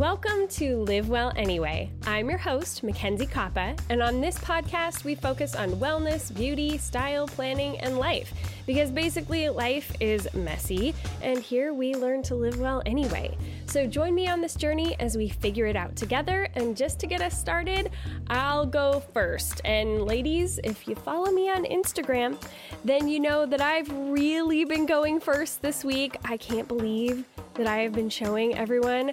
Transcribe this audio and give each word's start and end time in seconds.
Welcome 0.00 0.48
to 0.52 0.78
Live 0.84 1.10
Well 1.10 1.30
Anyway. 1.36 1.90
I'm 2.06 2.30
your 2.30 2.38
host, 2.38 2.82
Mackenzie 2.82 3.26
Koppa, 3.26 3.78
and 3.90 4.02
on 4.02 4.22
this 4.22 4.38
podcast, 4.38 5.04
we 5.04 5.14
focus 5.14 5.54
on 5.54 5.72
wellness, 5.72 6.34
beauty, 6.34 6.78
style, 6.78 7.26
planning, 7.26 7.78
and 7.80 7.98
life. 7.98 8.32
Because 8.66 8.90
basically, 8.90 9.50
life 9.50 9.94
is 10.00 10.26
messy, 10.32 10.94
and 11.20 11.40
here 11.40 11.74
we 11.74 11.94
learn 11.94 12.22
to 12.22 12.34
live 12.34 12.58
well 12.58 12.82
anyway. 12.86 13.36
So 13.66 13.86
join 13.86 14.14
me 14.14 14.26
on 14.26 14.40
this 14.40 14.54
journey 14.54 14.96
as 15.00 15.18
we 15.18 15.28
figure 15.28 15.66
it 15.66 15.76
out 15.76 15.96
together. 15.96 16.48
And 16.54 16.74
just 16.74 16.98
to 17.00 17.06
get 17.06 17.20
us 17.20 17.38
started, 17.38 17.90
I'll 18.28 18.64
go 18.64 19.00
first. 19.12 19.60
And 19.66 20.06
ladies, 20.06 20.58
if 20.64 20.88
you 20.88 20.94
follow 20.94 21.30
me 21.30 21.50
on 21.50 21.66
Instagram, 21.66 22.42
then 22.86 23.06
you 23.06 23.20
know 23.20 23.44
that 23.44 23.60
I've 23.60 23.92
really 23.92 24.64
been 24.64 24.86
going 24.86 25.20
first 25.20 25.60
this 25.60 25.84
week. 25.84 26.16
I 26.24 26.38
can't 26.38 26.66
believe 26.66 27.26
that 27.54 27.66
I 27.66 27.78
have 27.78 27.92
been 27.92 28.08
showing 28.08 28.56
everyone 28.56 29.12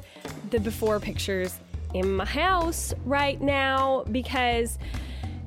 the 0.51 0.59
before 0.59 0.99
pictures 0.99 1.59
in 1.93 2.15
my 2.15 2.25
house 2.25 2.93
right 3.05 3.41
now 3.41 4.03
because 4.11 4.77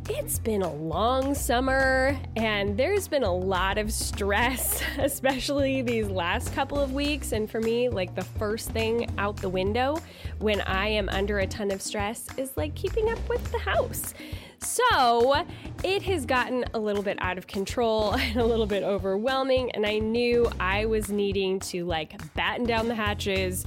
it's 0.09 0.41
been 0.41 0.63
a 0.63 0.73
long 0.73 1.35
summer 1.35 2.19
and 2.35 2.77
there's 2.77 3.07
been 3.07 3.23
a 3.23 3.33
lot 3.33 3.79
of 3.79 3.93
stress, 3.93 4.83
especially 4.99 5.83
these 5.83 6.09
last 6.09 6.53
couple 6.53 6.81
of 6.81 6.93
weeks. 6.93 7.33
And 7.33 7.49
for 7.49 7.61
me, 7.61 7.89
like 7.89 8.15
the 8.15 8.25
first 8.25 8.71
thing 8.71 9.09
out 9.19 9.37
the 9.37 9.49
window 9.49 9.99
when 10.41 10.61
I 10.63 10.89
am 10.89 11.09
under 11.11 11.39
a 11.39 11.47
ton 11.47 11.71
of 11.71 11.81
stress 11.81 12.27
is 12.37 12.57
like 12.57 12.75
keeping 12.75 13.11
up 13.11 13.21
with 13.29 13.53
the 13.53 13.59
house. 13.59 14.15
So 14.63 15.47
it 15.83 16.03
has 16.03 16.27
gotten 16.27 16.65
a 16.75 16.79
little 16.79 17.03
bit 17.03 17.17
out 17.21 17.39
of 17.39 17.47
control 17.47 18.13
and 18.15 18.37
a 18.37 18.45
little 18.45 18.67
bit 18.67 18.83
overwhelming. 18.83 19.71
And 19.73 19.87
I 19.87 19.99
knew 19.99 20.51
I 20.59 20.87
was 20.87 21.11
needing 21.11 21.61
to 21.61 21.85
like 21.85 22.21
batten 22.35 22.67
down 22.67 22.89
the 22.89 22.95
hatches, 22.95 23.65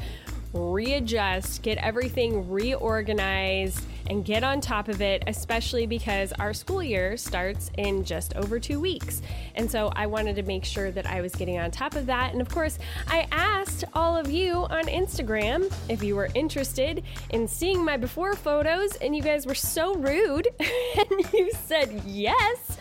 readjust, 0.54 1.62
get 1.62 1.78
everything 1.80 2.50
reorganized, 2.50 3.84
and 4.10 4.26
get 4.26 4.44
on 4.44 4.62
top 4.62 4.88
of 4.88 5.02
it, 5.02 5.24
especially 5.28 5.86
because 5.86 6.34
our 6.34 6.54
school 6.54 6.84
year 6.84 7.18
starts 7.18 7.72
in 7.78 8.04
just 8.04 8.36
over 8.36 8.60
two 8.60 8.80
weeks. 8.80 9.22
And 9.56 9.70
so 9.70 9.92
I 9.96 10.08
wanted 10.08 10.36
to 10.36 10.44
make 10.44 10.66
sure 10.66 10.92
that 10.92 11.06
I 11.06 11.22
was 11.22 11.34
getting 11.34 11.58
on 11.58 11.72
top 11.72 11.96
of 11.96 12.06
that. 12.08 12.34
And 12.34 12.42
of 12.42 12.50
course, 12.50 12.80
I 13.08 13.28
asked 13.32 13.84
all 13.94 14.16
of 14.16 14.30
you 14.30 14.54
on 14.54 14.86
Instagram 14.86 15.74
if 15.90 16.04
you 16.04 16.16
were 16.16 16.30
interested 16.36 17.04
in 17.30 17.48
seeing 17.48 17.84
my 17.84 17.98
before 17.98 18.36
photos, 18.36 18.96
and 18.98 19.16
you 19.16 19.22
guys 19.22 19.46
were 19.46 19.56
so 19.56 19.96
rude 19.96 20.48
and 20.60 21.34
you 21.34 21.52
said 21.66 22.02
yes. 22.06 22.78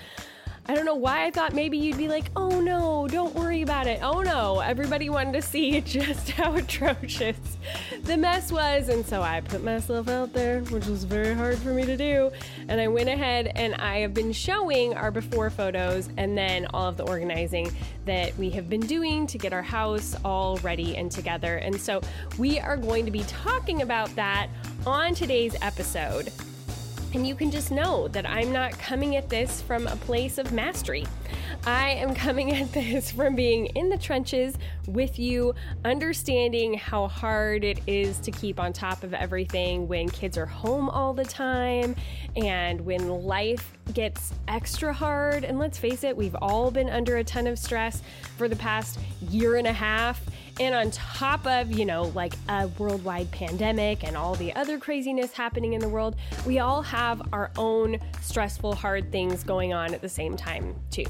I 0.66 0.76
don't 0.76 0.84
know 0.84 0.94
why 0.94 1.24
I 1.24 1.30
thought 1.32 1.54
maybe 1.54 1.76
you'd 1.76 1.98
be 1.98 2.06
like, 2.06 2.26
oh 2.36 2.60
no, 2.60 3.08
don't 3.08 3.34
worry 3.34 3.62
about 3.62 3.88
it. 3.88 3.98
Oh 4.00 4.22
no, 4.22 4.60
everybody 4.60 5.10
wanted 5.10 5.32
to 5.32 5.42
see 5.42 5.80
just 5.84 6.30
how 6.30 6.54
atrocious 6.54 7.36
the 8.04 8.16
mess 8.16 8.52
was. 8.52 8.88
And 8.88 9.04
so 9.04 9.22
I 9.22 9.40
put 9.40 9.64
myself 9.64 10.08
out 10.08 10.32
there, 10.32 10.60
which 10.60 10.86
was 10.86 11.02
very 11.02 11.34
hard 11.34 11.58
for 11.58 11.70
me 11.70 11.84
to 11.84 11.96
do. 11.96 12.30
And 12.68 12.80
I 12.80 12.86
went 12.86 13.08
ahead 13.08 13.50
and 13.56 13.74
I 13.74 13.98
have 13.98 14.14
been 14.14 14.32
showing 14.32 14.94
our 14.94 15.10
before 15.10 15.50
photos 15.50 16.08
and 16.16 16.38
then 16.38 16.66
all 16.72 16.88
of 16.88 16.96
the 16.96 17.04
organizing 17.08 17.72
that 18.04 18.36
we 18.38 18.48
have 18.50 18.70
been 18.70 18.86
doing 18.86 19.26
to 19.26 19.38
get 19.38 19.52
our 19.52 19.62
house 19.62 20.14
all 20.24 20.58
ready 20.58 20.96
and 20.96 21.10
together. 21.10 21.56
And 21.56 21.80
so 21.80 22.00
we 22.38 22.60
are 22.60 22.76
going 22.76 23.04
to 23.04 23.10
be 23.10 23.24
talking 23.24 23.82
about 23.82 24.14
that 24.14 24.48
on 24.86 25.14
today's 25.16 25.56
episode. 25.60 26.30
And 27.14 27.26
you 27.26 27.34
can 27.34 27.50
just 27.50 27.70
know 27.70 28.08
that 28.08 28.26
I'm 28.26 28.52
not 28.52 28.72
coming 28.78 29.16
at 29.16 29.28
this 29.28 29.60
from 29.60 29.86
a 29.86 29.96
place 29.96 30.38
of 30.38 30.50
mastery. 30.52 31.06
I 31.66 31.90
am 31.90 32.14
coming 32.14 32.52
at 32.54 32.72
this 32.72 33.12
from 33.12 33.34
being 33.34 33.66
in 33.66 33.90
the 33.90 33.98
trenches 33.98 34.56
with 34.86 35.18
you, 35.18 35.54
understanding 35.84 36.74
how 36.74 37.08
hard 37.08 37.64
it 37.64 37.80
is 37.86 38.18
to 38.20 38.30
keep 38.30 38.58
on 38.58 38.72
top 38.72 39.02
of 39.02 39.12
everything 39.12 39.88
when 39.88 40.08
kids 40.08 40.38
are 40.38 40.46
home 40.46 40.88
all 40.88 41.12
the 41.12 41.24
time 41.24 41.94
and 42.34 42.80
when 42.80 43.08
life 43.08 43.72
gets 43.92 44.32
extra 44.48 44.92
hard. 44.92 45.44
And 45.44 45.58
let's 45.58 45.78
face 45.78 46.04
it, 46.04 46.16
we've 46.16 46.36
all 46.36 46.70
been 46.70 46.88
under 46.88 47.18
a 47.18 47.24
ton 47.24 47.46
of 47.46 47.58
stress 47.58 48.02
for 48.38 48.48
the 48.48 48.56
past 48.56 48.98
year 49.28 49.56
and 49.56 49.66
a 49.66 49.72
half. 49.72 50.22
And 50.60 50.74
on 50.74 50.90
top 50.90 51.46
of, 51.46 51.72
you 51.72 51.84
know, 51.84 52.12
like 52.14 52.34
a 52.48 52.68
worldwide 52.78 53.30
pandemic 53.30 54.04
and 54.04 54.16
all 54.16 54.34
the 54.34 54.54
other 54.54 54.78
craziness 54.78 55.32
happening 55.32 55.72
in 55.72 55.80
the 55.80 55.88
world, 55.88 56.16
we 56.46 56.58
all 56.58 56.82
have 56.82 57.22
our 57.32 57.50
own 57.56 57.98
stressful, 58.20 58.74
hard 58.74 59.10
things 59.10 59.42
going 59.42 59.72
on 59.72 59.94
at 59.94 60.02
the 60.02 60.08
same 60.08 60.36
time, 60.36 60.74
too. 60.90 61.06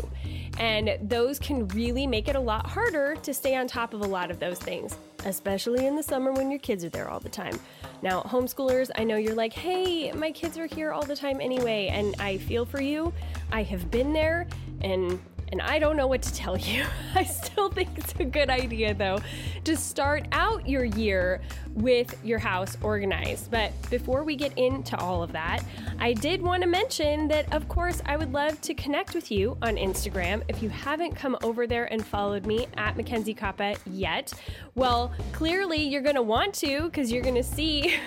And 0.58 0.96
those 1.02 1.38
can 1.38 1.66
really 1.68 2.06
make 2.06 2.28
it 2.28 2.36
a 2.36 2.40
lot 2.40 2.66
harder 2.66 3.16
to 3.16 3.34
stay 3.34 3.56
on 3.56 3.66
top 3.66 3.94
of 3.94 4.02
a 4.02 4.06
lot 4.06 4.30
of 4.30 4.38
those 4.38 4.58
things, 4.58 4.96
especially 5.24 5.86
in 5.86 5.96
the 5.96 6.02
summer 6.02 6.32
when 6.32 6.50
your 6.50 6.60
kids 6.60 6.84
are 6.84 6.90
there 6.90 7.10
all 7.10 7.20
the 7.20 7.28
time. 7.28 7.58
Now, 8.00 8.22
homeschoolers, 8.22 8.90
I 8.96 9.04
know 9.04 9.16
you're 9.16 9.34
like, 9.34 9.52
hey, 9.52 10.12
my 10.12 10.30
kids 10.30 10.56
are 10.56 10.66
here 10.66 10.92
all 10.92 11.04
the 11.04 11.16
time 11.16 11.40
anyway, 11.40 11.88
and 11.88 12.14
I 12.18 12.38
feel 12.38 12.64
for 12.64 12.80
you. 12.80 13.12
I 13.50 13.64
have 13.64 13.90
been 13.90 14.12
there, 14.12 14.46
and 14.80 15.20
and 15.52 15.60
I 15.60 15.78
don't 15.78 15.96
know 15.98 16.06
what 16.06 16.22
to 16.22 16.34
tell 16.34 16.56
you. 16.56 16.84
I 17.14 17.24
still 17.24 17.68
think 17.68 17.90
it's 17.96 18.14
a 18.18 18.24
good 18.24 18.48
idea, 18.48 18.94
though, 18.94 19.18
to 19.64 19.76
start 19.76 20.26
out 20.32 20.66
your 20.66 20.84
year 20.84 21.42
with 21.74 22.16
your 22.24 22.38
house 22.38 22.76
organized. 22.82 23.50
But 23.50 23.72
before 23.90 24.24
we 24.24 24.34
get 24.34 24.56
into 24.56 24.98
all 24.98 25.22
of 25.22 25.30
that, 25.32 25.62
I 25.98 26.14
did 26.14 26.40
want 26.40 26.62
to 26.62 26.68
mention 26.68 27.28
that, 27.28 27.52
of 27.52 27.68
course, 27.68 28.02
I 28.06 28.16
would 28.16 28.32
love 28.32 28.60
to 28.62 28.74
connect 28.74 29.14
with 29.14 29.30
you 29.30 29.58
on 29.62 29.76
Instagram. 29.76 30.42
If 30.48 30.62
you 30.62 30.70
haven't 30.70 31.14
come 31.14 31.36
over 31.42 31.66
there 31.66 31.84
and 31.92 32.04
followed 32.04 32.46
me 32.46 32.66
at 32.78 32.96
Mackenzie 32.96 33.34
Koppa 33.34 33.78
yet, 33.86 34.32
well, 34.74 35.12
clearly 35.32 35.82
you're 35.82 36.02
going 36.02 36.16
to 36.16 36.22
want 36.22 36.54
to 36.54 36.84
because 36.84 37.12
you're 37.12 37.22
going 37.22 37.34
to 37.34 37.42
see. 37.42 37.94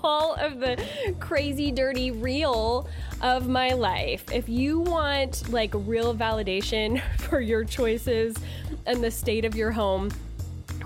all 0.02 0.34
of 0.34 0.60
the 0.60 0.82
crazy, 1.20 1.70
dirty, 1.70 2.10
real 2.10 2.88
of 3.20 3.48
my 3.48 3.70
life. 3.70 4.24
If 4.32 4.48
you 4.48 4.80
want 4.80 5.48
like 5.50 5.70
real 5.74 6.14
validation 6.14 7.02
for 7.18 7.40
your 7.40 7.64
choices 7.64 8.36
and 8.86 9.02
the 9.02 9.10
state 9.10 9.44
of 9.44 9.54
your 9.54 9.70
home, 9.70 10.10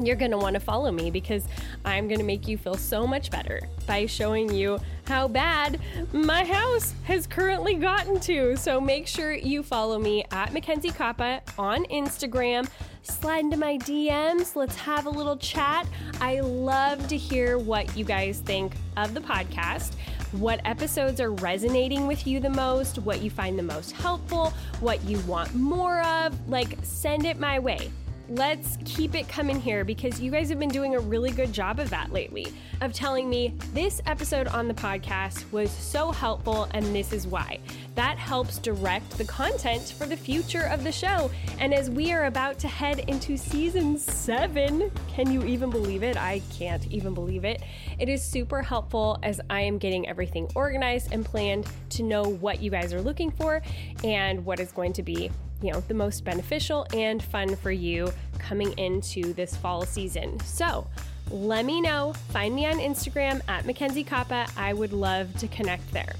you're 0.00 0.16
going 0.16 0.30
to 0.30 0.38
want 0.38 0.54
to 0.54 0.60
follow 0.60 0.92
me 0.92 1.10
because 1.10 1.44
I'm 1.84 2.06
going 2.06 2.20
to 2.20 2.24
make 2.24 2.46
you 2.46 2.56
feel 2.56 2.76
so 2.76 3.06
much 3.06 3.30
better 3.30 3.60
by 3.86 4.06
showing 4.06 4.52
you 4.52 4.78
how 5.06 5.26
bad 5.26 5.80
my 6.12 6.44
house 6.44 6.94
has 7.04 7.26
currently 7.26 7.74
gotten 7.74 8.20
to. 8.20 8.56
So 8.56 8.80
make 8.80 9.06
sure 9.06 9.32
you 9.32 9.62
follow 9.62 9.98
me 9.98 10.24
at 10.30 10.52
Mackenzie 10.52 10.90
Koppa 10.90 11.40
on 11.58 11.84
Instagram. 11.86 12.68
Slide 13.08 13.40
into 13.40 13.56
my 13.56 13.78
DMs. 13.78 14.54
Let's 14.54 14.76
have 14.76 15.06
a 15.06 15.10
little 15.10 15.36
chat. 15.36 15.86
I 16.20 16.40
love 16.40 17.08
to 17.08 17.16
hear 17.16 17.58
what 17.58 17.96
you 17.96 18.04
guys 18.04 18.40
think 18.40 18.74
of 18.96 19.14
the 19.14 19.20
podcast 19.20 19.94
what 20.32 20.60
episodes 20.64 21.20
are 21.20 21.32
resonating 21.32 22.06
with 22.06 22.26
you 22.26 22.40
the 22.40 22.50
most, 22.50 22.98
what 22.98 23.22
you 23.22 23.30
find 23.30 23.58
the 23.58 23.62
most 23.62 23.92
helpful, 23.92 24.52
what 24.80 25.02
you 25.04 25.18
want 25.20 25.54
more 25.54 26.02
of. 26.02 26.48
Like, 26.48 26.76
send 26.82 27.24
it 27.24 27.38
my 27.38 27.58
way. 27.58 27.90
Let's 28.28 28.76
keep 28.84 29.14
it 29.14 29.26
coming 29.28 29.60
here 29.60 29.84
because 29.84 30.20
you 30.20 30.30
guys 30.30 30.50
have 30.50 30.58
been 30.58 30.68
doing 30.68 30.94
a 30.94 31.00
really 31.00 31.30
good 31.30 31.52
job 31.52 31.78
of 31.78 31.88
that 31.90 32.12
lately, 32.12 32.52
of 32.80 32.92
telling 32.92 33.28
me 33.28 33.54
this 33.72 34.02
episode 34.06 34.48
on 34.48 34.68
the 34.68 34.74
podcast 34.74 35.50
was 35.50 35.70
so 35.70 36.12
helpful 36.12 36.68
and 36.72 36.84
this 36.94 37.12
is 37.12 37.26
why. 37.26 37.58
That 37.94 38.18
helps 38.18 38.58
direct 38.58 39.10
the 39.16 39.24
content 39.24 39.94
for 39.96 40.06
the 40.06 40.16
future 40.16 40.64
of 40.64 40.84
the 40.84 40.92
show. 40.92 41.30
And 41.58 41.72
as 41.72 41.90
we 41.90 42.12
are 42.12 42.26
about 42.26 42.58
to 42.60 42.68
head 42.68 43.00
into 43.08 43.36
season 43.36 43.96
seven, 43.98 44.90
can 45.08 45.32
you 45.32 45.42
even 45.44 45.70
believe 45.70 46.02
it? 46.02 46.16
I 46.16 46.42
can't 46.52 46.86
even 46.88 47.14
believe 47.14 47.44
it. 47.44 47.62
It 47.98 48.08
is 48.08 48.22
super 48.22 48.62
helpful 48.62 49.18
as 49.22 49.40
I 49.48 49.62
am 49.62 49.78
getting 49.78 50.08
everything 50.08 50.48
organized 50.54 51.12
and 51.12 51.24
planned 51.24 51.66
to 51.90 52.02
know 52.02 52.22
what 52.22 52.60
you 52.60 52.70
guys 52.70 52.92
are 52.92 53.00
looking 53.00 53.30
for 53.30 53.62
and 54.04 54.44
what 54.44 54.60
is 54.60 54.70
going 54.70 54.92
to 54.94 55.02
be 55.02 55.30
you 55.60 55.72
know, 55.72 55.80
the 55.80 55.94
most 55.94 56.24
beneficial 56.24 56.86
and 56.94 57.22
fun 57.22 57.56
for 57.56 57.70
you 57.70 58.12
coming 58.38 58.76
into 58.78 59.32
this 59.34 59.56
fall 59.56 59.82
season. 59.84 60.38
So, 60.40 60.86
let 61.30 61.64
me 61.64 61.80
know. 61.80 62.14
Find 62.30 62.54
me 62.54 62.66
on 62.66 62.78
Instagram 62.78 63.42
at 63.48 63.66
Mackenzie 63.66 64.04
Koppa. 64.04 64.50
I 64.56 64.72
would 64.72 64.92
love 64.92 65.36
to 65.38 65.48
connect 65.48 65.92
there. 65.92 66.14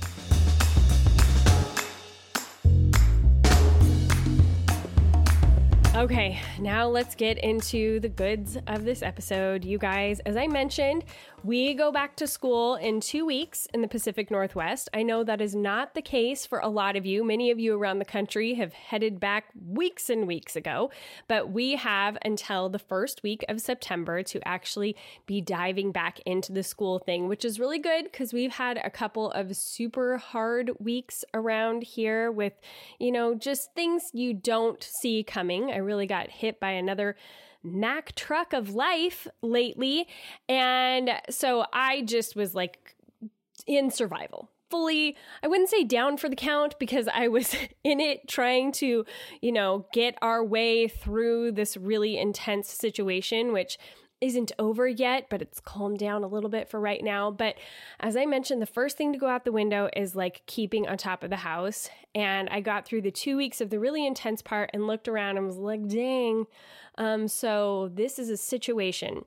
Okay, 5.98 6.38
now 6.60 6.86
let's 6.86 7.16
get 7.16 7.38
into 7.38 7.98
the 7.98 8.08
goods 8.08 8.56
of 8.68 8.84
this 8.84 9.02
episode. 9.02 9.64
You 9.64 9.78
guys, 9.78 10.20
as 10.20 10.36
I 10.36 10.46
mentioned, 10.46 11.04
we 11.44 11.72
go 11.74 11.92
back 11.92 12.16
to 12.16 12.26
school 12.26 12.74
in 12.74 13.00
two 13.00 13.24
weeks 13.24 13.68
in 13.72 13.80
the 13.80 13.88
Pacific 13.88 14.30
Northwest. 14.30 14.88
I 14.92 15.02
know 15.02 15.22
that 15.22 15.40
is 15.40 15.54
not 15.54 15.94
the 15.94 16.02
case 16.02 16.44
for 16.44 16.58
a 16.58 16.68
lot 16.68 16.96
of 16.96 17.06
you. 17.06 17.24
Many 17.24 17.50
of 17.50 17.60
you 17.60 17.78
around 17.78 18.00
the 18.00 18.04
country 18.04 18.54
have 18.54 18.72
headed 18.72 19.20
back 19.20 19.46
weeks 19.66 20.10
and 20.10 20.26
weeks 20.26 20.56
ago, 20.56 20.90
but 21.28 21.50
we 21.50 21.76
have 21.76 22.18
until 22.24 22.68
the 22.68 22.78
first 22.78 23.22
week 23.22 23.44
of 23.48 23.60
September 23.60 24.22
to 24.24 24.46
actually 24.46 24.96
be 25.26 25.40
diving 25.40 25.92
back 25.92 26.20
into 26.26 26.52
the 26.52 26.62
school 26.62 26.98
thing, 26.98 27.28
which 27.28 27.44
is 27.44 27.60
really 27.60 27.78
good 27.78 28.04
because 28.04 28.32
we've 28.32 28.52
had 28.52 28.80
a 28.82 28.90
couple 28.90 29.30
of 29.30 29.56
super 29.56 30.18
hard 30.18 30.72
weeks 30.80 31.24
around 31.34 31.82
here 31.84 32.32
with, 32.32 32.54
you 32.98 33.12
know, 33.12 33.34
just 33.34 33.72
things 33.74 34.10
you 34.12 34.34
don't 34.34 34.82
see 34.82 35.22
coming. 35.22 35.70
I 35.70 35.76
really 35.76 36.06
got 36.06 36.30
hit 36.30 36.58
by 36.58 36.70
another 36.70 37.16
Mack 37.62 38.14
truck 38.14 38.52
of 38.52 38.74
life 38.74 39.26
lately. 39.42 40.06
And 40.48 41.10
so 41.30 41.66
I 41.72 42.02
just 42.02 42.36
was 42.36 42.54
like 42.54 42.96
in 43.66 43.90
survival 43.90 44.50
fully 44.70 45.16
i 45.42 45.48
wouldn't 45.48 45.68
say 45.68 45.82
down 45.84 46.16
for 46.16 46.28
the 46.28 46.36
count 46.36 46.78
because 46.78 47.08
i 47.14 47.28
was 47.28 47.54
in 47.84 48.00
it 48.00 48.26
trying 48.28 48.70
to 48.70 49.04
you 49.40 49.52
know 49.52 49.86
get 49.92 50.16
our 50.22 50.44
way 50.44 50.88
through 50.88 51.52
this 51.52 51.76
really 51.76 52.18
intense 52.18 52.68
situation 52.68 53.52
which 53.52 53.78
isn't 54.20 54.52
over 54.58 54.88
yet, 54.88 55.26
but 55.28 55.42
it's 55.42 55.60
calmed 55.60 55.98
down 55.98 56.24
a 56.24 56.28
little 56.28 56.50
bit 56.50 56.68
for 56.68 56.80
right 56.80 57.02
now. 57.02 57.30
But 57.30 57.56
as 58.00 58.16
I 58.16 58.26
mentioned, 58.26 58.60
the 58.60 58.66
first 58.66 58.96
thing 58.96 59.12
to 59.12 59.18
go 59.18 59.28
out 59.28 59.44
the 59.44 59.52
window 59.52 59.88
is 59.96 60.16
like 60.16 60.42
keeping 60.46 60.88
on 60.88 60.96
top 60.96 61.22
of 61.22 61.30
the 61.30 61.36
house. 61.36 61.88
And 62.14 62.48
I 62.50 62.60
got 62.60 62.86
through 62.86 63.02
the 63.02 63.10
two 63.10 63.36
weeks 63.36 63.60
of 63.60 63.70
the 63.70 63.78
really 63.78 64.06
intense 64.06 64.42
part 64.42 64.70
and 64.72 64.86
looked 64.86 65.08
around 65.08 65.36
and 65.36 65.46
was 65.46 65.56
like, 65.56 65.86
dang. 65.88 66.46
Um, 66.96 67.28
so 67.28 67.90
this 67.94 68.18
is 68.18 68.28
a 68.28 68.36
situation 68.36 69.24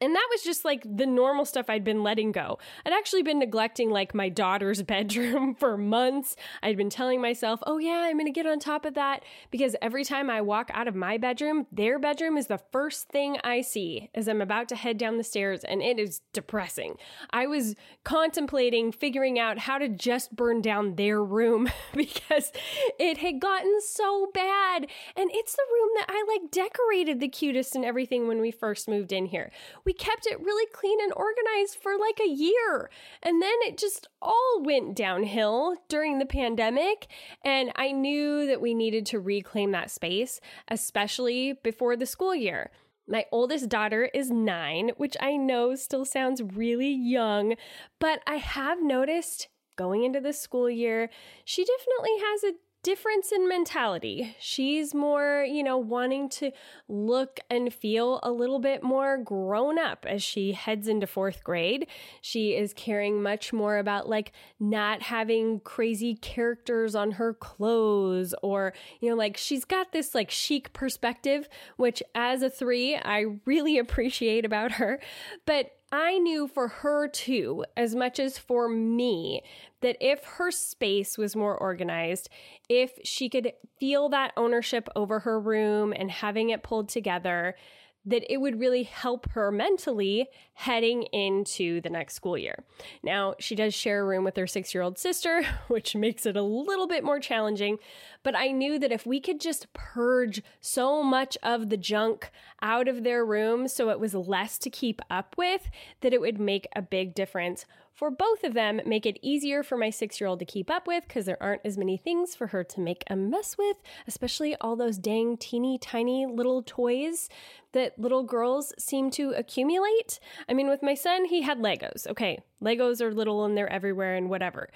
and 0.00 0.14
that 0.14 0.28
was 0.30 0.42
just 0.42 0.64
like 0.64 0.84
the 0.84 1.06
normal 1.06 1.44
stuff 1.44 1.68
I'd 1.68 1.84
been 1.84 2.02
letting 2.02 2.32
go. 2.32 2.58
I'd 2.84 2.92
actually 2.92 3.22
been 3.22 3.38
neglecting 3.38 3.90
like 3.90 4.14
my 4.14 4.28
daughter's 4.28 4.82
bedroom 4.90 5.54
for 5.54 5.76
months. 5.76 6.36
I'd 6.62 6.76
been 6.76 6.90
telling 6.90 7.20
myself, 7.20 7.60
oh 7.66 7.78
yeah, 7.78 8.06
I'm 8.08 8.18
gonna 8.18 8.30
get 8.30 8.46
on 8.46 8.58
top 8.58 8.84
of 8.84 8.94
that 8.94 9.24
because 9.50 9.76
every 9.82 10.04
time 10.04 10.30
I 10.30 10.40
walk 10.40 10.70
out 10.72 10.88
of 10.88 10.94
my 10.94 11.18
bedroom, 11.18 11.66
their 11.70 11.98
bedroom 11.98 12.36
is 12.36 12.46
the 12.46 12.60
first 12.72 13.08
thing 13.08 13.38
I 13.44 13.60
see 13.60 14.10
as 14.14 14.28
I'm 14.28 14.40
about 14.40 14.68
to 14.70 14.76
head 14.76 14.98
down 14.98 15.18
the 15.18 15.24
stairs, 15.24 15.64
and 15.64 15.82
it 15.82 15.98
is 15.98 16.20
depressing. 16.32 16.96
I 17.30 17.46
was 17.46 17.74
contemplating 18.04 18.92
figuring 18.92 19.38
out 19.38 19.58
how 19.58 19.78
to 19.78 19.88
just 19.88 20.34
burn 20.34 20.60
down 20.60 20.96
their 20.96 21.22
room 21.22 21.70
because 21.94 22.52
it 22.98 23.18
had 23.18 23.40
gotten 23.40 23.80
so 23.80 24.30
bad. 24.32 24.86
And 25.16 25.30
it's 25.32 25.54
the 25.54 25.62
room 25.72 25.90
that 25.96 26.06
I 26.08 26.24
like 26.28 26.50
decorated 26.50 27.20
the 27.20 27.28
cutest 27.28 27.74
and 27.74 27.84
everything 27.84 28.28
when 28.28 28.40
we 28.40 28.50
first 28.50 28.88
moved 28.88 29.12
in 29.12 29.26
here. 29.26 29.50
We 29.84 29.89
we 29.90 29.94
kept 29.94 30.24
it 30.24 30.38
really 30.38 30.70
clean 30.72 31.00
and 31.02 31.12
organized 31.16 31.82
for 31.82 31.98
like 31.98 32.20
a 32.20 32.28
year. 32.28 32.88
And 33.24 33.42
then 33.42 33.54
it 33.62 33.76
just 33.76 34.06
all 34.22 34.62
went 34.62 34.94
downhill 34.94 35.74
during 35.88 36.20
the 36.20 36.26
pandemic. 36.26 37.08
And 37.44 37.72
I 37.74 37.90
knew 37.90 38.46
that 38.46 38.60
we 38.60 38.72
needed 38.72 39.04
to 39.06 39.18
reclaim 39.18 39.72
that 39.72 39.90
space, 39.90 40.40
especially 40.68 41.54
before 41.64 41.96
the 41.96 42.06
school 42.06 42.36
year. 42.36 42.70
My 43.08 43.24
oldest 43.32 43.68
daughter 43.68 44.08
is 44.14 44.30
nine, 44.30 44.92
which 44.96 45.16
I 45.20 45.36
know 45.36 45.74
still 45.74 46.04
sounds 46.04 46.40
really 46.40 46.92
young, 46.92 47.56
but 47.98 48.20
I 48.28 48.36
have 48.36 48.80
noticed 48.80 49.48
going 49.74 50.04
into 50.04 50.20
the 50.20 50.32
school 50.32 50.70
year, 50.70 51.10
she 51.44 51.64
definitely 51.64 52.16
has 52.20 52.44
a 52.44 52.52
difference 52.82 53.32
in 53.32 53.48
mentality. 53.48 54.34
She's 54.38 54.94
more, 54.94 55.44
you 55.46 55.62
know, 55.62 55.76
wanting 55.76 56.28
to 56.30 56.52
look 56.88 57.40
and 57.50 57.72
feel 57.72 58.20
a 58.22 58.30
little 58.30 58.58
bit 58.58 58.82
more 58.82 59.18
grown 59.18 59.78
up 59.78 60.06
as 60.08 60.22
she 60.22 60.52
heads 60.52 60.88
into 60.88 61.06
fourth 61.06 61.44
grade. 61.44 61.86
She 62.20 62.54
is 62.54 62.72
caring 62.72 63.22
much 63.22 63.52
more 63.52 63.78
about 63.78 64.08
like 64.08 64.32
not 64.58 65.02
having 65.02 65.60
crazy 65.60 66.14
characters 66.14 66.94
on 66.94 67.12
her 67.12 67.34
clothes 67.34 68.34
or, 68.42 68.72
you 69.00 69.10
know, 69.10 69.16
like 69.16 69.36
she's 69.36 69.64
got 69.64 69.92
this 69.92 70.14
like 70.14 70.30
chic 70.30 70.72
perspective, 70.72 71.48
which 71.76 72.02
as 72.14 72.42
a 72.42 72.50
three, 72.50 72.96
I 72.96 73.26
really 73.44 73.78
appreciate 73.90 74.44
about 74.44 74.72
her. 74.72 75.00
But 75.46 75.72
I 75.92 76.18
knew 76.18 76.46
for 76.46 76.68
her 76.68 77.08
too, 77.08 77.64
as 77.76 77.96
much 77.96 78.20
as 78.20 78.38
for 78.38 78.68
me, 78.68 79.42
that 79.80 79.96
if 80.00 80.22
her 80.24 80.50
space 80.50 81.18
was 81.18 81.34
more 81.34 81.56
organized, 81.56 82.28
if 82.68 82.98
she 83.02 83.28
could 83.28 83.52
feel 83.78 84.08
that 84.10 84.32
ownership 84.36 84.88
over 84.94 85.20
her 85.20 85.40
room 85.40 85.92
and 85.96 86.10
having 86.10 86.50
it 86.50 86.62
pulled 86.62 86.88
together, 86.88 87.56
that 88.04 88.30
it 88.32 88.38
would 88.38 88.58
really 88.58 88.84
help 88.84 89.30
her 89.32 89.50
mentally 89.50 90.28
heading 90.54 91.02
into 91.04 91.80
the 91.80 91.90
next 91.90 92.14
school 92.14 92.36
year. 92.36 92.64
Now, 93.02 93.34
she 93.38 93.54
does 93.54 93.74
share 93.74 94.00
a 94.00 94.04
room 94.04 94.24
with 94.24 94.36
her 94.36 94.46
six 94.46 94.74
year 94.74 94.82
old 94.82 94.98
sister, 94.98 95.44
which 95.68 95.94
makes 95.94 96.24
it 96.24 96.36
a 96.36 96.42
little 96.42 96.86
bit 96.86 97.04
more 97.04 97.20
challenging. 97.20 97.78
But 98.22 98.36
I 98.36 98.48
knew 98.48 98.78
that 98.78 98.92
if 98.92 99.06
we 99.06 99.20
could 99.20 99.40
just 99.40 99.72
purge 99.72 100.42
so 100.60 101.02
much 101.02 101.36
of 101.42 101.68
the 101.68 101.76
junk 101.76 102.30
out 102.62 102.88
of 102.88 103.04
their 103.04 103.24
room 103.24 103.68
so 103.68 103.90
it 103.90 104.00
was 104.00 104.14
less 104.14 104.58
to 104.58 104.70
keep 104.70 105.00
up 105.10 105.34
with, 105.36 105.70
that 106.00 106.12
it 106.12 106.20
would 106.20 106.38
make 106.38 106.66
a 106.74 106.82
big 106.82 107.14
difference 107.14 107.64
for 108.00 108.10
both 108.10 108.44
of 108.44 108.54
them, 108.54 108.80
make 108.86 109.04
it 109.04 109.18
easier 109.20 109.62
for 109.62 109.76
my 109.76 109.90
six 109.90 110.22
year 110.22 110.28
old 110.28 110.38
to 110.38 110.46
keep 110.46 110.70
up 110.70 110.86
with 110.86 111.06
because 111.06 111.26
there 111.26 111.36
aren't 111.38 111.60
as 111.66 111.76
many 111.76 111.98
things 111.98 112.34
for 112.34 112.46
her 112.46 112.64
to 112.64 112.80
make 112.80 113.04
a 113.10 113.14
mess 113.14 113.58
with, 113.58 113.76
especially 114.08 114.56
all 114.56 114.74
those 114.74 114.96
dang 114.96 115.36
teeny 115.36 115.76
tiny 115.76 116.24
little 116.24 116.62
toys 116.62 117.28
that 117.72 117.98
little 117.98 118.22
girls 118.22 118.72
seem 118.78 119.10
to 119.10 119.34
accumulate. 119.36 120.18
I 120.48 120.54
mean, 120.54 120.66
with 120.66 120.82
my 120.82 120.94
son, 120.94 121.26
he 121.26 121.42
had 121.42 121.58
Legos. 121.58 122.06
Okay, 122.06 122.38
Legos 122.64 123.02
are 123.02 123.12
little 123.12 123.44
and 123.44 123.54
they're 123.54 123.70
everywhere 123.70 124.16
and 124.16 124.30
whatever. 124.30 124.70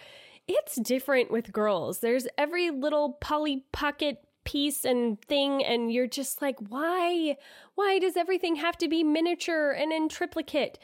It's 0.46 0.76
different 0.76 1.30
with 1.30 1.50
girls. 1.50 2.00
There's 2.00 2.28
every 2.36 2.70
little 2.70 3.14
Polly 3.22 3.64
Pocket 3.72 4.18
piece 4.44 4.84
and 4.84 5.18
thing 5.22 5.64
and 5.64 5.90
you're 5.90 6.06
just 6.06 6.42
like 6.42 6.56
why 6.68 7.34
why 7.76 7.98
does 7.98 8.14
everything 8.14 8.56
have 8.56 8.76
to 8.76 8.88
be 8.88 9.02
miniature 9.02 9.70
and 9.70 9.90
in 9.90 10.06
triplicate 10.06 10.78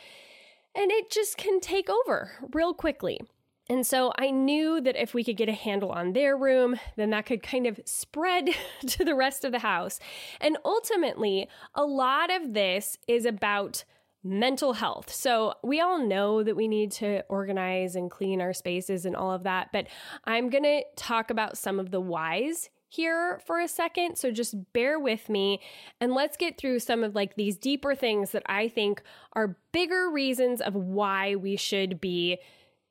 and 0.75 0.91
it 0.91 1.11
just 1.11 1.37
can 1.37 1.61
take 1.61 1.89
over 1.91 2.33
real 2.53 2.75
quickly. 2.75 3.21
And 3.69 3.87
so 3.87 4.13
I 4.19 4.33
knew 4.33 4.81
that 4.81 5.01
if 5.01 5.15
we 5.15 5.23
could 5.23 5.37
get 5.37 5.49
a 5.49 5.53
handle 5.53 5.93
on 5.93 6.13
their 6.13 6.37
room, 6.37 6.75
then 6.97 7.11
that 7.11 7.27
could 7.27 7.41
kind 7.41 7.69
of 7.69 7.79
spread 7.85 8.51
to 8.87 9.05
the 9.05 9.15
rest 9.15 9.45
of 9.45 9.53
the 9.53 9.61
house. 9.61 10.01
And 10.41 10.59
ultimately, 10.65 11.49
a 11.75 11.85
lot 11.85 12.33
of 12.33 12.53
this 12.53 12.99
is 13.07 13.25
about 13.25 13.85
mental 14.25 14.73
health. 14.75 15.13
So 15.13 15.55
we 15.63 15.81
all 15.81 16.05
know 16.05 16.43
that 16.43 16.57
we 16.57 16.69
need 16.69 16.91
to 16.93 17.23
organize 17.29 17.95
and 17.95 18.11
clean 18.11 18.41
our 18.41 18.53
spaces 18.53 19.07
and 19.07 19.17
all 19.17 19.33
of 19.33 19.45
that, 19.45 19.69
but 19.73 19.87
I'm 20.25 20.51
going 20.51 20.65
to 20.65 20.83
talk 20.97 21.31
about 21.31 21.57
some 21.57 21.79
of 21.79 21.91
the 21.91 22.01
whys 22.01 22.69
here 22.91 23.41
for 23.47 23.61
a 23.61 23.69
second. 23.69 24.17
So 24.17 24.33
just 24.33 24.73
bear 24.73 24.99
with 24.99 25.29
me 25.29 25.61
and 26.01 26.13
let's 26.13 26.37
get 26.37 26.59
through 26.59 26.81
some 26.81 27.05
of 27.05 27.15
like 27.15 27.37
these 27.37 27.57
deeper 27.57 27.95
things 27.95 28.33
that 28.33 28.43
I 28.47 28.69
think 28.69 29.03
are 29.33 29.57
bigger 29.73 30.11
reasons 30.11 30.61
of 30.61 30.75
why 30.75 31.37
we 31.37 31.57
should 31.57 32.01
be 32.01 32.41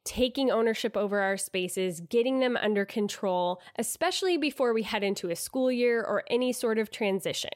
taking 0.06 0.50
ownership 0.50 0.96
over 0.96 1.20
our 1.20 1.36
spaces, 1.36 2.00
getting 2.00 2.40
them 2.40 2.58
under 2.58 2.86
control, 2.86 3.62
especially 3.78 4.38
before 4.38 4.74
we 4.74 4.84
head 4.84 5.04
into 5.04 5.30
a 5.30 5.36
school 5.36 5.70
year 5.70 6.02
or 6.02 6.24
any 6.30 6.54
sort 6.54 6.80
of 6.80 6.90
transition. 6.90 7.52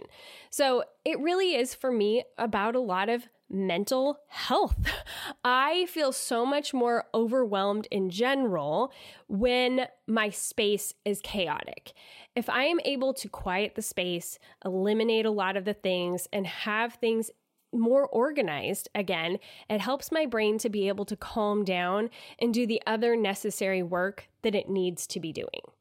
So, 0.49 0.83
it 1.05 1.17
really 1.19 1.55
is 1.55 1.73
for 1.73 1.91
me 1.91 2.23
about 2.37 2.75
a 2.75 2.79
lot 2.79 3.09
of 3.09 3.27
mental 3.53 4.19
health. 4.27 4.75
I 5.43 5.85
feel 5.85 6.11
so 6.11 6.45
much 6.45 6.73
more 6.73 7.05
overwhelmed 7.13 7.87
in 7.91 8.09
general 8.09 8.91
when 9.27 9.87
my 10.07 10.29
space 10.29 10.93
is 11.05 11.21
chaotic. 11.23 11.93
If 12.35 12.49
I 12.49 12.63
am 12.63 12.79
able 12.83 13.13
to 13.13 13.29
quiet 13.29 13.75
the 13.75 13.81
space, 13.81 14.39
eliminate 14.65 15.25
a 15.25 15.31
lot 15.31 15.55
of 15.55 15.65
the 15.65 15.73
things, 15.73 16.27
and 16.33 16.47
have 16.47 16.95
things 16.95 17.29
more 17.71 18.07
organized 18.07 18.89
again, 18.95 19.37
it 19.69 19.81
helps 19.81 20.11
my 20.11 20.25
brain 20.25 20.57
to 20.59 20.69
be 20.69 20.87
able 20.87 21.05
to 21.05 21.15
calm 21.15 21.63
down 21.63 22.09
and 22.39 22.53
do 22.53 22.67
the 22.67 22.81
other 22.85 23.15
necessary 23.15 23.83
work 23.83 24.29
that 24.41 24.55
it 24.55 24.69
needs 24.69 25.07
to 25.07 25.19
be 25.19 25.31
doing. 25.31 25.72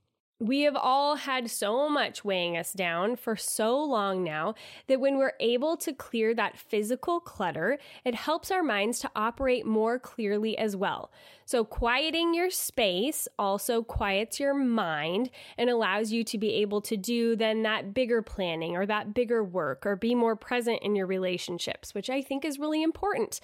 We 0.43 0.63
have 0.63 0.75
all 0.75 1.15
had 1.15 1.49
so 1.49 1.89
much 1.89 2.25
weighing 2.25 2.57
us 2.57 2.73
down 2.73 3.15
for 3.15 3.37
so 3.37 3.81
long 3.81 4.25
now 4.25 4.57
that 4.89 4.99
when 4.99 5.17
we're 5.17 5.35
able 5.39 5.77
to 5.77 5.93
clear 5.93 6.35
that 6.35 6.59
physical 6.59 7.21
clutter, 7.21 7.79
it 8.05 8.17
helps 8.17 8.51
our 8.51 8.65
minds 8.65 8.99
to 9.01 9.11
operate 9.15 9.65
more 9.65 10.01
clearly 10.01 10.59
as 10.59 10.75
well. 10.75 11.13
So, 11.45 11.63
quieting 11.63 12.35
your 12.35 12.51
space 12.51 13.29
also 13.39 13.85
quiets 13.85 14.41
your 14.41 14.53
mind 14.53 15.31
and 15.57 15.71
allows 15.71 16.11
you 16.11 16.25
to 16.25 16.39
be 16.39 16.55
able 16.55 16.81
to 16.81 16.97
do 16.97 17.37
then 17.37 17.63
that 17.63 17.95
bigger 17.95 18.21
planning 18.21 18.77
or 18.77 18.85
that 18.85 19.15
bigger 19.15 19.45
work 19.45 19.87
or 19.87 19.95
be 19.95 20.13
more 20.13 20.35
present 20.35 20.83
in 20.83 20.97
your 20.97 21.07
relationships, 21.07 21.95
which 21.95 22.11
I 22.11 22.21
think 22.21 22.45
is 22.45 22.59
really 22.59 22.83
important. 22.83 23.39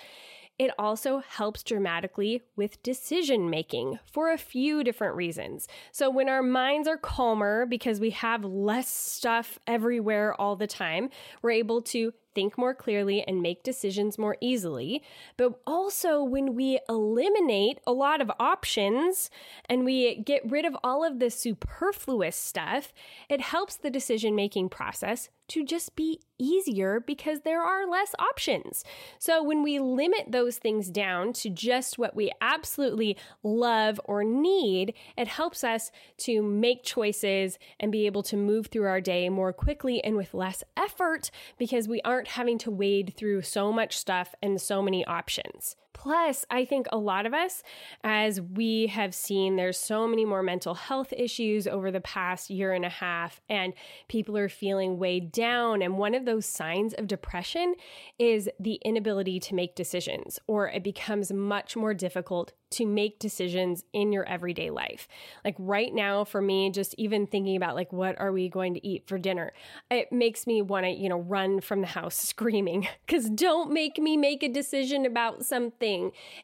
It 0.58 0.72
also 0.76 1.18
helps 1.18 1.62
dramatically 1.62 2.42
with 2.56 2.82
decision 2.82 3.48
making 3.48 4.00
for 4.04 4.32
a 4.32 4.38
few 4.38 4.82
different 4.82 5.14
reasons. 5.14 5.68
So, 5.92 6.10
when 6.10 6.28
our 6.28 6.42
minds 6.42 6.88
are 6.88 6.96
calmer 6.96 7.64
because 7.64 8.00
we 8.00 8.10
have 8.10 8.44
less 8.44 8.88
stuff 8.88 9.60
everywhere 9.68 10.34
all 10.40 10.56
the 10.56 10.66
time, 10.66 11.10
we're 11.42 11.52
able 11.52 11.80
to 11.82 12.12
think 12.34 12.56
more 12.58 12.74
clearly 12.74 13.22
and 13.26 13.42
make 13.42 13.62
decisions 13.62 14.18
more 14.18 14.36
easily. 14.40 15.02
But 15.36 15.60
also, 15.66 16.22
when 16.22 16.54
we 16.54 16.80
eliminate 16.88 17.78
a 17.86 17.92
lot 17.92 18.20
of 18.20 18.30
options 18.38 19.30
and 19.68 19.84
we 19.84 20.16
get 20.16 20.48
rid 20.48 20.64
of 20.64 20.76
all 20.82 21.04
of 21.04 21.18
the 21.18 21.30
superfluous 21.30 22.36
stuff, 22.36 22.92
it 23.28 23.40
helps 23.40 23.76
the 23.76 23.90
decision 23.90 24.34
making 24.34 24.68
process 24.68 25.28
to 25.48 25.64
just 25.64 25.96
be 25.96 26.20
easier 26.38 27.00
because 27.00 27.40
there 27.40 27.62
are 27.62 27.88
less 27.88 28.14
options. 28.18 28.84
So 29.18 29.42
when 29.42 29.62
we 29.62 29.80
limit 29.80 30.26
those 30.30 30.58
things 30.58 30.90
down 30.90 31.32
to 31.34 31.50
just 31.50 31.98
what 31.98 32.14
we 32.14 32.30
absolutely 32.40 33.16
love 33.42 34.00
or 34.04 34.22
need, 34.24 34.94
it 35.16 35.26
helps 35.26 35.64
us 35.64 35.90
to 36.18 36.42
make 36.42 36.84
choices 36.84 37.58
and 37.80 37.90
be 37.90 38.06
able 38.06 38.22
to 38.24 38.36
move 38.36 38.66
through 38.66 38.86
our 38.86 39.00
day 39.00 39.28
more 39.28 39.52
quickly 39.52 40.04
and 40.04 40.16
with 40.16 40.34
less 40.34 40.62
effort 40.76 41.30
because 41.58 41.88
we 41.88 42.00
aren't 42.02 42.17
having 42.26 42.58
to 42.58 42.70
wade 42.70 43.14
through 43.16 43.42
so 43.42 43.72
much 43.72 43.96
stuff 43.96 44.34
and 44.42 44.60
so 44.60 44.82
many 44.82 45.04
options. 45.04 45.76
Plus, 45.98 46.46
I 46.48 46.64
think 46.64 46.86
a 46.92 46.96
lot 46.96 47.26
of 47.26 47.34
us, 47.34 47.64
as 48.04 48.40
we 48.40 48.86
have 48.86 49.12
seen, 49.12 49.56
there's 49.56 49.76
so 49.76 50.06
many 50.06 50.24
more 50.24 50.44
mental 50.44 50.74
health 50.74 51.12
issues 51.12 51.66
over 51.66 51.90
the 51.90 52.00
past 52.00 52.50
year 52.50 52.72
and 52.72 52.84
a 52.84 52.88
half, 52.88 53.40
and 53.48 53.74
people 54.06 54.36
are 54.36 54.48
feeling 54.48 55.00
weighed 55.00 55.32
down. 55.32 55.82
And 55.82 55.98
one 55.98 56.14
of 56.14 56.24
those 56.24 56.46
signs 56.46 56.94
of 56.94 57.08
depression 57.08 57.74
is 58.16 58.48
the 58.60 58.74
inability 58.84 59.40
to 59.40 59.56
make 59.56 59.74
decisions, 59.74 60.38
or 60.46 60.68
it 60.68 60.84
becomes 60.84 61.32
much 61.32 61.74
more 61.74 61.94
difficult 61.94 62.52
to 62.70 62.86
make 62.86 63.18
decisions 63.18 63.84
in 63.92 64.12
your 64.12 64.24
everyday 64.24 64.70
life. 64.70 65.08
Like 65.44 65.56
right 65.58 65.92
now 65.92 66.24
for 66.24 66.42
me 66.42 66.70
just 66.70 66.94
even 66.98 67.26
thinking 67.26 67.56
about 67.56 67.74
like 67.74 67.92
what 67.92 68.18
are 68.20 68.32
we 68.32 68.48
going 68.48 68.74
to 68.74 68.86
eat 68.86 69.06
for 69.06 69.18
dinner? 69.18 69.52
It 69.90 70.12
makes 70.12 70.46
me 70.46 70.60
want 70.60 70.84
to, 70.84 70.90
you 70.90 71.08
know, 71.08 71.18
run 71.18 71.60
from 71.60 71.80
the 71.80 71.86
house 71.86 72.14
screaming 72.28 72.86
cuz 73.06 73.30
don't 73.30 73.72
make 73.72 73.98
me 73.98 74.16
make 74.16 74.42
a 74.42 74.48
decision 74.48 75.06
about 75.06 75.44
something. 75.44 75.87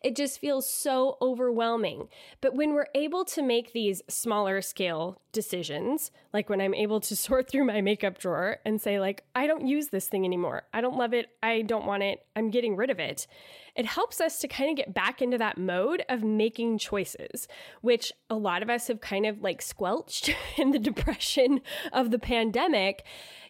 It 0.03 0.17
just 0.17 0.41
feels 0.41 0.69
so 0.69 1.17
overwhelming. 1.21 2.09
But 2.41 2.55
when 2.55 2.75
we're 2.75 2.87
able 2.95 3.25
to 3.27 3.43
make 3.43 3.73
these 3.73 4.03
smaller 4.09 4.63
scale 4.63 5.21
decisions, 5.33 6.11
like 6.33 6.49
when 6.49 6.61
I'm 6.61 6.75
able 6.75 7.01
to 7.01 7.17
sort 7.25 7.49
through 7.49 7.65
my 7.65 7.81
makeup 7.81 8.19
drawer 8.19 8.59
and 8.65 8.81
say 8.81 8.99
like 8.99 9.25
I 9.35 9.47
don't 9.47 9.67
use 9.67 9.89
this 9.89 10.09
thing 10.09 10.25
anymore. 10.25 10.63
I 10.73 10.81
don't 10.81 10.97
love 10.97 11.13
it. 11.13 11.31
I 11.43 11.63
don't 11.63 11.87
want 11.87 12.03
it. 12.03 12.25
I'm 12.37 12.51
getting 12.51 12.77
rid 12.77 12.91
of 12.91 12.99
it. 12.99 13.27
It 13.75 13.87
helps 13.87 14.21
us 14.21 14.39
to 14.39 14.49
kind 14.49 14.71
of 14.71 14.77
get 14.77 14.95
back 14.95 15.21
into 15.21 15.37
that 15.39 15.59
mode 15.59 16.05
of 16.09 16.23
making 16.23 16.79
choices, 16.79 17.49
which 17.81 18.13
a 18.31 18.37
lot 18.37 18.63
of 18.63 18.71
us 18.71 18.87
have 18.87 19.01
kind 19.01 19.27
of 19.27 19.43
like 19.43 19.61
squelched 19.61 20.33
in 20.57 20.71
the 20.71 20.79
depression 20.79 21.61
of 21.93 22.11
the 22.11 22.19
pandemic 22.19 23.05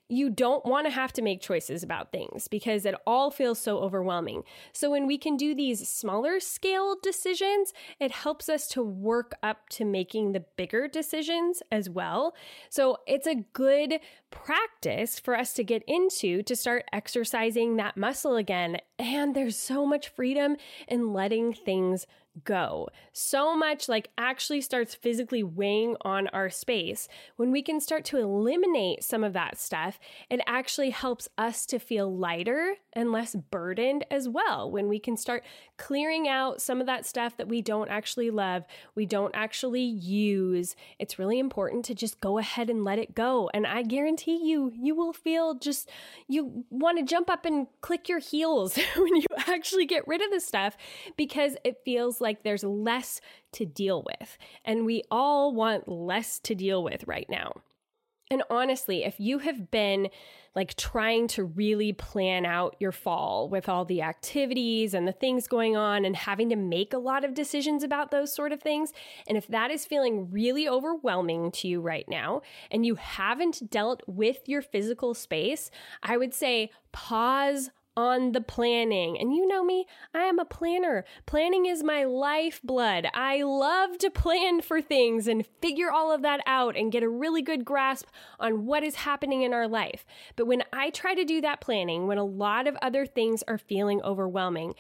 you 0.08 0.28
don't 0.28 0.64
want 0.66 0.87
to 0.87 0.92
have 0.92 1.12
to 1.14 1.23
make 1.23 1.40
choices 1.40 1.82
about 1.82 2.12
things 2.12 2.46
because 2.49 2.84
it 2.84 2.94
all 3.06 3.30
feels 3.30 3.58
so 3.58 3.78
overwhelming. 3.78 4.42
So 4.73 4.90
when 4.90 5.06
we 5.06 5.16
can 5.16 5.37
do 5.37 5.54
these 5.54 5.88
smaller 5.88 6.40
scale 6.40 6.96
decisions, 7.02 7.73
it 7.99 8.11
helps 8.11 8.49
us 8.49 8.68
to 8.68 8.82
work 8.82 9.34
up 9.42 9.68
to 9.70 9.84
making 9.84 10.32
the 10.32 10.44
bigger 10.56 10.88
decisions 10.88 11.62
as 11.73 11.88
well. 11.88 12.34
So 12.68 12.99
it's 13.06 13.26
a 13.26 13.44
good 13.54 14.00
practice 14.30 15.18
for 15.18 15.37
us 15.37 15.54
to 15.54 15.64
get 15.64 15.82
into 15.87 16.42
to 16.42 16.54
start 16.54 16.84
exercising 16.92 17.76
that 17.76 17.96
muscle 17.96 18.37
again. 18.37 18.78
And 18.99 19.34
there's 19.34 19.56
so 19.56 19.87
much 19.87 20.08
freedom 20.08 20.56
in 20.87 21.12
letting 21.12 21.54
things 21.54 22.06
go. 22.43 22.88
So 23.12 23.57
much 23.57 23.88
like 23.88 24.11
actually 24.19 24.61
starts 24.61 24.95
physically 24.95 25.43
weighing 25.43 25.97
on 26.00 26.26
our 26.29 26.50
space. 26.50 27.09
When 27.37 27.53
we 27.53 27.62
can 27.62 27.81
start 27.81 28.05
to 28.07 28.19
eliminate 28.19 29.05
some 29.05 29.23
of 29.23 29.33
that 29.35 29.59
stuff, 29.59 30.00
it 30.29 30.41
actually 30.47 30.91
helps 30.91 31.29
us 31.38 31.64
to 31.67 31.79
feel 31.79 32.14
lighter 32.14 32.75
and 32.93 33.12
less 33.12 33.35
burdened 33.35 34.05
as 34.11 34.29
well. 34.29 34.71
When 34.71 34.88
we 34.88 34.99
can 34.99 35.17
start 35.17 35.45
clearing 35.76 36.28
out 36.28 36.61
some 36.61 36.81
of 36.81 36.87
that 36.87 37.07
stuff 37.07 37.37
that 37.37 37.49
we 37.49 37.61
don't 37.61 37.90
actually 37.90 38.31
love, 38.31 38.64
we 38.95 39.07
don't 39.07 39.35
actually 39.35 39.83
use, 39.83 40.76
it's 40.99 41.19
really 41.19 41.38
important 41.38 41.85
to 41.85 41.95
just 41.95 42.21
go 42.21 42.38
ahead 42.38 42.71
and 42.71 42.85
let 42.85 42.99
it 42.99 43.14
go. 43.14 43.50
And 43.52 43.66
I 43.66 43.83
guarantee 43.83 44.49
you, 44.49 44.73
you 44.75 44.95
will 44.95 45.12
feel 45.12 45.54
just, 45.54 45.90
you 46.28 46.64
want 46.71 46.99
to 46.99 47.04
jump 47.04 47.28
up 47.28 47.45
and 47.45 47.66
click 47.81 48.09
your 48.09 48.21
heels 48.21 48.78
when 48.97 49.16
you 49.16 49.26
actually 49.47 49.87
get 49.87 50.07
rid 50.07 50.23
of 50.23 50.31
the 50.31 50.40
stuff 50.40 50.76
because 51.16 51.57
it 51.64 51.83
feels 51.85 52.21
like 52.21 52.43
there's 52.43 52.64
less 52.64 53.21
to 53.52 53.66
deal 53.66 54.04
with. 54.04 54.38
And 54.64 54.85
we 54.85 55.02
all 55.11 55.52
want 55.54 55.88
less 55.88 56.38
to 56.40 56.54
deal 56.54 56.83
with 56.83 57.04
right 57.07 57.28
now. 57.28 57.52
And 58.31 58.43
honestly, 58.49 59.04
if 59.04 59.21
you 59.21 59.38
have 59.38 59.71
been 59.71 60.09
like 60.54 60.76
trying 60.76 61.26
to 61.28 61.45
really 61.45 61.93
plan 61.93 62.47
out 62.47 62.76
your 62.78 62.93
fall 62.93 63.49
with 63.49 63.69
all 63.69 63.85
the 63.85 64.02
activities 64.02 64.95
and 64.95 65.07
the 65.07 65.12
things 65.12 65.47
going 65.47 65.76
on 65.76 66.04
and 66.04 66.16
having 66.16 66.49
to 66.50 66.57
make 66.57 66.95
a 66.95 66.99
lot 66.99 67.25
of 67.25 67.35
decisions 67.35 67.83
about 67.83 68.11
those 68.11 68.35
sort 68.35 68.52
of 68.52 68.62
things, 68.62 68.93
and 69.28 69.37
if 69.37 69.47
that 69.49 69.71
is 69.71 69.85
feeling 69.85 70.31
really 70.31 70.69
overwhelming 70.69 71.50
to 71.50 71.69
you 71.69 71.81
right 71.81 72.09
now 72.09 72.40
and 72.71 72.87
you 72.87 72.95
haven't 72.95 73.69
dealt 73.71 74.02
with 74.07 74.49
your 74.49 74.62
physical 74.62 75.12
space, 75.12 75.71
I 76.02 76.16
would 76.16 76.33
say 76.33 76.71
pause 76.93 77.71
on 77.96 78.32
the 78.32 78.40
planning. 78.40 79.18
And 79.18 79.34
you 79.34 79.46
know 79.46 79.64
me, 79.64 79.86
I 80.12 80.24
am 80.24 80.38
a 80.38 80.44
planner. 80.44 81.04
Planning 81.26 81.66
is 81.66 81.82
my 81.82 82.04
lifeblood. 82.04 83.06
I 83.14 83.42
love 83.42 83.98
to 83.98 84.10
plan 84.10 84.60
for 84.60 84.80
things 84.80 85.26
and 85.26 85.46
figure 85.60 85.90
all 85.90 86.12
of 86.12 86.22
that 86.22 86.40
out 86.46 86.76
and 86.76 86.92
get 86.92 87.02
a 87.02 87.08
really 87.08 87.42
good 87.42 87.64
grasp 87.64 88.08
on 88.40 88.66
what 88.66 88.82
is 88.82 88.96
happening 88.96 89.42
in 89.42 89.52
our 89.52 89.68
life. 89.68 90.04
But 90.36 90.46
when 90.46 90.64
I 90.72 90.90
try 90.90 91.14
to 91.14 91.24
do 91.24 91.40
that 91.42 91.60
planning, 91.60 92.06
when 92.06 92.18
a 92.18 92.24
lot 92.24 92.66
of 92.66 92.76
other 92.82 93.06
things 93.06 93.42
are 93.46 93.58
feeling 93.58 94.02
overwhelming, 94.02 94.74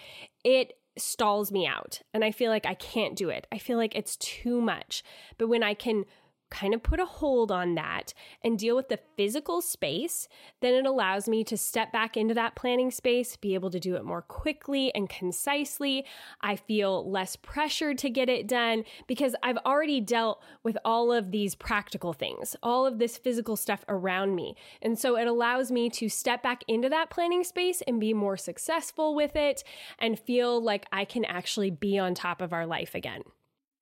it 0.44 0.74
stalls 0.96 1.50
me 1.50 1.66
out 1.66 2.02
and 2.12 2.24
I 2.24 2.30
feel 2.30 2.50
like 2.50 2.66
I 2.66 2.74
can't 2.74 3.16
do 3.16 3.28
it. 3.28 3.46
I 3.50 3.58
feel 3.58 3.76
like 3.78 3.94
it's 3.96 4.16
too 4.16 4.60
much. 4.60 5.02
But 5.38 5.48
when 5.48 5.62
I 5.62 5.74
can 5.74 6.04
kind 6.50 6.74
of 6.74 6.82
put 6.82 7.00
a 7.00 7.04
hold 7.04 7.50
on 7.50 7.74
that 7.74 8.14
and 8.42 8.58
deal 8.58 8.76
with 8.76 8.88
the 8.88 9.00
physical 9.16 9.60
space, 9.60 10.28
then 10.60 10.74
it 10.74 10.86
allows 10.86 11.28
me 11.28 11.42
to 11.44 11.56
step 11.56 11.92
back 11.92 12.16
into 12.16 12.34
that 12.34 12.54
planning 12.54 12.90
space, 12.90 13.36
be 13.36 13.54
able 13.54 13.70
to 13.70 13.80
do 13.80 13.96
it 13.96 14.04
more 14.04 14.22
quickly 14.22 14.94
and 14.94 15.08
concisely. 15.08 16.04
I 16.40 16.56
feel 16.56 17.10
less 17.10 17.36
pressured 17.36 17.98
to 17.98 18.10
get 18.10 18.28
it 18.28 18.46
done 18.46 18.84
because 19.06 19.34
I've 19.42 19.58
already 19.58 20.00
dealt 20.00 20.42
with 20.62 20.78
all 20.84 21.12
of 21.12 21.30
these 21.30 21.54
practical 21.54 22.12
things, 22.12 22.56
all 22.62 22.86
of 22.86 22.98
this 22.98 23.16
physical 23.16 23.56
stuff 23.56 23.84
around 23.88 24.34
me. 24.34 24.56
And 24.80 24.98
so 24.98 25.16
it 25.16 25.26
allows 25.26 25.72
me 25.72 25.90
to 25.90 26.08
step 26.08 26.42
back 26.42 26.62
into 26.68 26.88
that 26.88 27.10
planning 27.10 27.44
space 27.44 27.82
and 27.86 28.00
be 28.00 28.14
more 28.14 28.36
successful 28.36 29.14
with 29.14 29.34
it 29.36 29.64
and 29.98 30.18
feel 30.18 30.62
like 30.62 30.86
I 30.92 31.04
can 31.04 31.24
actually 31.24 31.70
be 31.70 31.98
on 31.98 32.14
top 32.14 32.40
of 32.40 32.52
our 32.52 32.66
life 32.66 32.94
again. 32.94 33.22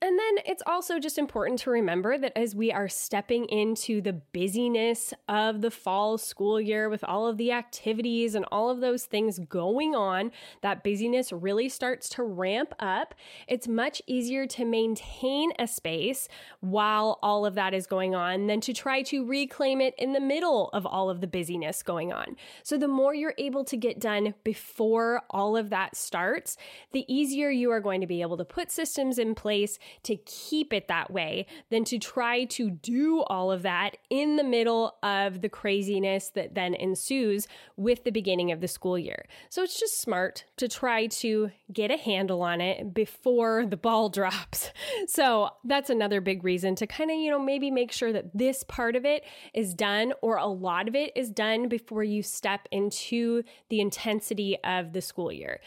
And 0.02 0.18
then 0.18 0.44
it's 0.44 0.64
also 0.66 0.98
just 0.98 1.16
important 1.16 1.60
to 1.60 1.70
remember 1.70 2.18
that 2.18 2.36
as 2.36 2.56
we 2.56 2.72
are 2.72 2.88
stepping 2.88 3.44
into 3.44 4.00
the 4.00 4.12
busyness 4.12 5.14
of 5.28 5.60
the 5.60 5.70
fall 5.70 6.18
school 6.18 6.60
year 6.60 6.88
with 6.88 7.04
all 7.04 7.28
of 7.28 7.36
the 7.36 7.52
activities 7.52 8.34
and 8.34 8.44
all 8.50 8.68
of 8.68 8.80
those 8.80 9.04
things 9.04 9.38
going 9.38 9.94
on, 9.94 10.32
that 10.60 10.82
busyness 10.82 11.30
really 11.30 11.68
starts 11.68 12.08
to 12.08 12.24
ramp 12.24 12.74
up. 12.80 13.14
It's 13.46 13.68
much 13.68 14.02
easier 14.08 14.44
to 14.48 14.64
maintain 14.64 15.52
a 15.56 15.68
space 15.68 16.28
while 16.58 17.20
all 17.22 17.46
of 17.46 17.54
that 17.54 17.72
is 17.72 17.86
going 17.86 18.12
on 18.12 18.48
than 18.48 18.60
to 18.62 18.72
try 18.72 19.02
to 19.02 19.24
reclaim 19.24 19.80
it 19.80 19.94
in 19.98 20.14
the 20.14 20.20
middle 20.20 20.68
of 20.70 20.84
all 20.84 21.10
of 21.10 21.20
the 21.20 21.28
busyness 21.28 21.80
going 21.84 22.12
on. 22.12 22.34
So 22.64 22.76
the 22.76 22.88
more 22.88 23.14
you're 23.14 23.34
able 23.38 23.62
to 23.66 23.76
get 23.76 24.00
done 24.00 24.34
before 24.42 25.22
all 25.30 25.56
of 25.56 25.70
that 25.70 25.94
starts, 25.94 26.56
the 26.90 27.04
easier 27.06 27.50
you 27.50 27.70
are 27.70 27.80
going 27.80 28.00
to 28.00 28.06
be 28.08 28.20
able 28.20 28.36
to 28.38 28.44
put 28.44 28.72
systems 28.72 29.16
in 29.16 29.36
place 29.36 29.78
to 30.04 30.16
keep 30.16 30.72
it 30.72 30.88
that 30.88 31.10
way 31.10 31.46
than 31.70 31.84
to 31.84 31.98
try 31.98 32.44
to 32.44 32.70
do 32.70 33.22
all 33.22 33.50
of 33.50 33.62
that 33.62 33.96
in 34.10 34.36
the 34.36 34.44
middle 34.44 34.96
of 35.02 35.40
the 35.40 35.48
craziness 35.48 36.28
that 36.30 36.54
then 36.54 36.74
ensues 36.74 37.46
with 37.76 38.04
the 38.04 38.10
beginning 38.10 38.52
of 38.52 38.60
the 38.60 38.68
school 38.68 38.98
year. 38.98 39.26
So 39.48 39.62
it's 39.62 39.78
just 39.78 40.00
smart 40.00 40.44
to 40.56 40.68
try 40.68 41.06
to 41.06 41.50
get 41.72 41.90
a 41.90 41.96
handle 41.96 42.42
on 42.42 42.60
it 42.60 42.94
before 42.94 43.66
the 43.66 43.76
ball 43.76 44.08
drops. 44.08 44.70
So 45.06 45.50
that's 45.64 45.90
another 45.90 46.20
big 46.20 46.44
reason 46.44 46.74
to 46.76 46.86
kind 46.86 47.10
of, 47.10 47.16
you 47.16 47.30
know, 47.30 47.38
maybe 47.38 47.70
make 47.70 47.92
sure 47.92 48.12
that 48.12 48.36
this 48.36 48.62
part 48.64 48.96
of 48.96 49.04
it 49.04 49.24
is 49.54 49.74
done 49.74 50.12
or 50.22 50.36
a 50.36 50.46
lot 50.46 50.88
of 50.88 50.94
it 50.94 51.12
is 51.16 51.30
done 51.30 51.68
before 51.68 52.04
you 52.04 52.22
step 52.22 52.68
into 52.70 53.42
the 53.68 53.80
intensity 53.80 54.56
of 54.64 54.92
the 54.92 55.00
school 55.00 55.32
year. 55.32 55.60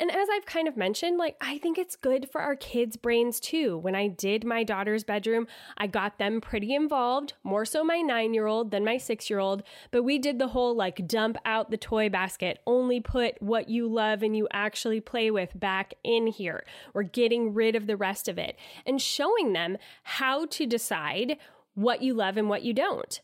And 0.00 0.12
as 0.12 0.28
I've 0.32 0.46
kind 0.46 0.68
of 0.68 0.76
mentioned, 0.76 1.18
like 1.18 1.36
I 1.40 1.58
think 1.58 1.76
it's 1.76 1.96
good 1.96 2.30
for 2.30 2.40
our 2.40 2.54
kids' 2.54 2.96
brains 2.96 3.40
too. 3.40 3.76
When 3.78 3.96
I 3.96 4.06
did 4.06 4.44
my 4.44 4.62
daughter's 4.62 5.02
bedroom, 5.02 5.48
I 5.76 5.88
got 5.88 6.18
them 6.18 6.40
pretty 6.40 6.72
involved, 6.72 7.32
more 7.42 7.64
so 7.64 7.82
my 7.82 8.00
nine 8.00 8.32
year 8.32 8.46
old 8.46 8.70
than 8.70 8.84
my 8.84 8.96
six 8.96 9.28
year 9.28 9.40
old. 9.40 9.64
But 9.90 10.04
we 10.04 10.18
did 10.18 10.38
the 10.38 10.48
whole 10.48 10.74
like 10.74 11.08
dump 11.08 11.36
out 11.44 11.70
the 11.70 11.76
toy 11.76 12.08
basket, 12.08 12.60
only 12.64 13.00
put 13.00 13.42
what 13.42 13.68
you 13.68 13.88
love 13.88 14.22
and 14.22 14.36
you 14.36 14.46
actually 14.52 15.00
play 15.00 15.32
with 15.32 15.58
back 15.58 15.94
in 16.04 16.28
here. 16.28 16.64
We're 16.94 17.02
getting 17.02 17.52
rid 17.52 17.74
of 17.74 17.88
the 17.88 17.96
rest 17.96 18.28
of 18.28 18.38
it 18.38 18.56
and 18.86 19.02
showing 19.02 19.52
them 19.52 19.78
how 20.04 20.46
to 20.46 20.66
decide 20.66 21.38
what 21.74 22.02
you 22.02 22.14
love 22.14 22.36
and 22.36 22.48
what 22.48 22.62
you 22.62 22.72
don't 22.72 23.20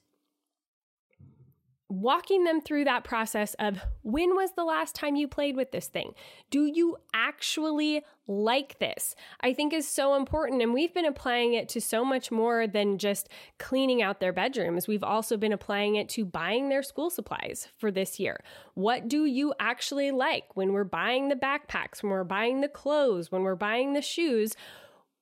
walking 1.89 2.45
them 2.45 2.61
through 2.61 2.85
that 2.85 3.05
process 3.05 3.55
of 3.59 3.79
when 4.03 4.35
was 4.35 4.53
the 4.53 4.65
last 4.65 4.95
time 4.95 5.17
you 5.17 5.29
played 5.29 5.57
with 5.57 5.71
this 5.71 5.87
thing? 5.87 6.13
Do 6.51 6.65
you 6.65 6.97
actually 7.13 8.03
like 8.27 8.79
this? 8.79 9.15
I 9.41 9.53
think 9.53 9.73
is 9.73 9.87
so 9.87 10.15
important. 10.15 10.63
And 10.63 10.73
we've 10.73 10.95
been 10.95 11.05
applying 11.05 11.55
it 11.55 11.69
to 11.71 11.81
so 11.81 12.05
much 12.05 12.31
more 12.31 12.67
than 12.67 12.97
just 12.97 13.29
cleaning 13.59 14.03
out 14.03 14.21
their 14.21 14.33
bedrooms. 14.33 14.89
We've 14.89 15.05
also 15.05 15.37
been 15.37 15.53
applying 15.53 15.97
it 15.97 16.09
to 16.11 16.25
buying 16.25 16.69
their 16.69 16.83
school 16.83 17.11
supplies 17.11 17.69
for 17.79 17.91
this 17.91 18.19
year. 18.19 18.43
What 18.75 19.09
do 19.09 19.27
you 19.27 19.53
actually 19.61 20.11
like 20.11 20.57
when 20.57 20.73
we're 20.73 20.85
buying 20.85 21.29
the 21.29 21.37
backpacks, 21.37 22.03
when 22.03 22.11
we're 22.11 22.25
buying 22.25 22.61
the 22.63 22.69
clothes, 22.69 23.31
when 23.31 23.43
we're 23.43 23.57
buying 23.57 23.93
the 23.93 24.03
shoes? 24.03 24.57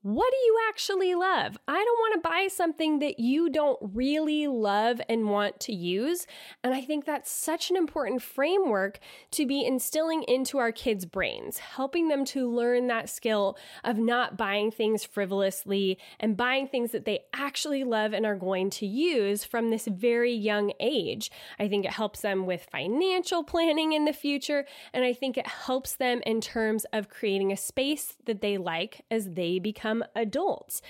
What 0.02 0.32
do 0.32 0.36
you 0.36 0.58
actually 0.68 1.14
love? 1.14 1.56
I 1.68 1.74
don't 1.74 1.98
want 1.98 2.14
to 2.14 2.28
buy 2.28 2.48
something 2.50 2.98
that 2.98 3.20
you 3.20 3.48
don't 3.48 3.78
really 3.80 4.48
love 4.48 5.00
and 5.08 5.30
want 5.30 5.60
to 5.60 5.72
use. 5.72 6.26
And 6.64 6.74
I 6.74 6.80
think 6.80 7.04
that's 7.04 7.30
such 7.30 7.70
an 7.70 7.76
important 7.76 8.20
framework 8.20 8.98
to 9.30 9.46
be 9.46 9.64
instilling 9.64 10.24
into 10.24 10.58
our 10.58 10.72
kids' 10.72 11.04
brains, 11.04 11.58
helping 11.58 12.08
them 12.08 12.24
to 12.26 12.50
learn 12.50 12.88
that 12.88 13.10
skill 13.10 13.56
of 13.84 13.96
not 13.96 14.36
buying 14.36 14.72
things 14.72 15.04
frivolously 15.04 15.98
and 16.18 16.36
buying 16.36 16.66
things 16.66 16.90
that 16.90 17.04
they 17.04 17.20
actually 17.32 17.84
love 17.84 18.12
and 18.12 18.26
are 18.26 18.34
going 18.34 18.70
to 18.70 18.86
use 18.86 19.44
from 19.44 19.70
this 19.70 19.86
very 19.86 20.32
young 20.32 20.72
age. 20.80 21.30
I 21.60 21.68
think 21.68 21.84
it 21.84 21.92
helps 21.92 22.22
them 22.22 22.44
with 22.44 22.66
financial 22.72 23.44
planning 23.52 23.92
in 23.92 24.04
the 24.04 24.12
future. 24.12 24.66
And 24.92 25.04
I 25.04 25.12
think 25.12 25.38
it 25.38 25.46
helps 25.46 25.94
them 25.94 26.22
in 26.26 26.40
terms 26.40 26.86
of 26.92 27.08
creating 27.08 27.52
a 27.52 27.56
space 27.56 28.16
that 28.24 28.40
they 28.40 28.58
like 28.58 29.04
as 29.08 29.34
they 29.34 29.60
become 29.60 29.91
become 29.92 30.08
adults. 30.14 30.82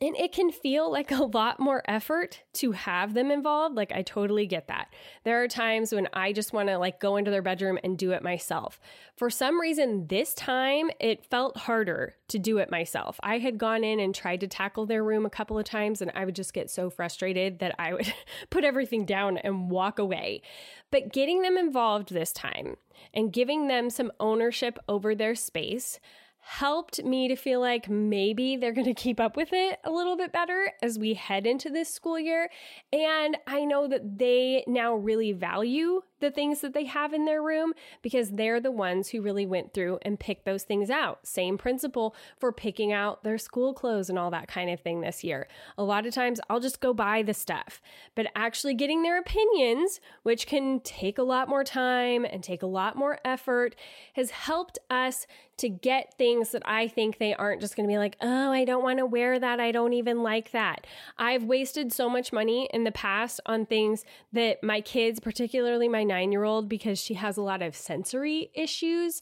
And 0.00 0.16
it 0.16 0.32
can 0.32 0.50
feel 0.50 0.90
like 0.90 1.12
a 1.12 1.22
lot 1.22 1.60
more 1.60 1.84
effort 1.86 2.42
to 2.54 2.72
have 2.72 3.14
them 3.14 3.30
involved. 3.30 3.76
Like, 3.76 3.92
I 3.92 4.02
totally 4.02 4.46
get 4.46 4.66
that. 4.66 4.92
There 5.22 5.44
are 5.44 5.46
times 5.46 5.92
when 5.92 6.08
I 6.12 6.32
just 6.32 6.52
want 6.52 6.70
to 6.70 6.78
like 6.78 6.98
go 6.98 7.16
into 7.16 7.30
their 7.30 7.40
bedroom 7.42 7.78
and 7.84 7.96
do 7.96 8.10
it 8.10 8.20
myself. 8.20 8.80
For 9.16 9.30
some 9.30 9.60
reason, 9.60 10.08
this 10.08 10.34
time 10.34 10.90
it 10.98 11.24
felt 11.24 11.56
harder 11.56 12.16
to 12.28 12.40
do 12.40 12.58
it 12.58 12.68
myself. 12.68 13.20
I 13.22 13.38
had 13.38 13.58
gone 13.58 13.84
in 13.84 14.00
and 14.00 14.12
tried 14.12 14.40
to 14.40 14.48
tackle 14.48 14.86
their 14.86 15.04
room 15.04 15.24
a 15.24 15.30
couple 15.30 15.56
of 15.56 15.64
times, 15.66 16.02
and 16.02 16.10
I 16.16 16.24
would 16.24 16.34
just 16.34 16.52
get 16.52 16.68
so 16.68 16.90
frustrated 16.90 17.60
that 17.60 17.76
I 17.78 17.92
would 17.92 18.12
put 18.50 18.64
everything 18.64 19.06
down 19.06 19.38
and 19.38 19.70
walk 19.70 20.00
away. 20.00 20.42
But 20.90 21.12
getting 21.12 21.42
them 21.42 21.56
involved 21.56 22.12
this 22.12 22.32
time 22.32 22.76
and 23.14 23.32
giving 23.32 23.68
them 23.68 23.88
some 23.88 24.10
ownership 24.18 24.80
over 24.88 25.14
their 25.14 25.36
space 25.36 26.00
helped 26.44 27.04
me 27.04 27.28
to 27.28 27.36
feel 27.36 27.60
like 27.60 27.88
maybe 27.88 28.56
they're 28.56 28.72
going 28.72 28.84
to 28.84 28.92
keep 28.92 29.20
up 29.20 29.36
with 29.36 29.52
it 29.52 29.78
a 29.84 29.90
little 29.90 30.16
bit 30.16 30.32
better 30.32 30.72
as 30.82 30.98
we 30.98 31.14
head 31.14 31.46
into 31.46 31.70
this 31.70 31.88
school 31.88 32.18
year. 32.18 32.50
And 32.92 33.36
I 33.46 33.64
know 33.64 33.86
that 33.86 34.18
they 34.18 34.64
now 34.66 34.94
really 34.94 35.32
value 35.32 36.02
the 36.22 36.30
things 36.30 36.62
that 36.62 36.72
they 36.72 36.86
have 36.86 37.12
in 37.12 37.26
their 37.26 37.42
room 37.42 37.74
because 38.00 38.30
they're 38.30 38.60
the 38.60 38.70
ones 38.70 39.10
who 39.10 39.20
really 39.20 39.44
went 39.44 39.74
through 39.74 39.98
and 40.02 40.18
picked 40.18 40.46
those 40.46 40.62
things 40.62 40.88
out. 40.88 41.26
Same 41.26 41.58
principle 41.58 42.14
for 42.38 42.50
picking 42.52 42.92
out 42.92 43.24
their 43.24 43.36
school 43.36 43.74
clothes 43.74 44.08
and 44.08 44.18
all 44.18 44.30
that 44.30 44.48
kind 44.48 44.70
of 44.70 44.80
thing 44.80 45.02
this 45.02 45.22
year. 45.22 45.48
A 45.76 45.82
lot 45.82 46.06
of 46.06 46.14
times 46.14 46.40
I'll 46.48 46.60
just 46.60 46.80
go 46.80 46.94
buy 46.94 47.22
the 47.22 47.34
stuff, 47.34 47.82
but 48.14 48.28
actually 48.34 48.72
getting 48.72 49.02
their 49.02 49.18
opinions, 49.18 50.00
which 50.22 50.46
can 50.46 50.80
take 50.80 51.18
a 51.18 51.22
lot 51.22 51.48
more 51.48 51.64
time 51.64 52.24
and 52.24 52.42
take 52.42 52.62
a 52.62 52.66
lot 52.66 52.96
more 52.96 53.18
effort, 53.24 53.74
has 54.14 54.30
helped 54.30 54.78
us 54.88 55.26
to 55.58 55.68
get 55.68 56.14
things 56.18 56.50
that 56.50 56.62
I 56.64 56.88
think 56.88 57.18
they 57.18 57.34
aren't 57.34 57.60
just 57.60 57.76
going 57.76 57.88
to 57.88 57.92
be 57.92 57.98
like, 57.98 58.16
oh, 58.20 58.50
I 58.52 58.64
don't 58.64 58.82
want 58.82 58.98
to 58.98 59.06
wear 59.06 59.38
that. 59.38 59.60
I 59.60 59.70
don't 59.70 59.92
even 59.92 60.22
like 60.22 60.50
that. 60.52 60.86
I've 61.18 61.44
wasted 61.44 61.92
so 61.92 62.08
much 62.08 62.32
money 62.32 62.68
in 62.72 62.84
the 62.84 62.92
past 62.92 63.40
on 63.46 63.66
things 63.66 64.04
that 64.32 64.62
my 64.64 64.80
kids, 64.80 65.20
particularly 65.20 65.88
my 65.88 66.04
nine 66.12 66.30
year 66.32 66.44
old 66.44 66.68
because 66.68 66.98
she 66.98 67.14
has 67.14 67.36
a 67.36 67.42
lot 67.42 67.62
of 67.62 67.74
sensory 67.74 68.50
issues 68.54 69.20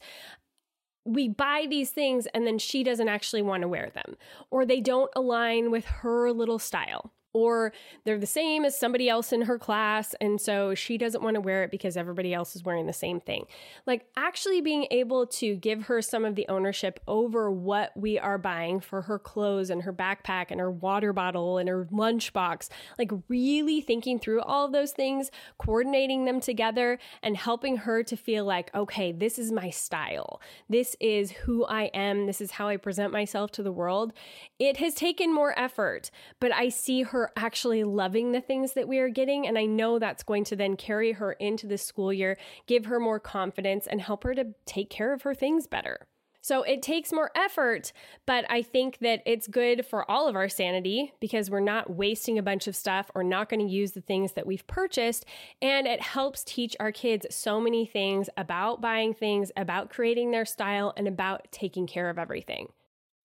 we 1.05 1.27
buy 1.27 1.65
these 1.69 1.89
things 1.89 2.27
and 2.27 2.45
then 2.45 2.59
she 2.59 2.83
doesn't 2.83 3.07
actually 3.07 3.41
want 3.41 3.61
to 3.61 3.67
wear 3.67 3.89
them, 3.93 4.15
or 4.51 4.65
they 4.65 4.79
don't 4.79 5.09
align 5.15 5.71
with 5.71 5.85
her 5.85 6.31
little 6.31 6.59
style 6.59 7.11
or 7.33 7.73
they're 8.03 8.19
the 8.19 8.25
same 8.25 8.65
as 8.65 8.77
somebody 8.77 9.09
else 9.09 9.31
in 9.31 9.43
her 9.43 9.57
class 9.57 10.13
and 10.21 10.39
so 10.39 10.75
she 10.75 10.97
doesn't 10.97 11.23
want 11.23 11.35
to 11.35 11.41
wear 11.41 11.63
it 11.63 11.71
because 11.71 11.97
everybody 11.97 12.33
else 12.33 12.55
is 12.55 12.63
wearing 12.63 12.87
the 12.87 12.93
same 12.93 13.19
thing. 13.19 13.45
Like 13.85 14.05
actually 14.15 14.61
being 14.61 14.87
able 14.91 15.25
to 15.27 15.55
give 15.55 15.83
her 15.83 16.01
some 16.01 16.25
of 16.25 16.35
the 16.35 16.47
ownership 16.47 16.99
over 17.07 17.51
what 17.51 17.91
we 17.95 18.19
are 18.19 18.37
buying 18.37 18.79
for 18.79 19.03
her 19.03 19.19
clothes 19.19 19.69
and 19.69 19.83
her 19.83 19.93
backpack 19.93 20.47
and 20.49 20.59
her 20.59 20.71
water 20.71 21.13
bottle 21.13 21.57
and 21.57 21.69
her 21.69 21.87
lunchbox, 21.91 22.69
like 22.97 23.11
really 23.27 23.81
thinking 23.81 24.19
through 24.19 24.41
all 24.41 24.65
of 24.65 24.71
those 24.71 24.91
things, 24.91 25.31
coordinating 25.57 26.25
them 26.25 26.39
together 26.39 26.99
and 27.23 27.37
helping 27.37 27.77
her 27.77 28.03
to 28.03 28.15
feel 28.15 28.45
like, 28.45 28.73
okay, 28.75 29.11
this 29.11 29.37
is 29.37 29.51
my 29.51 29.69
style. 29.69 30.41
This 30.69 30.95
is 30.99 31.31
who 31.31 31.65
I 31.65 31.83
am. 31.93 32.25
This 32.25 32.41
is 32.41 32.51
how 32.51 32.67
I 32.67 32.77
present 32.77 33.11
myself 33.11 33.51
to 33.51 33.63
the 33.63 33.71
world. 33.71 34.13
It 34.59 34.77
has 34.77 34.93
taken 34.93 35.33
more 35.33 35.57
effort, 35.57 36.11
but 36.39 36.53
I 36.53 36.69
see 36.69 37.03
her 37.03 37.20
actually 37.35 37.83
loving 37.83 38.31
the 38.31 38.41
things 38.41 38.73
that 38.73 38.87
we 38.87 38.97
are 38.99 39.09
getting. 39.09 39.47
And 39.47 39.57
I 39.57 39.65
know 39.65 39.99
that's 39.99 40.23
going 40.23 40.45
to 40.45 40.55
then 40.55 40.75
carry 40.75 41.11
her 41.11 41.33
into 41.33 41.67
the 41.67 41.77
school 41.77 42.11
year, 42.11 42.37
give 42.65 42.85
her 42.85 42.99
more 42.99 43.19
confidence, 43.19 43.85
and 43.85 44.01
help 44.01 44.23
her 44.23 44.33
to 44.33 44.53
take 44.65 44.89
care 44.89 45.13
of 45.13 45.21
her 45.21 45.35
things 45.35 45.67
better. 45.67 46.07
So 46.43 46.63
it 46.63 46.81
takes 46.81 47.13
more 47.13 47.29
effort, 47.35 47.93
but 48.25 48.45
I 48.49 48.63
think 48.63 48.97
that 48.99 49.21
it's 49.27 49.47
good 49.47 49.85
for 49.85 50.09
all 50.09 50.27
of 50.27 50.35
our 50.35 50.49
sanity 50.49 51.13
because 51.19 51.51
we're 51.51 51.59
not 51.59 51.91
wasting 51.91 52.39
a 52.39 52.43
bunch 52.43 52.67
of 52.67 52.75
stuff 52.75 53.11
or 53.13 53.23
not 53.23 53.47
going 53.47 53.59
to 53.59 53.71
use 53.71 53.91
the 53.91 54.01
things 54.01 54.33
that 54.33 54.47
we've 54.47 54.65
purchased. 54.65 55.23
And 55.61 55.85
it 55.85 56.01
helps 56.01 56.43
teach 56.43 56.75
our 56.79 56.91
kids 56.91 57.27
so 57.29 57.61
many 57.61 57.85
things 57.85 58.27
about 58.37 58.81
buying 58.81 59.13
things, 59.13 59.51
about 59.55 59.91
creating 59.91 60.31
their 60.31 60.45
style, 60.45 60.93
and 60.97 61.07
about 61.07 61.47
taking 61.51 61.85
care 61.85 62.09
of 62.09 62.17
everything. 62.17 62.69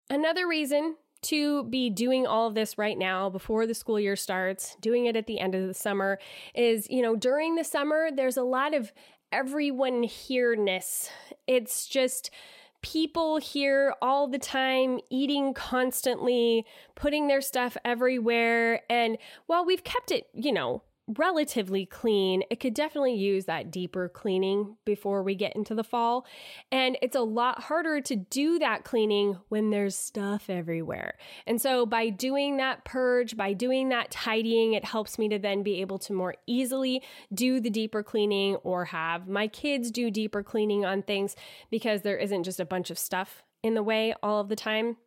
Another 0.09 0.47
reason 0.47 0.95
to 1.23 1.63
be 1.65 1.89
doing 1.89 2.25
all 2.25 2.47
of 2.47 2.55
this 2.55 2.77
right 2.77 2.97
now 2.97 3.29
before 3.29 3.67
the 3.67 3.73
school 3.73 3.99
year 3.99 4.15
starts, 4.15 4.75
doing 4.81 5.05
it 5.05 5.15
at 5.15 5.27
the 5.27 5.39
end 5.39 5.55
of 5.55 5.67
the 5.67 5.73
summer 5.73 6.19
is, 6.55 6.89
you 6.89 7.01
know, 7.01 7.15
during 7.15 7.55
the 7.55 7.63
summer, 7.63 8.09
there's 8.11 8.37
a 8.37 8.43
lot 8.43 8.73
of 8.73 8.91
everyone 9.31 10.03
here 10.03 10.55
ness. 10.55 11.09
It's 11.47 11.87
just, 11.87 12.31
people 12.81 13.37
here 13.37 13.93
all 14.01 14.27
the 14.27 14.39
time, 14.39 14.99
eating 15.09 15.53
constantly, 15.53 16.65
putting 16.95 17.27
their 17.27 17.41
stuff 17.41 17.77
everywhere. 17.85 18.81
And 18.89 19.17
while 19.45 19.65
we've 19.65 19.83
kept 19.83 20.11
it, 20.11 20.27
you 20.33 20.51
know, 20.51 20.81
relatively 21.17 21.85
clean, 21.85 22.43
it 22.49 22.59
could 22.59 22.73
definitely 22.73 23.15
use 23.15 23.45
that 23.45 23.71
deeper 23.71 24.09
cleaning 24.09 24.77
before 24.85 25.23
we 25.23 25.35
get 25.35 25.55
into 25.55 25.75
the 25.75 25.83
fall. 25.83 26.25
And 26.71 26.97
it's 27.01 27.15
a 27.15 27.21
lot 27.21 27.63
harder 27.63 28.01
to 28.01 28.15
do 28.15 28.59
that 28.59 28.83
cleaning 28.83 29.37
when 29.49 29.69
there's 29.69 29.95
stuff 29.95 30.49
everywhere. 30.49 31.15
And 31.45 31.61
so 31.61 31.85
by 31.85 32.09
doing 32.09 32.57
that 32.57 32.85
purge, 32.85 33.37
by 33.37 33.53
doing 33.53 33.89
that 33.89 34.11
tidying, 34.11 34.73
it 34.73 34.85
helps 34.85 35.17
me 35.17 35.29
to 35.29 35.39
then 35.39 35.63
be 35.63 35.81
able 35.81 35.99
to 35.99 36.13
more 36.13 36.35
easily 36.47 37.01
do 37.33 37.59
the 37.59 37.69
deeper 37.69 38.03
cleaning 38.03 38.55
or 38.57 38.85
have 38.85 39.27
my 39.27 39.47
kids 39.47 39.91
do 39.91 40.11
deeper 40.11 40.43
cleaning 40.43 40.85
on 40.85 41.01
things 41.01 41.35
because 41.69 42.01
there 42.01 42.17
isn't 42.17 42.43
just 42.43 42.59
a 42.59 42.65
bunch 42.65 42.89
of 42.89 42.99
stuff 42.99 43.43
in 43.63 43.73
the 43.73 43.83
way 43.83 44.13
all 44.23 44.39
of 44.39 44.49
the 44.49 44.55
time. 44.55 44.97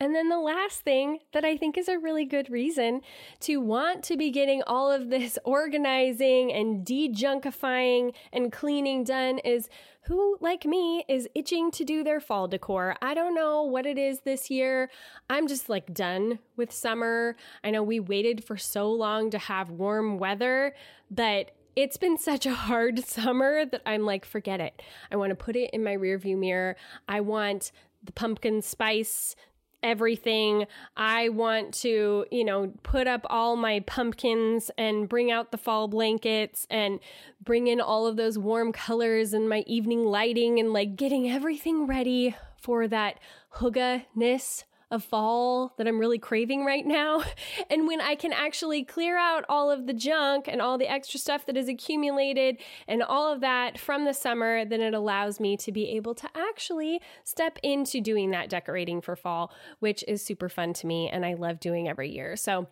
And 0.00 0.14
then 0.14 0.28
the 0.28 0.38
last 0.38 0.82
thing 0.82 1.18
that 1.32 1.44
I 1.44 1.56
think 1.56 1.76
is 1.76 1.88
a 1.88 1.98
really 1.98 2.24
good 2.24 2.50
reason 2.50 3.00
to 3.40 3.56
want 3.56 4.04
to 4.04 4.16
be 4.16 4.30
getting 4.30 4.62
all 4.62 4.92
of 4.92 5.10
this 5.10 5.38
organizing 5.44 6.52
and 6.52 6.86
dejunkifying 6.86 8.14
and 8.32 8.52
cleaning 8.52 9.02
done 9.02 9.38
is 9.38 9.68
who, 10.02 10.38
like 10.40 10.64
me, 10.64 11.04
is 11.08 11.28
itching 11.34 11.70
to 11.72 11.84
do 11.84 12.04
their 12.04 12.20
fall 12.20 12.46
decor. 12.46 12.94
I 13.02 13.12
don't 13.12 13.34
know 13.34 13.62
what 13.62 13.86
it 13.86 13.98
is 13.98 14.20
this 14.20 14.50
year. 14.50 14.88
I'm 15.28 15.48
just 15.48 15.68
like 15.68 15.92
done 15.92 16.38
with 16.56 16.72
summer. 16.72 17.36
I 17.64 17.70
know 17.70 17.82
we 17.82 17.98
waited 17.98 18.44
for 18.44 18.56
so 18.56 18.90
long 18.90 19.30
to 19.30 19.38
have 19.38 19.68
warm 19.68 20.18
weather, 20.18 20.74
but 21.10 21.50
it's 21.74 21.96
been 21.96 22.16
such 22.16 22.46
a 22.46 22.54
hard 22.54 23.04
summer 23.04 23.66
that 23.66 23.82
I'm 23.84 24.06
like, 24.06 24.24
forget 24.24 24.60
it. 24.60 24.80
I 25.10 25.16
want 25.16 25.30
to 25.30 25.36
put 25.36 25.56
it 25.56 25.70
in 25.72 25.82
my 25.82 25.96
rearview 25.96 26.38
mirror. 26.38 26.76
I 27.08 27.20
want 27.20 27.72
the 28.02 28.12
pumpkin 28.12 28.62
spice 28.62 29.34
everything. 29.82 30.66
I 30.96 31.28
want 31.28 31.74
to, 31.74 32.26
you 32.30 32.44
know, 32.44 32.72
put 32.82 33.06
up 33.06 33.26
all 33.30 33.56
my 33.56 33.80
pumpkins 33.80 34.70
and 34.76 35.08
bring 35.08 35.30
out 35.30 35.50
the 35.50 35.58
fall 35.58 35.88
blankets 35.88 36.66
and 36.70 37.00
bring 37.42 37.66
in 37.66 37.80
all 37.80 38.06
of 38.06 38.16
those 38.16 38.38
warm 38.38 38.72
colors 38.72 39.32
and 39.32 39.48
my 39.48 39.64
evening 39.66 40.04
lighting 40.04 40.58
and 40.58 40.72
like 40.72 40.96
getting 40.96 41.30
everything 41.30 41.86
ready 41.86 42.36
for 42.60 42.88
that 42.88 43.18
hygge-ness 43.56 44.64
of 44.90 45.04
fall 45.04 45.74
that 45.76 45.86
I'm 45.86 45.98
really 45.98 46.18
craving 46.18 46.64
right 46.64 46.86
now. 46.86 47.22
And 47.70 47.86
when 47.86 48.00
I 48.00 48.14
can 48.14 48.32
actually 48.32 48.84
clear 48.84 49.18
out 49.18 49.44
all 49.48 49.70
of 49.70 49.86
the 49.86 49.92
junk 49.92 50.48
and 50.48 50.62
all 50.62 50.78
the 50.78 50.90
extra 50.90 51.20
stuff 51.20 51.44
that 51.46 51.56
is 51.56 51.68
accumulated 51.68 52.58
and 52.86 53.02
all 53.02 53.30
of 53.32 53.40
that 53.40 53.78
from 53.78 54.04
the 54.04 54.14
summer, 54.14 54.64
then 54.64 54.80
it 54.80 54.94
allows 54.94 55.38
me 55.38 55.56
to 55.58 55.72
be 55.72 55.90
able 55.90 56.14
to 56.14 56.28
actually 56.34 57.00
step 57.24 57.58
into 57.62 58.00
doing 58.00 58.30
that 58.30 58.48
decorating 58.48 59.00
for 59.00 59.16
fall, 59.16 59.52
which 59.80 60.02
is 60.08 60.24
super 60.24 60.48
fun 60.48 60.72
to 60.74 60.86
me 60.86 61.08
and 61.10 61.26
I 61.26 61.34
love 61.34 61.60
doing 61.60 61.88
every 61.88 62.10
year. 62.10 62.36
So 62.36 62.68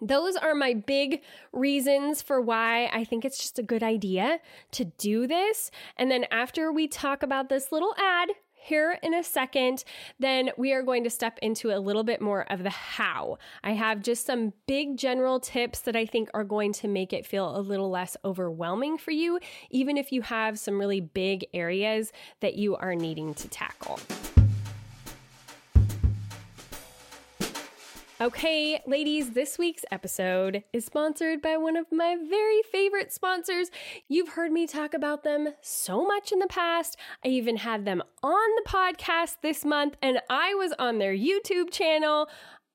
those 0.00 0.36
are 0.36 0.54
my 0.54 0.74
big 0.74 1.22
reasons 1.52 2.22
for 2.22 2.40
why 2.40 2.86
I 2.92 3.04
think 3.04 3.24
it's 3.24 3.38
just 3.38 3.58
a 3.58 3.62
good 3.62 3.82
idea 3.82 4.40
to 4.72 4.84
do 4.84 5.26
this. 5.26 5.70
And 5.96 6.10
then 6.10 6.24
after 6.30 6.72
we 6.72 6.88
talk 6.88 7.22
about 7.22 7.48
this 7.48 7.70
little 7.70 7.94
ad, 7.98 8.30
here 8.62 8.98
in 9.02 9.14
a 9.14 9.24
second, 9.24 9.84
then 10.18 10.50
we 10.56 10.72
are 10.72 10.82
going 10.82 11.04
to 11.04 11.10
step 11.10 11.38
into 11.42 11.74
a 11.74 11.80
little 11.80 12.04
bit 12.04 12.20
more 12.20 12.50
of 12.52 12.62
the 12.62 12.70
how. 12.70 13.38
I 13.64 13.72
have 13.72 14.02
just 14.02 14.26
some 14.26 14.52
big 14.66 14.96
general 14.96 15.40
tips 15.40 15.80
that 15.80 15.96
I 15.96 16.06
think 16.06 16.28
are 16.34 16.44
going 16.44 16.72
to 16.74 16.88
make 16.88 17.12
it 17.12 17.26
feel 17.26 17.56
a 17.56 17.60
little 17.60 17.90
less 17.90 18.16
overwhelming 18.24 18.98
for 18.98 19.10
you, 19.10 19.38
even 19.70 19.96
if 19.96 20.12
you 20.12 20.22
have 20.22 20.58
some 20.58 20.78
really 20.78 21.00
big 21.00 21.46
areas 21.54 22.12
that 22.40 22.54
you 22.54 22.76
are 22.76 22.94
needing 22.94 23.34
to 23.34 23.48
tackle. 23.48 23.98
Okay, 28.22 28.82
ladies, 28.86 29.30
this 29.30 29.56
week's 29.56 29.86
episode 29.90 30.62
is 30.74 30.84
sponsored 30.84 31.40
by 31.40 31.56
one 31.56 31.74
of 31.74 31.86
my 31.90 32.18
very 32.28 32.60
favorite 32.70 33.14
sponsors. 33.14 33.70
You've 34.08 34.28
heard 34.28 34.52
me 34.52 34.66
talk 34.66 34.92
about 34.92 35.24
them 35.24 35.54
so 35.62 36.04
much 36.04 36.30
in 36.30 36.38
the 36.38 36.46
past. 36.46 36.98
I 37.24 37.28
even 37.28 37.56
had 37.56 37.86
them 37.86 38.02
on 38.22 38.50
the 38.56 38.70
podcast 38.70 39.36
this 39.40 39.64
month, 39.64 39.96
and 40.02 40.20
I 40.28 40.52
was 40.52 40.74
on 40.78 40.98
their 40.98 41.14
YouTube 41.16 41.70
channel. 41.70 42.28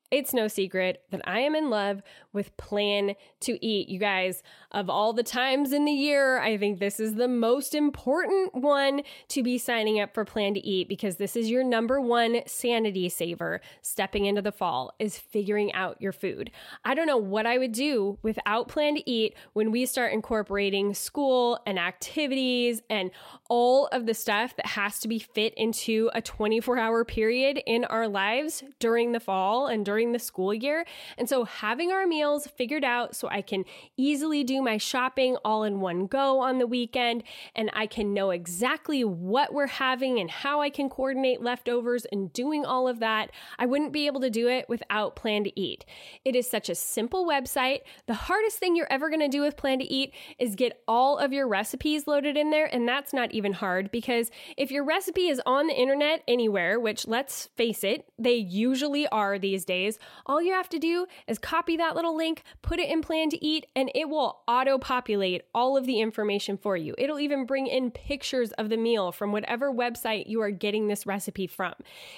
It's 0.10 0.34
no 0.34 0.48
secret 0.48 1.04
that 1.12 1.22
I 1.26 1.42
am 1.42 1.54
in 1.54 1.70
love 1.70 2.02
with 2.34 2.58
Plan 2.58 3.14
to 3.42 3.64
Eat. 3.64 3.88
You 3.88 4.00
guys, 4.00 4.42
of 4.76 4.90
all 4.90 5.14
the 5.14 5.24
times 5.24 5.72
in 5.72 5.86
the 5.86 5.92
year, 5.92 6.38
I 6.38 6.58
think 6.58 6.80
this 6.80 7.00
is 7.00 7.16
the 7.16 7.30
most 7.30 7.74
important 7.74 8.54
one 8.54 9.04
to 9.30 9.42
be 9.42 9.58
signing 9.58 10.02
up 10.02 10.14
for 10.14 10.26
Plan 10.26 10.54
to 10.54 10.68
Eat 10.68 10.90
because 10.90 11.16
this 11.16 11.38
is 11.38 11.50
your 11.50 11.64
number 11.64 12.02
one 12.02 12.42
sanity 12.46 13.08
saver 13.08 13.62
stepping 13.82 14.26
into 14.26 14.42
the 14.42 14.52
fall 14.52 14.94
is 15.00 15.18
figuring 15.18 15.74
out 15.74 16.02
your 16.02 16.12
food. 16.12 16.52
I 16.84 16.94
don't 16.94 17.08
know 17.08 17.16
what 17.16 17.46
I 17.46 17.58
would 17.58 17.72
do 17.72 18.20
without 18.22 18.68
Plan 18.68 18.96
to 18.96 19.10
Eat 19.10 19.36
when 19.54 19.72
we 19.72 19.86
start 19.86 20.12
incorporating 20.12 20.94
school 20.94 21.58
and 21.66 21.80
activities 21.80 22.82
and 22.90 23.12
all 23.50 23.88
of 23.94 24.06
the 24.06 24.14
stuff 24.14 24.58
that 24.58 24.66
has 24.66 25.00
to 25.00 25.08
be 25.08 25.20
fit 25.20 25.54
into 25.56 26.10
a 26.14 26.22
24 26.22 26.78
hour 26.78 27.06
period 27.06 27.62
in 27.66 27.86
our 27.86 28.10
lives 28.10 28.62
during 28.80 29.14
the 29.14 29.22
fall 29.22 29.68
and 29.68 29.86
during 29.86 30.12
the 30.12 30.20
school 30.20 30.54
year. 30.54 30.86
And 31.18 31.30
so 31.30 31.46
having 31.46 31.94
our 31.94 32.06
meals 32.06 32.46
figured 32.46 32.84
out 32.84 33.16
so 33.16 33.30
I 33.30 33.42
can 33.42 33.64
easily 33.96 34.44
do 34.44 34.65
my 34.66 34.78
shopping 34.78 35.38
all 35.46 35.64
in 35.64 35.80
one 35.80 36.08
go 36.08 36.42
on 36.42 36.60
the 36.60 36.68
weekend 36.68 37.24
and 37.56 37.70
I 37.74 37.88
can 37.88 38.14
know 38.14 38.32
exactly 38.32 39.06
what 39.06 39.54
we're 39.54 39.68
having 39.68 40.20
and 40.20 40.30
how 40.30 40.60
I 40.60 40.70
can 40.70 40.90
coordinate 40.90 41.42
leftovers 41.42 42.06
and 42.12 42.34
doing 42.34 42.66
all 42.66 42.90
of 42.90 43.00
that. 43.00 43.32
I 43.58 43.66
wouldn't 43.66 43.94
be 43.94 44.08
able 44.08 44.20
to 44.22 44.30
do 44.30 44.50
it 44.50 44.68
without 44.68 45.16
Plan 45.16 45.46
to 45.46 45.60
Eat. 45.60 45.86
It 46.26 46.36
is 46.36 46.50
such 46.50 46.68
a 46.68 46.76
simple 46.76 47.26
website. 47.26 47.82
The 48.08 48.14
hardest 48.14 48.58
thing 48.58 48.76
you're 48.76 48.92
ever 48.92 49.10
going 49.10 49.22
to 49.22 49.28
do 49.30 49.42
with 49.42 49.56
Plan 49.56 49.80
to 49.80 49.86
Eat 49.86 50.14
is 50.40 50.56
get 50.56 50.82
all 50.88 51.18
of 51.18 51.32
your 51.32 51.48
recipes 51.48 52.08
loaded 52.08 52.36
in 52.36 52.50
there. 52.50 52.66
And 52.66 52.88
that's 52.88 53.14
not 53.14 53.32
even 53.32 53.54
hard 53.54 53.92
because 53.92 54.32
if 54.58 54.72
your 54.72 54.84
recipe 54.84 55.28
is 55.28 55.42
on 55.46 55.68
the 55.68 55.80
internet 55.80 56.24
anywhere, 56.28 56.80
which 56.80 57.08
let's 57.08 57.48
face 57.56 57.84
it, 57.84 58.06
they 58.18 58.36
usually 58.36 59.08
are 59.08 59.38
these 59.38 59.64
days, 59.64 60.00
all 60.26 60.42
you 60.42 60.54
have 60.54 60.70
to 60.70 60.80
do 60.80 61.06
is 61.28 61.38
copy 61.38 61.78
that 61.78 61.96
little 61.96 62.16
link, 62.16 62.44
put 62.62 62.80
it 62.80 62.90
in 62.90 63.02
plan 63.02 63.30
to 63.30 63.46
eat, 63.46 63.68
and 63.76 63.92
it 63.94 64.10
will 64.10 64.42
auto 64.56 64.78
populate 64.78 65.42
all 65.54 65.76
of 65.76 65.86
the 65.86 66.00
information 66.00 66.58
for 66.58 66.78
you. 66.78 66.96
It'll 66.98 67.20
even 67.20 67.46
bring 67.46 67.68
in 67.68 67.92
pictures 67.92 68.54
of 68.54 68.70
the 68.70 68.78
meal 68.78 69.12
from 69.12 69.34
whatever 69.34 69.70
website 69.72 70.30
you 70.30 70.40
are 70.40 70.52
getting 70.52 70.88
this 70.88 71.06
recipe 71.06 71.46
from. 71.46 71.74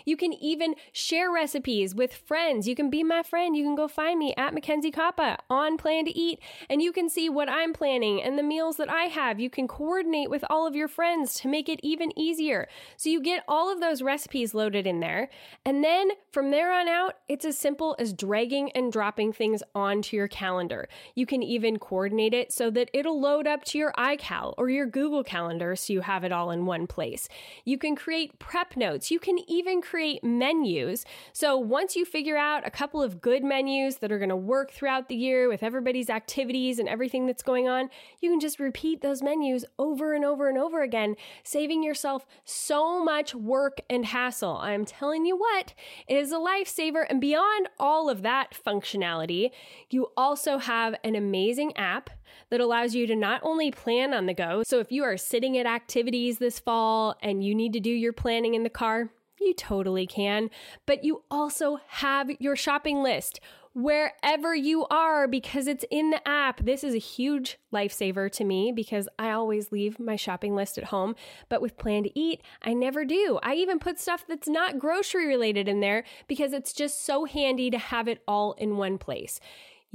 You 0.06 0.15
can 0.15 0.34
even 0.34 0.76
share 0.91 1.32
recipes 1.32 1.95
with 1.95 2.13
friends. 2.13 2.67
You 2.67 2.76
can 2.76 2.91
be 2.91 3.04
my 3.04 3.23
friend. 3.23 3.58
You 3.58 3.63
can 3.63 3.76
go 3.76 3.88
find 3.88 4.19
me 4.19 4.36
at 4.38 4.54
Mackenzie 4.54 4.91
Koppa 4.91 5.38
on 5.50 5.78
Plan 5.78 6.06
to 6.06 6.15
Eat, 6.15 6.39
and 6.69 6.80
you 6.80 6.91
can 6.91 7.10
see 7.10 7.28
what 7.28 7.50
I'm 7.50 7.73
planning 7.73 8.21
and 8.21 8.38
the 8.38 8.43
meals 8.43 8.78
that 8.78 8.89
I 8.89 9.06
have. 9.06 9.39
You 9.39 9.50
can 9.50 9.67
coordinate 9.67 10.30
with 10.30 10.45
all 10.47 10.67
of 10.67 10.76
your 10.76 10.88
friends 10.88 11.34
to 11.41 11.47
make 11.47 11.67
it 11.67 11.80
even 11.82 12.17
easier. 12.17 12.67
So 12.97 13.10
you 13.10 13.19
get 13.19 13.43
all 13.47 13.73
of 13.73 13.80
those 13.80 14.04
recipes 14.04 14.54
loaded 14.54 14.86
in 14.86 15.00
there. 15.00 15.30
And 15.65 15.84
then 15.84 16.10
from 16.32 16.52
there 16.52 16.71
on 16.71 16.88
out, 16.88 17.15
it's 17.28 17.45
as 17.45 17.58
simple 17.58 17.95
as 17.97 18.13
dragging 18.13 18.71
and 18.73 18.91
dropping 18.91 19.34
things 19.34 19.63
onto 19.73 20.15
your 20.15 20.28
calendar. 20.28 20.88
You 21.15 21.26
can 21.26 21.41
even 21.41 21.80
coordinate 21.80 22.16
it 22.19 22.51
so 22.51 22.69
that 22.71 22.89
it'll 22.93 23.19
load 23.19 23.47
up 23.47 23.63
to 23.65 23.77
your 23.77 23.93
iCal 23.93 24.53
or 24.58 24.69
your 24.69 24.86
Google 24.86 25.23
Calendar 25.23 25.75
so 25.75 25.93
you 25.93 26.01
have 26.01 26.23
it 26.23 26.32
all 26.32 26.51
in 26.51 26.65
one 26.65 26.88
place. 26.88 27.30
You 27.63 27.77
can 27.77 27.95
create 27.95 28.39
prep 28.39 28.75
notes. 28.75 29.12
You 29.12 29.19
can 29.19 29.39
even 29.47 29.82
create 29.82 30.23
menus. 30.23 31.06
So 31.34 31.58
once 31.58 31.95
you 31.95 32.06
figure 32.06 32.38
out 32.38 32.65
a 32.65 32.71
couple 32.71 33.01
of 33.01 33.21
good 33.21 33.43
menus 33.43 33.97
that 33.97 34.12
are 34.12 34.19
going 34.19 34.30
to 34.30 34.36
work 34.36 34.71
throughout 34.71 35.08
the 35.08 35.15
year 35.15 35.47
with 35.47 35.63
everybody's 35.63 36.10
activities 36.10 36.80
and 36.80 36.89
everything 36.89 37.25
that's 37.25 37.43
going 37.43 37.67
on, 37.67 37.89
you 38.19 38.30
can 38.30 38.39
just 38.39 38.60
repeat 38.60 39.01
those 39.01 39.21
menus 39.21 39.65
over 39.77 40.13
and 40.13 40.25
over 40.25 40.49
and 40.49 40.58
over 40.58 40.82
again, 40.82 41.15
saving 41.43 41.84
yourself 41.84 42.25
so 42.43 43.03
much 43.03 43.36
work 43.36 43.82
and 43.89 44.06
hassle. 44.06 44.58
I'm 44.58 44.86
telling 44.86 45.25
you 45.25 45.38
what, 45.38 45.73
it 46.08 46.17
is 46.17 46.32
a 46.32 46.36
lifesaver. 46.36 47.06
And 47.10 47.21
beyond 47.21 47.69
all 47.80 48.10
of 48.10 48.21
that 48.21 48.56
functionality, 48.65 49.51
you 49.89 50.08
also 50.15 50.58
have 50.58 50.95
an 51.03 51.15
amazing 51.15 51.75
app 51.77 52.07
that 52.50 52.62
allows 52.62 52.96
you 52.96 53.08
to 53.08 53.15
not 53.15 53.41
only 53.43 53.72
plan 53.72 54.13
on 54.13 54.26
the 54.26 54.34
go. 54.34 54.63
So 54.63 54.80
if 54.80 54.91
you 54.91 55.04
are 55.04 55.17
sitting 55.17 55.58
at 55.58 55.65
activities 55.65 56.38
this 56.38 56.60
fall 56.60 57.15
and 57.22 57.43
you 57.43 57.54
need 57.54 57.74
to 57.74 57.80
do 57.80 57.89
your 57.89 58.13
planning 58.13 58.54
in 58.54 58.63
the 58.63 58.70
car, 58.70 59.10
you 59.39 59.54
totally 59.54 60.08
can. 60.08 60.50
But 60.86 61.04
you 61.04 61.24
also 61.30 61.80
have 61.88 62.30
your 62.39 62.56
shopping 62.56 63.04
list 63.04 63.39
wherever 63.78 64.56
you 64.56 64.88
are 64.88 65.28
because 65.28 65.67
it's 65.67 65.86
in 65.91 66.10
the 66.10 66.28
app. 66.28 66.65
This 66.65 66.84
is 66.84 66.96
a 66.96 67.00
huge 67.00 67.60
lifesaver 67.72 68.32
to 68.32 68.43
me 68.43 68.72
because 68.72 69.08
I 69.20 69.30
always 69.30 69.72
leave 69.72 70.00
my 70.00 70.15
shopping 70.15 70.56
list 70.56 70.80
at 70.80 70.86
home. 70.86 71.15
But 71.48 71.62
with 71.62 71.78
Plan 71.78 72.02
to 72.02 72.20
Eat, 72.20 72.41
I 72.63 72.74
never 72.74 73.06
do. 73.06 73.39
I 73.43 73.54
even 73.54 73.78
put 73.78 74.00
stuff 74.00 74.26
that's 74.28 74.48
not 74.48 74.80
grocery 74.80 75.28
related 75.28 75.67
in 75.67 75.80
there 75.80 76.06
because 76.28 76.54
it's 76.54 76.74
just 76.74 77.06
so 77.06 77.26
handy 77.26 77.70
to 77.70 77.78
have 77.78 78.08
it 78.08 78.24
all 78.28 78.54
in 78.54 78.78
one 78.78 78.98
place. 78.98 79.39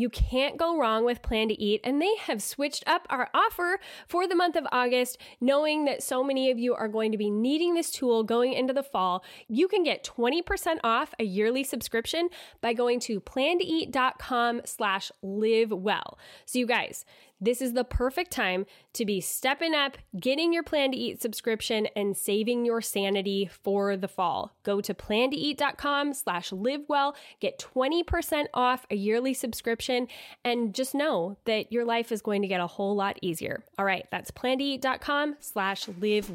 You 0.02 0.10
can't 0.10 0.56
go 0.56 0.76
wrong 0.76 1.04
with 1.04 1.22
Plan 1.22 1.46
to 1.46 1.62
Eat, 1.62 1.80
and 1.84 2.02
they 2.02 2.16
have 2.22 2.42
switched 2.42 2.82
up 2.88 3.06
our 3.08 3.30
offer 3.32 3.78
for 4.08 4.26
the 4.26 4.34
month 4.34 4.56
of 4.56 4.66
August, 4.72 5.16
knowing 5.40 5.84
that 5.84 6.02
so 6.02 6.24
many 6.24 6.50
of 6.50 6.58
you 6.58 6.74
are 6.74 6.88
going 6.88 7.12
to 7.12 7.16
be 7.16 7.30
needing 7.30 7.74
this 7.74 7.92
tool 7.92 8.24
going 8.24 8.52
into 8.52 8.72
the 8.72 8.82
fall. 8.82 9.22
You 9.46 9.68
can 9.68 9.84
get 9.84 10.02
20% 10.02 10.78
off 10.82 11.14
a 11.20 11.22
yearly 11.22 11.62
subscription 11.62 12.30
by 12.60 12.72
going 12.72 12.98
to 12.98 13.20
plantoeat.com 13.20 14.62
slash 14.64 15.12
live 15.22 15.70
well. 15.70 16.18
So 16.46 16.58
you 16.58 16.66
guys, 16.66 17.04
this 17.42 17.60
is 17.60 17.72
the 17.72 17.82
perfect 17.82 18.30
time 18.30 18.66
to 18.92 19.04
be 19.04 19.20
stepping 19.20 19.74
up, 19.74 19.98
getting 20.18 20.52
your 20.52 20.62
Plan 20.62 20.92
to 20.92 20.96
Eat 20.96 21.20
subscription, 21.20 21.88
and 21.96 22.16
saving 22.16 22.64
your 22.64 22.80
sanity 22.80 23.50
for 23.50 23.96
the 23.96 24.06
fall. 24.06 24.54
Go 24.62 24.80
to 24.80 24.94
plantoeat.com 24.94 26.14
slash 26.14 26.52
live 26.52 26.82
well, 26.88 27.16
get 27.40 27.58
20% 27.58 28.46
off 28.54 28.86
a 28.90 28.94
yearly 28.94 29.34
subscription, 29.34 30.06
and 30.44 30.72
just 30.72 30.94
know 30.94 31.36
that 31.44 31.72
your 31.72 31.84
life 31.84 32.12
is 32.12 32.22
going 32.22 32.42
to 32.42 32.48
get 32.48 32.60
a 32.60 32.66
whole 32.68 32.94
lot 32.94 33.18
easier. 33.22 33.64
All 33.76 33.84
right, 33.84 34.06
that's 34.12 34.30
plantoeat.com 34.30 35.36
slash 35.40 35.88
live 36.00 36.30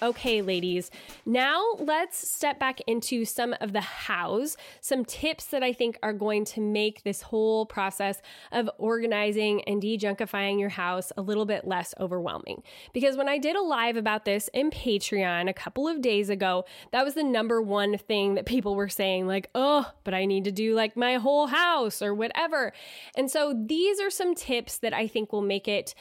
Okay, 0.00 0.42
ladies, 0.42 0.92
now 1.26 1.60
let's 1.80 2.30
step 2.30 2.60
back 2.60 2.80
into 2.86 3.24
some 3.24 3.52
of 3.60 3.72
the 3.72 3.80
hows, 3.80 4.56
some 4.80 5.04
tips 5.04 5.46
that 5.46 5.64
I 5.64 5.72
think 5.72 5.98
are 6.04 6.12
going 6.12 6.44
to 6.46 6.60
make 6.60 7.02
this 7.02 7.20
whole 7.20 7.66
process 7.66 8.22
of 8.52 8.70
organizing 8.78 9.64
and 9.64 9.82
dejunkifying 9.82 10.60
your 10.60 10.68
house 10.68 11.10
a 11.16 11.22
little 11.22 11.46
bit 11.46 11.66
less 11.66 11.94
overwhelming. 11.98 12.62
Because 12.92 13.16
when 13.16 13.28
I 13.28 13.38
did 13.38 13.56
a 13.56 13.60
live 13.60 13.96
about 13.96 14.24
this 14.24 14.48
in 14.54 14.70
Patreon 14.70 15.50
a 15.50 15.52
couple 15.52 15.88
of 15.88 16.00
days 16.00 16.30
ago, 16.30 16.64
that 16.92 17.04
was 17.04 17.14
the 17.14 17.24
number 17.24 17.60
one 17.60 17.98
thing 17.98 18.36
that 18.36 18.46
people 18.46 18.76
were 18.76 18.88
saying, 18.88 19.26
like, 19.26 19.50
oh, 19.56 19.90
but 20.04 20.14
I 20.14 20.26
need 20.26 20.44
to 20.44 20.52
do 20.52 20.76
like 20.76 20.96
my 20.96 21.14
whole 21.14 21.48
house 21.48 22.02
or 22.02 22.14
whatever. 22.14 22.72
And 23.16 23.28
so 23.28 23.52
these 23.52 23.98
are 23.98 24.10
some 24.10 24.36
tips 24.36 24.78
that 24.78 24.94
I 24.94 25.08
think 25.08 25.32
will 25.32 25.42
make 25.42 25.66
it 25.66 25.96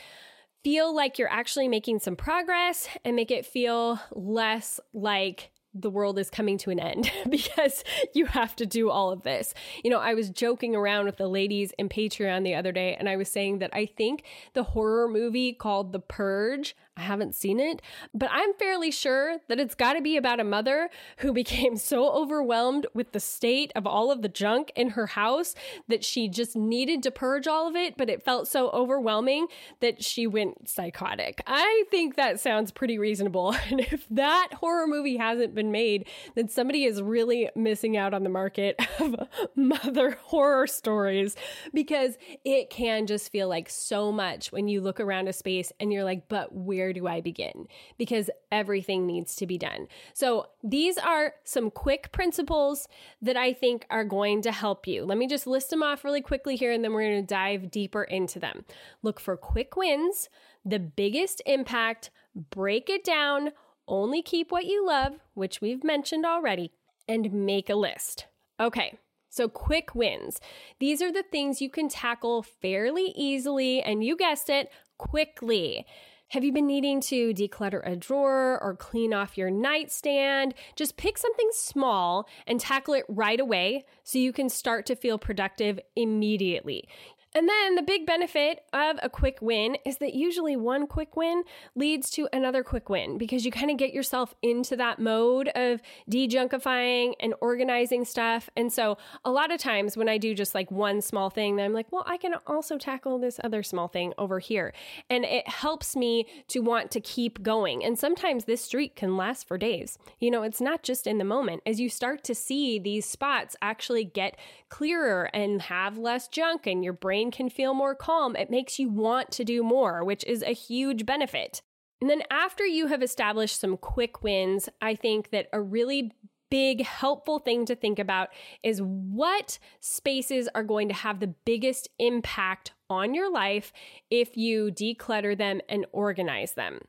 feel 0.63 0.93
like 0.93 1.17
you're 1.17 1.31
actually 1.31 1.67
making 1.67 1.99
some 1.99 2.15
progress 2.15 2.87
and 3.05 3.15
make 3.15 3.31
it 3.31 3.45
feel 3.45 3.99
less 4.11 4.79
like 4.93 5.51
the 5.73 5.89
world 5.89 6.17
is 6.17 6.29
coming 6.29 6.57
to 6.57 6.71
an 6.71 6.79
end 6.79 7.11
because 7.29 7.83
you 8.13 8.25
have 8.25 8.55
to 8.55 8.65
do 8.65 8.89
all 8.89 9.11
of 9.11 9.23
this. 9.23 9.53
You 9.83 9.89
know, 9.89 9.99
I 9.99 10.13
was 10.13 10.29
joking 10.29 10.75
around 10.75 11.05
with 11.05 11.17
the 11.17 11.27
ladies 11.27 11.71
in 11.77 11.89
Patreon 11.89 12.43
the 12.43 12.55
other 12.55 12.71
day 12.71 12.95
and 12.95 13.07
I 13.07 13.15
was 13.15 13.29
saying 13.29 13.59
that 13.59 13.69
I 13.73 13.85
think 13.85 14.23
the 14.53 14.63
horror 14.63 15.07
movie 15.07 15.53
called 15.53 15.93
The 15.93 15.99
Purge, 15.99 16.75
I 16.97 17.01
haven't 17.01 17.35
seen 17.35 17.59
it, 17.59 17.81
but 18.13 18.29
I'm 18.31 18.53
fairly 18.53 18.89
sure 18.89 19.37
that 19.47 19.59
it's 19.59 19.75
got 19.75 19.93
to 19.93 20.01
be 20.01 20.17
about 20.17 20.39
a 20.39 20.43
mother 20.43 20.89
who 21.17 21.31
became 21.37 21.77
so 21.77 22.09
overwhelmed 22.11 22.87
with 22.93 23.11
the 23.11 23.19
state 23.19 23.71
of 23.75 23.85
all 23.85 24.11
of 24.11 24.23
the 24.23 24.29
junk 24.29 24.71
in 24.75 24.91
her 24.91 25.07
house 25.07 25.53
that 25.87 26.03
she 26.03 26.27
just 26.27 26.55
needed 26.55 27.03
to 27.03 27.11
purge 27.11 27.47
all 27.47 27.67
of 27.67 27.75
it, 27.75 27.95
but 27.97 28.09
it 28.09 28.23
felt 28.23 28.47
so 28.47 28.69
overwhelming 28.71 29.47
that 29.79 30.03
she 30.03 30.25
went 30.25 30.67
psychotic. 30.67 31.41
I 31.45 31.83
think 31.91 32.15
that 32.15 32.39
sounds 32.39 32.71
pretty 32.71 32.97
reasonable. 32.97 33.55
And 33.67 33.81
if 33.81 34.07
that 34.09 34.53
horror 34.53 34.87
movie 34.87 35.17
hasn't 35.17 35.53
been 35.53 35.71
made, 35.71 36.07
then 36.35 36.47
somebody 36.47 36.85
is 36.85 37.01
really 37.01 37.49
missing 37.53 37.97
out 37.97 38.13
on 38.13 38.23
the 38.23 38.29
market 38.29 38.79
of 38.99 39.27
mother 39.55 40.17
horror 40.23 40.67
stories 40.67 41.35
because 41.73 42.17
it 42.45 42.69
can 42.69 43.07
just 43.07 43.29
feel 43.29 43.49
like 43.49 43.69
so 43.69 44.11
much 44.11 44.53
when 44.53 44.69
you 44.69 44.79
look 44.79 45.01
around 45.01 45.27
a 45.27 45.33
space 45.33 45.73
and 45.81 45.91
you're 45.91 46.05
like, 46.05 46.29
but 46.29 46.53
where 46.53 46.86
where 46.87 46.93
do 46.93 47.05
I 47.05 47.19
begin? 47.19 47.67
Because 47.97 48.29
everything 48.49 49.05
needs 49.05 49.35
to 49.35 49.45
be 49.45 49.57
done. 49.57 49.89
So 50.13 50.47
these 50.63 50.97
are 50.97 51.33
some 51.43 51.69
quick 51.69 52.13
principles 52.13 52.87
that 53.21 53.35
I 53.35 53.51
think 53.51 53.85
are 53.89 54.05
going 54.05 54.41
to 54.43 54.53
help 54.53 54.87
you. 54.87 55.03
Let 55.03 55.17
me 55.17 55.27
just 55.27 55.47
list 55.47 55.69
them 55.69 55.83
off 55.83 56.05
really 56.05 56.21
quickly 56.21 56.55
here 56.55 56.71
and 56.71 56.81
then 56.81 56.93
we're 56.93 57.09
going 57.09 57.21
to 57.21 57.27
dive 57.27 57.69
deeper 57.71 58.03
into 58.03 58.39
them. 58.39 58.63
Look 59.03 59.19
for 59.19 59.35
quick 59.35 59.75
wins, 59.75 60.29
the 60.63 60.79
biggest 60.79 61.41
impact, 61.45 62.09
break 62.51 62.89
it 62.89 63.03
down, 63.03 63.49
only 63.85 64.21
keep 64.21 64.49
what 64.49 64.65
you 64.65 64.87
love, 64.87 65.19
which 65.33 65.59
we've 65.59 65.83
mentioned 65.83 66.25
already, 66.25 66.71
and 67.05 67.33
make 67.33 67.69
a 67.69 67.75
list. 67.75 68.27
Okay. 68.61 68.97
So, 69.29 69.49
quick 69.49 69.93
wins. 69.93 70.39
These 70.79 71.01
are 71.01 71.11
the 71.11 71.21
things 71.21 71.61
you 71.61 71.69
can 71.69 71.89
tackle 71.89 72.41
fairly 72.41 73.13
easily, 73.15 73.81
and 73.83 74.03
you 74.03 74.15
guessed 74.17 74.49
it, 74.49 74.71
quickly. 74.97 75.85
Have 76.31 76.43
you 76.43 76.51
been 76.51 76.67
needing 76.67 76.99
to 77.01 77.33
declutter 77.33 77.81
a 77.89 77.95
drawer 77.95 78.61
or 78.61 78.75
clean 78.75 79.13
off 79.13 79.37
your 79.37 79.49
nightstand? 79.49 80.53
Just 80.75 80.97
pick 80.97 81.17
something 81.17 81.47
small 81.53 82.27
and 82.45 82.59
tackle 82.59 82.95
it 82.95 83.05
right 83.07 83.39
away 83.39 83.85
so 84.03 84.19
you 84.19 84.33
can 84.33 84.49
start 84.49 84.85
to 84.87 84.95
feel 84.97 85.17
productive 85.17 85.79
immediately. 85.95 86.89
And 87.37 87.47
then 87.47 87.75
the 87.75 87.83
big 87.83 88.07
benefit 88.07 88.63
of 88.73 88.97
a 89.03 89.09
quick 89.09 89.37
win 89.41 89.77
is 89.85 89.97
that 89.97 90.15
usually 90.15 90.55
one 90.55 90.87
quick 90.87 91.15
win 91.15 91.43
leads 91.75 92.09
to 92.11 92.27
another 92.33 92.63
quick 92.63 92.89
win 92.89 93.19
because 93.19 93.45
you 93.45 93.51
kind 93.51 93.69
of 93.69 93.77
get 93.77 93.93
yourself 93.93 94.33
into 94.41 94.75
that 94.77 94.97
mode 94.97 95.49
of 95.49 95.79
dejunkifying 96.09 97.13
and 97.19 97.35
organizing 97.39 98.05
stuff. 98.05 98.49
And 98.57 98.73
so 98.73 98.97
a 99.23 99.29
lot 99.29 99.51
of 99.51 99.59
times 99.59 99.95
when 99.95 100.09
I 100.09 100.17
do 100.17 100.33
just 100.33 100.55
like 100.55 100.71
one 100.71 100.99
small 100.99 101.29
thing, 101.29 101.57
then 101.57 101.65
I'm 101.65 101.73
like, 101.73 101.91
well, 101.91 102.03
I 102.07 102.17
can 102.17 102.33
also 102.47 102.79
tackle 102.79 103.19
this 103.19 103.39
other 103.43 103.61
small 103.61 103.87
thing 103.87 104.15
over 104.17 104.39
here. 104.39 104.73
And 105.07 105.23
it 105.23 105.47
helps 105.47 105.95
me 105.95 106.25
to 106.47 106.61
want 106.61 106.89
to 106.89 106.99
keep 106.99 107.43
going. 107.43 107.83
And 107.83 107.99
sometimes 107.99 108.45
this 108.45 108.63
streak 108.63 108.95
can 108.95 109.15
last 109.15 109.47
for 109.47 109.59
days. 109.59 109.99
You 110.19 110.31
know, 110.31 110.41
it's 110.41 110.59
not 110.59 110.81
just 110.81 111.05
in 111.05 111.19
the 111.19 111.23
moment. 111.23 111.61
As 111.67 111.79
you 111.79 111.87
start 111.87 112.23
to 112.23 112.33
see 112.33 112.79
these 112.79 113.05
spots 113.05 113.55
actually 113.61 114.05
get 114.05 114.37
clearer 114.69 115.29
and 115.35 115.61
have 115.61 115.99
less 115.99 116.27
junk 116.27 116.65
and 116.65 116.83
your 116.83 116.93
brain 116.93 117.26
brain 117.27 117.31
can 117.31 117.49
feel 117.49 117.73
more 117.73 117.95
calm. 117.95 118.35
It 118.35 118.49
makes 118.49 118.79
you 118.79 118.89
want 118.89 119.31
to 119.31 119.43
do 119.43 119.63
more, 119.63 120.03
which 120.03 120.23
is 120.25 120.43
a 120.43 120.53
huge 120.53 121.05
benefit. 121.05 121.61
And 122.01 122.09
then 122.09 122.23
after 122.29 122.65
you 122.65 122.87
have 122.87 123.01
established 123.01 123.59
some 123.59 123.77
quick 123.77 124.23
wins, 124.23 124.69
I 124.81 124.95
think 124.95 125.31
that 125.31 125.47
a 125.51 125.61
really 125.61 126.11
big 126.49 126.85
helpful 126.85 127.39
thing 127.39 127.65
to 127.65 127.75
think 127.75 127.99
about 127.99 128.29
is 128.63 128.81
what 128.81 129.59
spaces 129.81 130.47
are 130.55 130.63
going 130.63 130.87
to 130.87 130.93
have 130.93 131.19
the 131.19 131.33
biggest 131.45 131.89
impact 131.99 132.71
on 132.89 133.13
your 133.13 133.29
life 133.29 133.73
if 134.09 134.37
you 134.37 134.71
declutter 134.71 135.37
them 135.37 135.59
and 135.67 135.85
organize 135.91 136.53
them. 136.53 136.79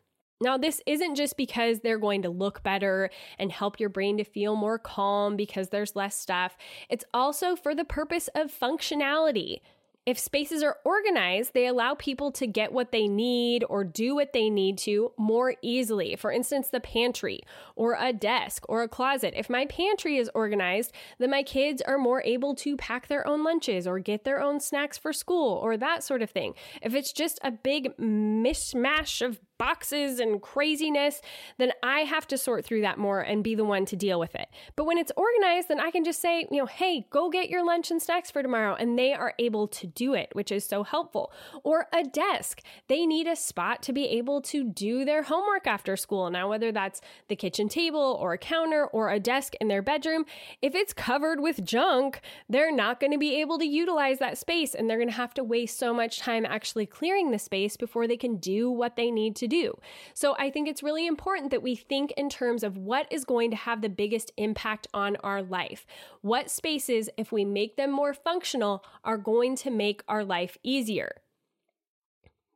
Now, 0.41 0.57
this 0.57 0.81
isn't 0.87 1.17
just 1.17 1.37
because 1.37 1.81
they're 1.81 1.99
going 1.99 2.23
to 2.23 2.31
look 2.31 2.63
better 2.63 3.11
and 3.39 3.51
help 3.51 3.81
your 3.81 3.89
brain 3.89 4.19
to 4.19 4.25
feel 4.25 4.55
more 4.55 4.79
calm 4.79 5.37
because 5.37 5.71
there's 5.71 5.97
less 5.97 6.17
stuff. 6.17 6.57
It's 6.89 7.05
also 7.13 7.57
for 7.57 7.75
the 7.75 7.85
purpose 7.85 8.29
of 8.37 8.53
functionality. 8.53 9.61
If 10.09 10.19
spaces 10.19 10.63
are 10.63 10.79
organized, 10.87 11.53
they 11.53 11.67
allow 11.67 11.95
people 11.95 12.33
to 12.33 12.47
get 12.47 12.73
what 12.73 12.93
they 12.93 13.09
need 13.09 13.63
or 13.69 13.85
do 13.85 14.15
what 14.15 14.33
they 14.33 14.49
need 14.49 14.79
to 14.79 15.13
more 15.19 15.57
easily. 15.61 16.17
For 16.17 16.33
instance, 16.33 16.71
the 16.71 16.81
pantry 16.81 17.41
or 17.77 17.95
a 18.01 18.15
desk 18.15 18.65
or 18.71 18.83
a 18.83 18.89
closet. 18.89 19.35
If 19.37 19.51
my 19.51 19.67
pantry 19.67 20.17
is 20.17 20.31
organized, 20.35 20.95
then 21.19 21.29
my 21.29 21.43
kids 21.43 21.83
are 21.83 21.99
more 21.99 22.23
able 22.23 22.55
to 22.55 22.79
pack 22.79 23.09
their 23.09 23.27
own 23.27 23.45
lunches 23.45 23.87
or 23.87 23.99
get 23.99 24.25
their 24.25 24.41
own 24.41 24.61
snacks 24.61 24.97
for 24.97 25.13
school 25.13 25.61
or 25.63 25.77
that 25.77 26.03
sort 26.03 26.23
of 26.23 26.31
thing. 26.31 26.55
If 26.81 26.95
it's 26.95 27.13
just 27.13 27.39
a 27.45 27.51
big 27.51 27.95
mishmash 27.99 29.21
of 29.21 29.39
boxes 29.59 30.21
and 30.21 30.41
craziness, 30.41 31.21
then 31.59 31.73
I 31.83 32.01
have 32.01 32.27
to 32.29 32.39
sort 32.39 32.65
through 32.65 32.83
that 32.83 32.99
more 32.99 33.21
and 33.21 33.45
be 33.45 33.55
the 33.55 33.65
one 33.65 33.85
to 33.87 33.97
deal 33.97 34.19
with 34.19 34.35
it. 34.35 34.49
But 34.77 34.85
when 34.85 34.99
it's 34.99 35.13
organized, 35.17 35.69
then 35.69 35.81
I 35.81 35.91
can 35.91 36.05
just 36.05 36.21
say, 36.21 36.47
you 36.51 36.59
know, 36.59 36.67
hey, 36.67 37.07
go 37.11 37.29
get 37.29 37.51
your 37.51 37.65
lunch 37.65 37.91
and 37.91 38.01
snacks 38.01 38.31
for 38.31 38.43
tomorrow. 38.43 38.75
And 38.75 38.99
they 38.99 39.13
are 39.13 39.35
able 39.39 39.69
to 39.69 39.87
do 39.87 40.15
it, 40.15 40.31
which 40.33 40.53
is 40.53 40.65
so 40.65 40.85
helpful. 40.85 41.33
Or 41.65 41.89
a 41.93 42.05
desk. 42.05 42.63
They 42.89 43.07
need 43.07 43.27
a 43.27 43.37
spot 43.37 43.83
to 43.83 43.93
be 43.93 44.07
able 44.07 44.41
to 44.43 44.65
do 44.65 45.05
their 45.05 45.25
homework 45.25 45.67
after 45.67 45.97
school. 45.97 46.31
Now, 46.31 46.49
whether 46.49 46.73
that's 46.73 47.01
the 47.29 47.37
kitchen 47.37 47.69
table 47.69 48.17
or 48.21 48.33
a 48.33 48.39
counter 48.39 48.87
or 48.87 49.11
a 49.11 49.21
desk 49.21 49.55
in 49.61 49.69
their 49.69 49.83
bedroom, 49.83 50.25
if 50.63 50.75
it's 50.75 50.93
covered 50.93 51.41
with 51.41 51.65
junk, 51.65 52.21
they're 52.49 52.75
not 52.75 53.01
going 53.01 53.13
to 53.13 53.19
be 53.19 53.41
able 53.41 53.59
to 53.59 53.67
utilize 53.67 54.19
that 54.19 54.39
space 54.39 54.75
and 54.75 54.89
they're 54.89 54.99
going 54.99 55.09
to 55.09 55.15
have 55.15 55.35
to 55.35 55.45
waste 55.45 55.79
so 55.79 55.93
much 55.93 56.21
time 56.21 56.47
actually 56.47 56.87
clearing 56.87 57.31
the 57.31 57.39
space 57.39 57.77
before 57.77 58.07
they 58.07 58.17
can 58.17 58.37
do 58.37 58.71
what 58.71 58.97
they 58.97 59.11
need 59.11 59.35
to 59.37 59.48
do. 59.49 59.79
So 60.15 60.37
I 60.39 60.51
think 60.51 60.69
it's 60.69 60.83
really 60.83 61.07
important 61.07 61.51
that 61.51 61.63
we 61.63 61.75
think 61.75 62.13
in 62.13 62.29
terms 62.29 62.63
of 62.63 62.77
what 62.77 63.11
is 63.11 63.25
going 63.25 63.51
to 63.51 63.57
have 63.57 63.83
the 63.83 63.89
biggest 63.89 64.31
impact 64.37 64.87
on 64.95 65.17
our 65.17 65.43
life. 65.43 65.87
What 66.21 66.51
spaces, 66.51 67.09
if 67.17 67.33
we 67.33 67.45
make 67.45 67.77
them 67.77 67.91
more 67.91 68.15
functional, 68.15 68.85
are 69.05 69.19
going 69.19 69.57
to 69.57 69.71
make 69.71 70.03
our 70.09 70.25
life 70.25 70.59
easier. 70.63 71.17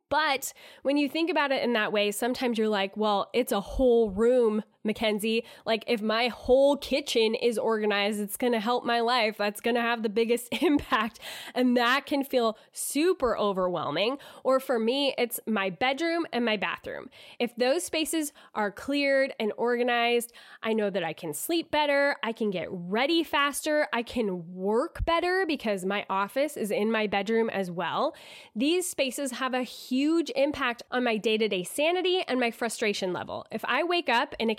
But 0.08 0.52
when 0.82 0.98
you 0.98 1.08
think 1.08 1.30
about 1.30 1.52
it 1.52 1.62
in 1.62 1.72
that 1.72 1.90
way, 1.90 2.10
sometimes 2.10 2.58
you're 2.58 2.68
like, 2.68 2.96
well, 2.98 3.30
it's 3.32 3.50
a 3.50 3.60
whole 3.60 4.10
room 4.10 4.62
Mackenzie. 4.84 5.44
Like, 5.64 5.84
if 5.86 6.02
my 6.02 6.28
whole 6.28 6.76
kitchen 6.76 7.34
is 7.34 7.58
organized, 7.58 8.20
it's 8.20 8.36
going 8.36 8.52
to 8.52 8.60
help 8.60 8.84
my 8.84 9.00
life. 9.00 9.36
That's 9.36 9.60
going 9.60 9.76
to 9.76 9.80
have 9.80 10.02
the 10.02 10.08
biggest 10.08 10.48
impact. 10.62 11.18
And 11.54 11.76
that 11.76 12.06
can 12.06 12.24
feel 12.24 12.56
super 12.72 13.36
overwhelming. 13.36 14.18
Or 14.44 14.60
for 14.60 14.78
me, 14.78 15.14
it's 15.18 15.40
my 15.46 15.70
bedroom 15.70 16.26
and 16.32 16.44
my 16.44 16.56
bathroom. 16.56 17.10
If 17.38 17.54
those 17.56 17.84
spaces 17.84 18.32
are 18.54 18.70
cleared 18.70 19.34
and 19.38 19.52
organized, 19.56 20.32
I 20.62 20.72
know 20.72 20.90
that 20.90 21.04
I 21.04 21.12
can 21.12 21.34
sleep 21.34 21.70
better. 21.70 22.16
I 22.22 22.32
can 22.32 22.50
get 22.50 22.68
ready 22.70 23.22
faster. 23.22 23.86
I 23.92 24.02
can 24.02 24.54
work 24.54 25.04
better 25.04 25.44
because 25.46 25.84
my 25.84 26.04
office 26.08 26.56
is 26.56 26.70
in 26.70 26.90
my 26.90 27.06
bedroom 27.06 27.50
as 27.50 27.70
well. 27.70 28.14
These 28.54 28.88
spaces 28.88 29.32
have 29.32 29.54
a 29.54 29.62
huge 29.62 30.30
impact 30.36 30.82
on 30.90 31.04
my 31.04 31.16
day 31.16 31.38
to 31.38 31.48
day 31.48 31.64
sanity 31.64 32.22
and 32.26 32.40
my 32.40 32.50
frustration 32.50 33.12
level. 33.12 33.46
If 33.50 33.64
I 33.64 33.82
wake 33.84 34.08
up 34.08 34.34
in 34.38 34.50
a 34.50 34.54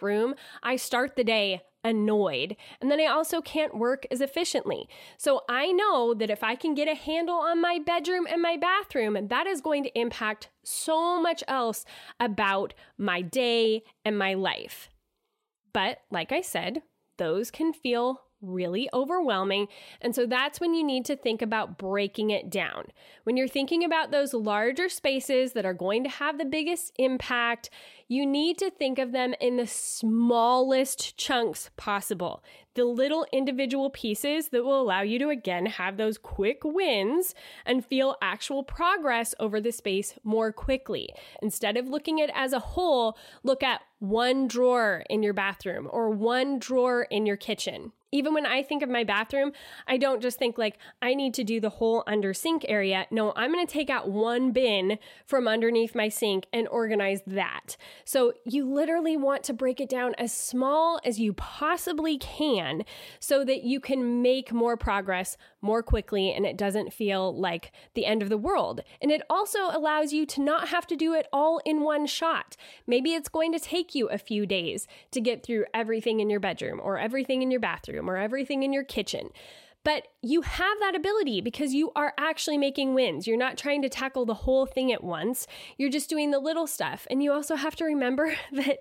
room, 0.00 0.34
I 0.62 0.76
start 0.76 1.16
the 1.16 1.24
day 1.24 1.62
annoyed. 1.84 2.56
And 2.80 2.90
then 2.90 3.00
I 3.00 3.06
also 3.06 3.40
can't 3.40 3.76
work 3.76 4.06
as 4.10 4.20
efficiently. 4.20 4.88
So 5.16 5.42
I 5.48 5.72
know 5.72 6.14
that 6.14 6.30
if 6.30 6.42
I 6.44 6.54
can 6.54 6.74
get 6.74 6.88
a 6.88 6.94
handle 6.94 7.36
on 7.36 7.60
my 7.60 7.78
bedroom 7.84 8.26
and 8.30 8.40
my 8.40 8.56
bathroom, 8.56 9.28
that 9.28 9.46
is 9.46 9.60
going 9.60 9.82
to 9.84 9.98
impact 9.98 10.48
so 10.64 11.20
much 11.20 11.42
else 11.48 11.84
about 12.20 12.74
my 12.96 13.20
day 13.20 13.82
and 14.04 14.18
my 14.18 14.34
life. 14.34 14.90
But 15.72 15.98
like 16.10 16.32
I 16.32 16.40
said, 16.40 16.82
those 17.18 17.50
can 17.50 17.72
feel 17.72 18.22
really 18.42 18.88
overwhelming. 18.92 19.68
And 20.00 20.14
so 20.14 20.26
that's 20.26 20.60
when 20.60 20.74
you 20.74 20.84
need 20.84 21.04
to 21.06 21.16
think 21.16 21.40
about 21.40 21.78
breaking 21.78 22.30
it 22.30 22.50
down. 22.50 22.88
When 23.24 23.36
you're 23.36 23.48
thinking 23.48 23.84
about 23.84 24.10
those 24.10 24.34
larger 24.34 24.88
spaces 24.88 25.52
that 25.52 25.64
are 25.64 25.72
going 25.72 26.02
to 26.04 26.10
have 26.10 26.38
the 26.38 26.44
biggest 26.44 26.92
impact, 26.98 27.70
you 28.08 28.26
need 28.26 28.58
to 28.58 28.70
think 28.70 28.98
of 28.98 29.12
them 29.12 29.34
in 29.40 29.56
the 29.56 29.66
smallest 29.66 31.16
chunks 31.16 31.70
possible. 31.76 32.42
The 32.74 32.84
little 32.84 33.26
individual 33.32 33.90
pieces 33.90 34.48
that 34.48 34.64
will 34.64 34.80
allow 34.80 35.02
you 35.02 35.18
to 35.20 35.28
again 35.28 35.66
have 35.66 35.96
those 35.96 36.18
quick 36.18 36.60
wins 36.64 37.34
and 37.64 37.84
feel 37.84 38.16
actual 38.20 38.64
progress 38.64 39.34
over 39.38 39.60
the 39.60 39.72
space 39.72 40.14
more 40.24 40.52
quickly. 40.52 41.10
Instead 41.40 41.76
of 41.76 41.88
looking 41.88 42.20
at 42.20 42.30
it 42.30 42.34
as 42.34 42.52
a 42.52 42.58
whole, 42.58 43.16
look 43.42 43.62
at 43.62 43.82
one 43.98 44.48
drawer 44.48 45.04
in 45.08 45.22
your 45.22 45.34
bathroom 45.34 45.88
or 45.90 46.10
one 46.10 46.58
drawer 46.58 47.06
in 47.10 47.26
your 47.26 47.36
kitchen. 47.36 47.92
Even 48.12 48.34
when 48.34 48.46
I 48.46 48.62
think 48.62 48.82
of 48.82 48.90
my 48.90 49.04
bathroom, 49.04 49.52
I 49.88 49.96
don't 49.96 50.20
just 50.20 50.38
think 50.38 50.58
like 50.58 50.78
I 51.00 51.14
need 51.14 51.34
to 51.34 51.44
do 51.44 51.60
the 51.60 51.70
whole 51.70 52.04
under 52.06 52.34
sink 52.34 52.64
area. 52.68 53.06
No, 53.10 53.32
I'm 53.34 53.52
going 53.52 53.66
to 53.66 53.72
take 53.72 53.90
out 53.90 54.10
one 54.10 54.52
bin 54.52 54.98
from 55.24 55.48
underneath 55.48 55.94
my 55.94 56.08
sink 56.08 56.46
and 56.52 56.68
organize 56.68 57.22
that. 57.26 57.76
So 58.04 58.34
you 58.44 58.70
literally 58.70 59.16
want 59.16 59.42
to 59.44 59.54
break 59.54 59.80
it 59.80 59.88
down 59.88 60.14
as 60.18 60.32
small 60.32 61.00
as 61.04 61.18
you 61.18 61.32
possibly 61.32 62.18
can 62.18 62.84
so 63.18 63.44
that 63.44 63.64
you 63.64 63.80
can 63.80 64.22
make 64.22 64.52
more 64.52 64.76
progress 64.76 65.36
more 65.62 65.82
quickly 65.82 66.32
and 66.32 66.44
it 66.44 66.56
doesn't 66.56 66.92
feel 66.92 67.34
like 67.34 67.72
the 67.94 68.04
end 68.04 68.22
of 68.22 68.28
the 68.28 68.36
world. 68.36 68.82
And 69.00 69.10
it 69.10 69.22
also 69.30 69.70
allows 69.70 70.12
you 70.12 70.26
to 70.26 70.42
not 70.42 70.68
have 70.68 70.86
to 70.88 70.96
do 70.96 71.14
it 71.14 71.28
all 71.32 71.60
in 71.64 71.82
one 71.82 72.06
shot. 72.06 72.56
Maybe 72.86 73.14
it's 73.14 73.28
going 73.28 73.52
to 73.52 73.58
take 73.58 73.94
you 73.94 74.08
a 74.08 74.18
few 74.18 74.44
days 74.44 74.86
to 75.12 75.20
get 75.20 75.42
through 75.42 75.66
everything 75.72 76.20
in 76.20 76.28
your 76.28 76.40
bedroom 76.40 76.80
or 76.82 76.98
everything 76.98 77.42
in 77.42 77.50
your 77.50 77.60
bathroom 77.60 78.10
or 78.10 78.16
everything 78.16 78.62
in 78.62 78.72
your 78.72 78.84
kitchen. 78.84 79.30
But 79.84 80.08
you 80.22 80.42
have 80.42 80.78
that 80.78 80.94
ability 80.94 81.40
because 81.40 81.74
you 81.74 81.90
are 81.96 82.14
actually 82.16 82.56
making 82.56 82.94
wins. 82.94 83.26
You're 83.26 83.36
not 83.36 83.58
trying 83.58 83.82
to 83.82 83.88
tackle 83.88 84.24
the 84.24 84.34
whole 84.34 84.66
thing 84.66 84.92
at 84.92 85.02
once. 85.02 85.48
You're 85.76 85.90
just 85.90 86.08
doing 86.08 86.30
the 86.30 86.38
little 86.38 86.68
stuff. 86.68 87.08
And 87.10 87.20
you 87.22 87.32
also 87.32 87.56
have 87.56 87.74
to 87.76 87.84
remember 87.84 88.32
that 88.52 88.78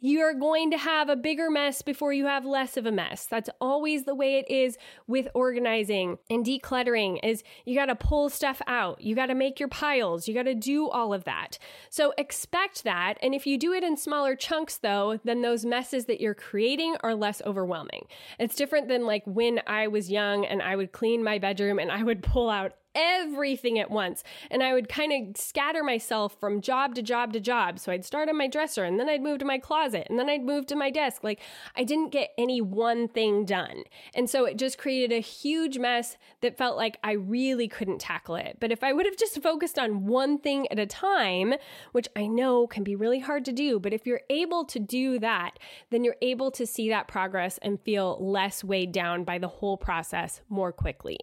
you're 0.00 0.34
going 0.34 0.72
to 0.72 0.78
have 0.78 1.08
a 1.08 1.14
bigger 1.14 1.50
mess 1.50 1.82
before 1.82 2.12
you 2.12 2.26
have 2.26 2.44
less 2.44 2.76
of 2.76 2.86
a 2.86 2.92
mess. 2.92 3.26
That's 3.26 3.50
always 3.60 4.04
the 4.04 4.14
way 4.14 4.38
it 4.38 4.50
is 4.50 4.76
with 5.06 5.28
organizing 5.34 6.18
and 6.28 6.44
decluttering 6.44 7.20
is 7.22 7.44
you 7.64 7.76
got 7.76 7.86
to 7.86 7.94
pull 7.94 8.28
stuff 8.28 8.60
out. 8.66 9.00
You 9.00 9.14
got 9.14 9.26
to 9.26 9.34
make 9.34 9.60
your 9.60 9.68
piles. 9.68 10.26
You 10.26 10.34
got 10.34 10.44
to 10.44 10.54
do 10.56 10.88
all 10.88 11.14
of 11.14 11.22
that. 11.24 11.58
So 11.88 12.12
expect 12.18 12.82
that. 12.82 13.14
And 13.22 13.34
if 13.34 13.46
you 13.46 13.56
do 13.56 13.72
it 13.72 13.84
in 13.84 13.96
smaller 13.96 14.34
chunks 14.34 14.78
though, 14.78 15.20
then 15.22 15.42
those 15.42 15.64
messes 15.64 16.06
that 16.06 16.20
you're 16.20 16.34
creating 16.34 16.96
are 17.02 17.14
less 17.14 17.40
overwhelming. 17.46 18.06
It's 18.40 18.56
different 18.56 18.88
than 18.88 19.06
like 19.06 19.22
when 19.24 19.60
I 19.68 19.86
was 19.86 20.10
young 20.10 20.39
young 20.42 20.50
and 20.50 20.62
I 20.62 20.76
would 20.76 20.92
clean 20.92 21.22
my 21.22 21.38
bedroom 21.38 21.78
and 21.78 21.90
I 21.90 22.02
would 22.02 22.22
pull 22.22 22.50
out 22.50 22.72
everything 22.94 23.78
at 23.78 23.90
once. 23.90 24.22
And 24.50 24.62
I 24.62 24.72
would 24.72 24.88
kind 24.88 25.12
of 25.12 25.36
scatter 25.36 25.82
myself 25.82 26.38
from 26.38 26.60
job 26.60 26.94
to 26.96 27.02
job 27.02 27.32
to 27.32 27.40
job. 27.40 27.78
So 27.78 27.92
I'd 27.92 28.04
start 28.04 28.28
on 28.28 28.36
my 28.36 28.48
dresser 28.48 28.84
and 28.84 28.98
then 28.98 29.08
I'd 29.08 29.22
move 29.22 29.38
to 29.38 29.44
my 29.44 29.58
closet 29.58 30.06
and 30.10 30.18
then 30.18 30.28
I'd 30.28 30.44
move 30.44 30.66
to 30.66 30.76
my 30.76 30.90
desk. 30.90 31.22
Like 31.22 31.40
I 31.76 31.84
didn't 31.84 32.10
get 32.10 32.30
any 32.36 32.60
one 32.60 33.08
thing 33.08 33.44
done. 33.44 33.84
And 34.14 34.28
so 34.28 34.44
it 34.44 34.58
just 34.58 34.78
created 34.78 35.12
a 35.12 35.20
huge 35.20 35.78
mess 35.78 36.16
that 36.40 36.58
felt 36.58 36.76
like 36.76 36.98
I 37.04 37.12
really 37.12 37.68
couldn't 37.68 38.00
tackle 38.00 38.36
it. 38.36 38.58
But 38.60 38.72
if 38.72 38.82
I 38.82 38.92
would 38.92 39.06
have 39.06 39.16
just 39.16 39.40
focused 39.42 39.78
on 39.78 40.06
one 40.06 40.38
thing 40.38 40.66
at 40.70 40.78
a 40.78 40.86
time, 40.86 41.54
which 41.92 42.08
I 42.16 42.26
know 42.26 42.66
can 42.66 42.84
be 42.84 42.96
really 42.96 43.20
hard 43.20 43.44
to 43.46 43.52
do, 43.52 43.78
but 43.78 43.92
if 43.92 44.06
you're 44.06 44.22
able 44.28 44.64
to 44.66 44.78
do 44.78 45.18
that, 45.18 45.58
then 45.90 46.04
you're 46.04 46.16
able 46.22 46.50
to 46.52 46.66
see 46.66 46.88
that 46.88 47.08
progress 47.08 47.58
and 47.62 47.80
feel 47.80 48.18
less 48.20 48.64
weighed 48.64 48.92
down 48.92 49.24
by 49.24 49.38
the 49.38 49.48
whole 49.48 49.76
process 49.76 50.40
more 50.48 50.72
quickly. 50.72 51.18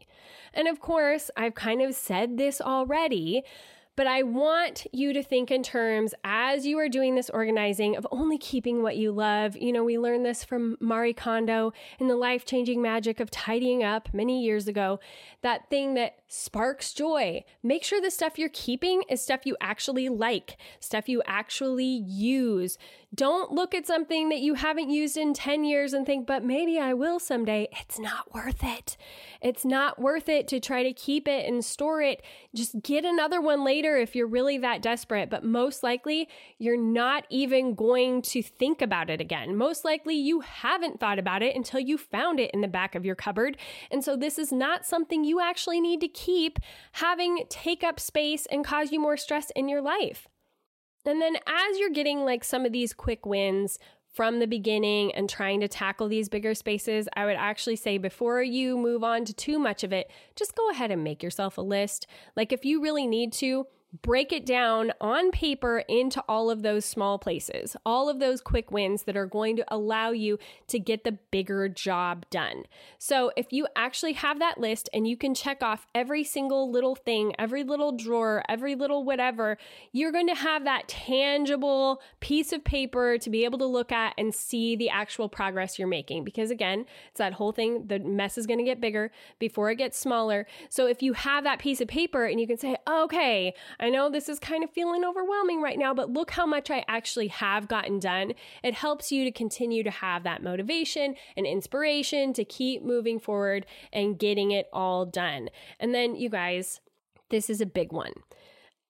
And 0.54 0.68
of 0.68 0.80
course, 0.80 1.30
I've 1.38 1.56
kind 1.58 1.82
of 1.82 1.94
said 1.94 2.38
this 2.38 2.62
already, 2.62 3.44
but 3.98 4.06
I 4.06 4.22
want 4.22 4.86
you 4.94 5.12
to 5.12 5.24
think 5.24 5.50
in 5.50 5.64
terms 5.64 6.14
as 6.24 6.68
you 6.68 6.78
are 6.78 6.88
doing 6.88 7.16
this 7.16 7.32
organizing 7.32 7.98
of 7.98 8.06
only 8.12 8.38
keeping 8.38 8.84
what 8.84 8.96
you 8.96 9.12
love. 9.12 9.58
You 9.58 9.74
know, 9.74 9.84
we 9.84 9.98
learned 9.98 10.24
this 10.24 10.44
from 10.44 10.78
Marie 10.80 11.14
Kondo 11.14 11.74
in 12.00 12.08
the 12.08 12.16
life 12.16 12.46
changing 12.46 12.80
magic 12.80 13.20
of 13.20 13.32
tidying 13.32 13.84
up 13.84 14.14
many 14.14 14.44
years 14.44 14.68
ago. 14.68 15.00
That 15.42 15.70
thing 15.72 15.96
that 15.96 16.20
sparks 16.28 16.94
joy. 16.94 17.44
Make 17.64 17.84
sure 17.84 18.02
the 18.02 18.12
stuff 18.12 18.38
you're 18.38 18.50
keeping 18.50 19.04
is 19.10 19.22
stuff 19.22 19.46
you 19.46 19.56
actually 19.62 20.10
like, 20.10 20.58
stuff 20.80 21.08
you 21.08 21.24
actually 21.26 21.86
use. 21.86 22.78
Don't 23.16 23.54
look 23.54 23.74
at 23.74 23.88
something 23.88 24.28
that 24.30 24.40
you 24.40 24.56
haven't 24.56 24.90
used 24.90 25.16
in 25.16 25.34
10 25.34 25.64
years 25.64 25.94
and 25.94 26.06
think, 26.06 26.28
but 26.28 26.44
maybe 26.44 26.78
I 26.78 26.94
will 26.94 27.20
someday. 27.20 27.70
It's 27.72 27.98
not 27.98 28.34
worth 28.34 28.64
it. 28.64 28.98
It's 29.42 29.64
not 29.64 29.98
worth 29.98 30.28
it 30.28 30.48
to 30.50 30.60
try 30.60 30.84
to 30.84 30.92
keep 30.92 31.28
it 31.28 31.48
and 31.48 31.64
store 31.64 32.02
it. 32.02 32.22
Just 32.54 32.82
get 32.82 33.06
another 33.06 33.40
one 33.40 33.64
later 33.64 33.96
if 33.96 34.14
you're 34.14 34.28
really 34.28 34.58
that 34.58 34.82
desperate, 34.82 35.30
but 35.30 35.46
most 35.46 35.84
likely 35.84 36.28
you're 36.58 36.76
not 36.76 37.26
even 37.30 37.76
going 37.76 38.22
to 38.24 38.42
think 38.42 38.82
about 38.82 39.10
it 39.10 39.22
again. 39.22 39.56
Most 39.56 39.86
likely 39.86 40.16
you 40.16 40.42
haven't 40.42 41.00
thought 41.00 41.20
about 41.20 41.42
it 41.42 41.56
until 41.56 41.80
you 41.80 41.98
found 41.98 42.42
it 42.42 42.52
in 42.54 42.60
the 42.60 42.68
back 42.68 42.94
of 42.94 43.06
your 43.06 43.16
cupboard. 43.16 43.56
And 43.90 44.04
so 44.04 44.18
this 44.18 44.38
is 44.38 44.52
not 44.52 44.86
something 44.86 45.24
you 45.24 45.40
actually 45.40 45.80
need 45.80 46.02
to 46.02 46.10
keep 46.18 46.60
having 46.94 47.46
take 47.50 47.84
up 47.84 48.00
space 48.00 48.46
and 48.48 48.66
cause 48.66 48.92
you 48.92 49.00
more 49.00 49.18
stress 49.18 49.52
in 49.56 49.70
your 49.70 49.82
life. 49.82 50.28
And 51.06 51.22
then 51.22 51.38
as 51.48 51.78
you're 51.78 51.90
getting 51.90 52.26
like 52.26 52.44
some 52.44 52.66
of 52.66 52.74
these 52.74 52.92
quick 52.92 53.26
wins, 53.26 53.80
from 54.18 54.40
the 54.40 54.48
beginning 54.48 55.14
and 55.14 55.30
trying 55.30 55.60
to 55.60 55.68
tackle 55.68 56.08
these 56.08 56.28
bigger 56.28 56.56
spaces, 56.56 57.08
I 57.16 57.28
would 57.28 57.36
actually 57.36 57.76
say 57.76 58.00
before 58.00 58.42
you 58.42 58.76
move 58.76 59.04
on 59.04 59.26
to 59.26 59.34
too 59.34 59.60
much 59.60 59.84
of 59.84 59.94
it, 59.94 60.10
just 60.36 60.56
go 60.56 60.72
ahead 60.72 60.90
and 60.90 61.04
make 61.04 61.22
yourself 61.22 61.56
a 61.56 61.62
list. 61.62 62.08
Like 62.36 62.52
if 62.52 62.66
you 62.66 62.82
really 62.82 63.06
need 63.06 63.32
to, 63.34 63.68
break 64.02 64.32
it 64.32 64.46
down 64.46 64.92
on 65.00 65.32
paper 65.32 65.84
into 65.88 66.24
all 66.28 66.50
of 66.50 66.62
those 66.62 66.86
small 66.86 67.18
places, 67.18 67.76
all 67.86 68.10
of 68.10 68.20
those 68.20 68.42
quick 68.42 68.72
wins 68.72 69.04
that 69.04 69.18
are 69.18 69.26
going 69.26 69.56
to 69.56 69.66
allow 69.68 70.12
you 70.12 70.38
to 70.68 70.80
get 70.80 71.04
the 71.04 71.14
bigger 71.32 71.70
job 71.70 72.26
done. 72.30 72.64
So 72.98 73.32
if 73.38 73.52
you 73.52 73.68
actually 73.76 74.14
have 74.14 74.40
that 74.40 74.60
list 74.60 74.90
and 74.94 75.08
you 75.08 75.18
can 75.18 75.34
check 75.34 75.64
off 75.64 75.88
every 75.94 76.24
single 76.24 76.72
little 76.72 76.96
thing, 76.96 77.34
every 77.40 77.64
little 77.64 77.92
drawer, 77.92 78.44
every 78.50 78.76
little 78.76 79.04
whatever, 79.04 79.58
you're 79.92 80.12
going 80.12 80.28
to 80.28 80.36
have 80.36 80.64
that 80.66 80.88
tangible 80.88 82.02
piece 82.20 82.52
of 82.52 82.64
paper 82.64 83.18
to 83.18 83.30
be 83.30 83.46
able 83.46 83.60
to 83.60 83.66
look 83.66 83.92
at 83.92 84.14
and 84.18 84.34
see 84.34 84.76
the 84.76 84.90
actual 84.90 85.30
progress 85.30 85.80
you're 85.80 85.88
making. 85.88 86.24
Because 86.24 86.52
again, 86.52 86.86
it's 87.10 87.20
that 87.20 87.34
whole 87.34 87.52
thing, 87.52 87.88
the 87.88 88.00
mess 88.00 88.38
is 88.38 88.48
going 88.48 88.60
to 88.60 88.66
get 88.66 88.82
bigger 88.82 89.12
before 89.40 89.70
it 89.70 89.76
gets 89.76 89.98
smaller. 89.98 90.46
So 90.70 90.88
if 90.88 91.02
you 91.02 91.14
have 91.14 91.44
that 91.44 91.60
piece 91.60 91.82
of 91.82 91.88
paper 91.88 92.26
and 92.26 92.40
you 92.40 92.48
can 92.48 92.58
say, 92.58 92.78
okay, 92.88 93.54
I 93.88 93.90
know 93.90 94.10
this 94.10 94.28
is 94.28 94.38
kind 94.38 94.66
of 94.66 94.70
feeling 94.70 95.06
overwhelming 95.06 95.62
right 95.62 95.80
now, 95.80 95.94
but 95.94 96.12
look 96.12 96.32
how 96.32 96.46
much 96.46 96.70
I 96.70 96.84
actually 96.90 97.30
have 97.30 97.70
gotten 97.70 98.00
done. 98.00 98.34
It 98.62 98.74
helps 98.74 99.14
you 99.14 99.24
to 99.24 99.32
continue 99.32 99.82
to 99.82 99.90
have 99.90 100.24
that 100.24 100.44
motivation 100.44 101.16
and 101.38 101.48
inspiration 101.48 102.34
to 102.34 102.44
keep 102.44 102.84
moving 102.84 103.18
forward 103.18 103.66
and 103.94 104.20
getting 104.20 104.52
it 104.52 104.68
all 104.74 105.06
done. 105.06 105.50
And 105.80 105.96
then, 105.96 106.18
you 106.18 106.28
guys, 106.28 106.82
this 107.30 107.50
is 107.50 107.62
a 107.62 107.66
big 107.66 107.94
one. 107.94 108.12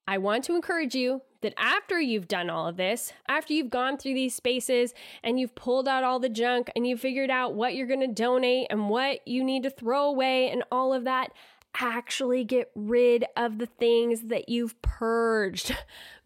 I 0.08 0.18
want 0.18 0.44
to 0.46 0.56
encourage 0.56 0.96
you 0.96 1.22
that 1.42 1.54
after 1.58 2.02
you've 2.02 2.28
done 2.28 2.50
all 2.50 2.68
of 2.68 2.78
this, 2.78 3.14
after 3.28 3.54
you've 3.54 3.70
gone 3.70 3.98
through 3.98 4.16
these 4.16 4.34
spaces 4.34 4.96
and 5.24 5.40
you've 5.40 5.54
pulled 5.54 5.88
out 5.88 6.04
all 6.04 6.20
the 6.20 6.28
junk 6.28 6.72
and 6.76 6.88
you've 6.88 7.02
figured 7.02 7.30
out 7.30 7.54
what 7.54 7.76
you're 7.76 7.86
going 7.86 8.00
to 8.00 8.08
donate 8.08 8.66
and 8.72 8.90
what 8.90 9.28
you 9.28 9.44
need 9.44 9.62
to 9.62 9.70
throw 9.70 10.06
away 10.06 10.50
and 10.50 10.64
all 10.72 10.92
of 10.92 11.04
that, 11.04 11.34
actually 11.80 12.44
get 12.44 12.72
rid 12.76 13.26
of 13.36 13.58
the 13.58 13.66
things 13.66 14.24
that 14.24 14.50
you've 14.50 14.82
purged. 14.82 15.76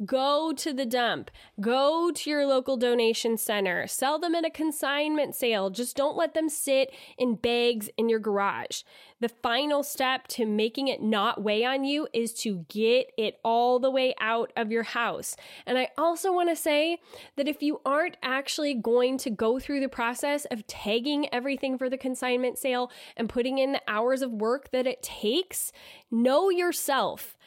Go 0.05 0.53
to 0.53 0.73
the 0.73 0.85
dump. 0.85 1.29
Go 1.59 2.11
to 2.11 2.29
your 2.29 2.45
local 2.45 2.77
donation 2.77 3.37
center. 3.37 3.87
Sell 3.87 4.19
them 4.19 4.35
at 4.35 4.45
a 4.45 4.49
consignment 4.49 5.35
sale. 5.35 5.69
Just 5.69 5.95
don't 5.95 6.17
let 6.17 6.33
them 6.33 6.49
sit 6.49 6.91
in 7.17 7.35
bags 7.35 7.89
in 7.97 8.09
your 8.09 8.19
garage. 8.19 8.83
The 9.21 9.29
final 9.29 9.83
step 9.83 10.27
to 10.29 10.47
making 10.47 10.87
it 10.87 11.01
not 11.01 11.43
weigh 11.43 11.63
on 11.63 11.83
you 11.83 12.07
is 12.11 12.33
to 12.41 12.65
get 12.69 13.11
it 13.17 13.39
all 13.43 13.79
the 13.79 13.91
way 13.91 14.15
out 14.19 14.51
of 14.57 14.71
your 14.71 14.81
house. 14.81 15.35
And 15.67 15.77
I 15.77 15.89
also 15.95 16.33
want 16.33 16.49
to 16.49 16.55
say 16.55 16.97
that 17.37 17.47
if 17.47 17.61
you 17.61 17.81
aren't 17.85 18.17
actually 18.23 18.73
going 18.73 19.19
to 19.19 19.29
go 19.29 19.59
through 19.59 19.79
the 19.79 19.87
process 19.87 20.45
of 20.45 20.65
tagging 20.65 21.31
everything 21.31 21.77
for 21.77 21.87
the 21.87 21.99
consignment 21.99 22.57
sale 22.57 22.91
and 23.15 23.29
putting 23.29 23.59
in 23.59 23.73
the 23.73 23.81
hours 23.87 24.23
of 24.23 24.31
work 24.31 24.71
that 24.71 24.87
it 24.87 25.03
takes, 25.03 25.71
know 26.09 26.49
yourself. 26.49 27.37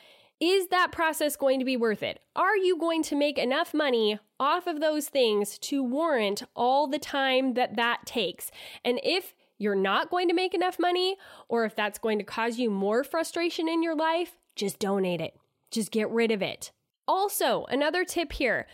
Is 0.41 0.69
that 0.69 0.93
process 0.93 1.35
going 1.35 1.59
to 1.59 1.65
be 1.65 1.77
worth 1.77 2.05
it? 2.05 2.21
Are 2.37 2.57
you 2.57 2.79
going 2.79 3.03
to 3.05 3.17
make 3.17 3.39
enough 3.39 3.75
money 3.75 4.21
off 4.39 4.69
of 4.69 4.81
those 4.81 5.09
things 5.09 5.59
to 5.59 5.83
warrant 5.83 6.45
all 6.55 6.87
the 6.87 6.99
time 7.01 7.55
that 7.55 7.77
that 7.77 8.07
takes? 8.07 8.53
And 8.85 9.01
if 9.03 9.35
you're 9.65 9.75
not 9.75 10.11
going 10.11 10.29
to 10.29 10.35
make 10.35 10.55
enough 10.55 10.79
money, 10.79 11.17
or 11.49 11.65
if 11.65 11.75
that's 11.75 11.99
going 11.99 12.19
to 12.19 12.25
cause 12.25 12.59
you 12.59 12.71
more 12.71 13.03
frustration 13.03 13.69
in 13.69 13.83
your 13.83 13.97
life, 13.97 14.37
just 14.55 14.79
donate 14.79 15.21
it. 15.21 15.35
Just 15.71 15.91
get 15.91 16.09
rid 16.11 16.31
of 16.31 16.43
it. 16.43 16.71
Also, 17.09 17.65
another 17.65 18.05
tip 18.05 18.33
here 18.33 18.67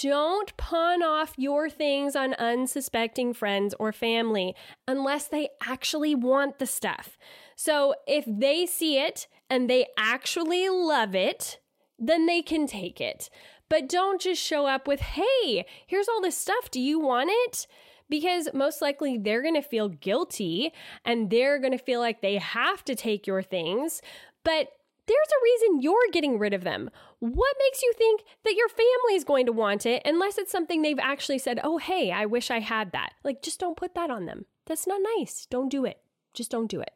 don't 0.00 0.56
pawn 0.56 1.02
off 1.02 1.34
your 1.36 1.68
things 1.68 2.14
on 2.14 2.34
unsuspecting 2.34 3.34
friends 3.34 3.74
or 3.80 3.92
family 3.92 4.54
unless 4.86 5.26
they 5.26 5.48
actually 5.66 6.14
want 6.14 6.58
the 6.58 6.66
stuff. 6.66 7.18
So 7.56 7.94
if 8.06 8.24
they 8.28 8.66
see 8.66 8.98
it 8.98 9.26
and 9.50 9.68
they 9.68 9.86
actually 9.96 10.68
love 10.68 11.16
it, 11.16 11.58
then 11.98 12.26
they 12.26 12.42
can 12.42 12.68
take 12.68 13.00
it. 13.00 13.28
But 13.68 13.88
don't 13.88 14.20
just 14.20 14.40
show 14.40 14.66
up 14.66 14.86
with, 14.86 15.00
hey, 15.00 15.64
here's 15.86 16.08
all 16.08 16.20
this 16.20 16.36
stuff. 16.36 16.70
Do 16.70 16.80
you 16.80 17.00
want 17.00 17.30
it? 17.32 17.66
Because 18.12 18.50
most 18.52 18.82
likely 18.82 19.16
they're 19.16 19.40
going 19.40 19.54
to 19.54 19.62
feel 19.62 19.88
guilty 19.88 20.70
and 21.02 21.30
they're 21.30 21.58
going 21.58 21.72
to 21.72 21.78
feel 21.78 21.98
like 21.98 22.20
they 22.20 22.36
have 22.36 22.84
to 22.84 22.94
take 22.94 23.26
your 23.26 23.42
things. 23.42 24.02
But 24.44 24.68
there's 25.06 25.16
a 25.16 25.42
reason 25.42 25.80
you're 25.80 26.10
getting 26.12 26.38
rid 26.38 26.52
of 26.52 26.62
them. 26.62 26.90
What 27.20 27.56
makes 27.58 27.82
you 27.82 27.94
think 27.96 28.20
that 28.44 28.54
your 28.54 28.68
family 28.68 29.14
is 29.14 29.24
going 29.24 29.46
to 29.46 29.52
want 29.52 29.86
it 29.86 30.02
unless 30.04 30.36
it's 30.36 30.52
something 30.52 30.82
they've 30.82 30.98
actually 30.98 31.38
said, 31.38 31.58
oh, 31.64 31.78
hey, 31.78 32.12
I 32.12 32.26
wish 32.26 32.50
I 32.50 32.60
had 32.60 32.92
that? 32.92 33.14
Like, 33.24 33.40
just 33.40 33.58
don't 33.58 33.78
put 33.78 33.94
that 33.94 34.10
on 34.10 34.26
them. 34.26 34.44
That's 34.66 34.86
not 34.86 35.00
nice. 35.16 35.46
Don't 35.46 35.70
do 35.70 35.86
it. 35.86 35.96
Just 36.34 36.50
don't 36.50 36.70
do 36.70 36.82
it. 36.82 36.92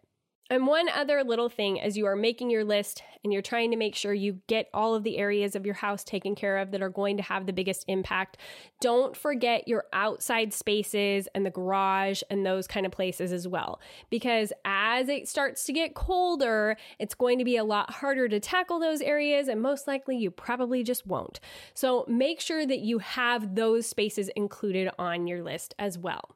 And 0.48 0.64
one 0.64 0.88
other 0.88 1.24
little 1.24 1.48
thing 1.48 1.80
as 1.80 1.96
you 1.96 2.06
are 2.06 2.14
making 2.14 2.50
your 2.50 2.62
list 2.62 3.02
and 3.24 3.32
you're 3.32 3.42
trying 3.42 3.72
to 3.72 3.76
make 3.76 3.96
sure 3.96 4.14
you 4.14 4.38
get 4.46 4.68
all 4.72 4.94
of 4.94 5.02
the 5.02 5.18
areas 5.18 5.56
of 5.56 5.66
your 5.66 5.74
house 5.74 6.04
taken 6.04 6.36
care 6.36 6.58
of 6.58 6.70
that 6.70 6.80
are 6.80 6.88
going 6.88 7.16
to 7.16 7.22
have 7.24 7.46
the 7.46 7.52
biggest 7.52 7.84
impact, 7.88 8.36
don't 8.80 9.16
forget 9.16 9.66
your 9.66 9.86
outside 9.92 10.52
spaces 10.52 11.26
and 11.34 11.44
the 11.44 11.50
garage 11.50 12.22
and 12.30 12.46
those 12.46 12.68
kind 12.68 12.86
of 12.86 12.92
places 12.92 13.32
as 13.32 13.48
well. 13.48 13.80
Because 14.08 14.52
as 14.64 15.08
it 15.08 15.28
starts 15.28 15.64
to 15.64 15.72
get 15.72 15.96
colder, 15.96 16.76
it's 17.00 17.16
going 17.16 17.38
to 17.38 17.44
be 17.44 17.56
a 17.56 17.64
lot 17.64 17.90
harder 17.90 18.28
to 18.28 18.38
tackle 18.38 18.78
those 18.78 19.00
areas, 19.00 19.48
and 19.48 19.60
most 19.60 19.88
likely 19.88 20.16
you 20.16 20.30
probably 20.30 20.84
just 20.84 21.08
won't. 21.08 21.40
So 21.74 22.04
make 22.06 22.40
sure 22.40 22.64
that 22.64 22.78
you 22.78 22.98
have 23.00 23.56
those 23.56 23.86
spaces 23.86 24.30
included 24.36 24.90
on 24.96 25.26
your 25.26 25.42
list 25.42 25.74
as 25.76 25.98
well. 25.98 26.35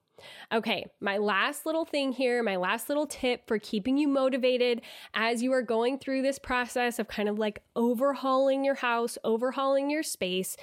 Okay, 0.52 0.86
my 1.00 1.18
last 1.18 1.66
little 1.66 1.84
thing 1.84 2.12
here, 2.12 2.42
my 2.42 2.56
last 2.56 2.88
little 2.88 3.06
tip 3.06 3.46
for 3.46 3.58
keeping 3.58 3.96
you 3.96 4.08
motivated 4.08 4.82
as 5.14 5.42
you 5.42 5.52
are 5.52 5.62
going 5.62 5.98
through 5.98 6.22
this 6.22 6.38
process 6.38 6.98
of 6.98 7.08
kind 7.08 7.28
of 7.28 7.38
like 7.38 7.62
overhauling 7.76 8.64
your 8.64 8.76
house, 8.76 9.18
overhauling 9.24 9.90
your 9.90 10.02
space, 10.02 10.56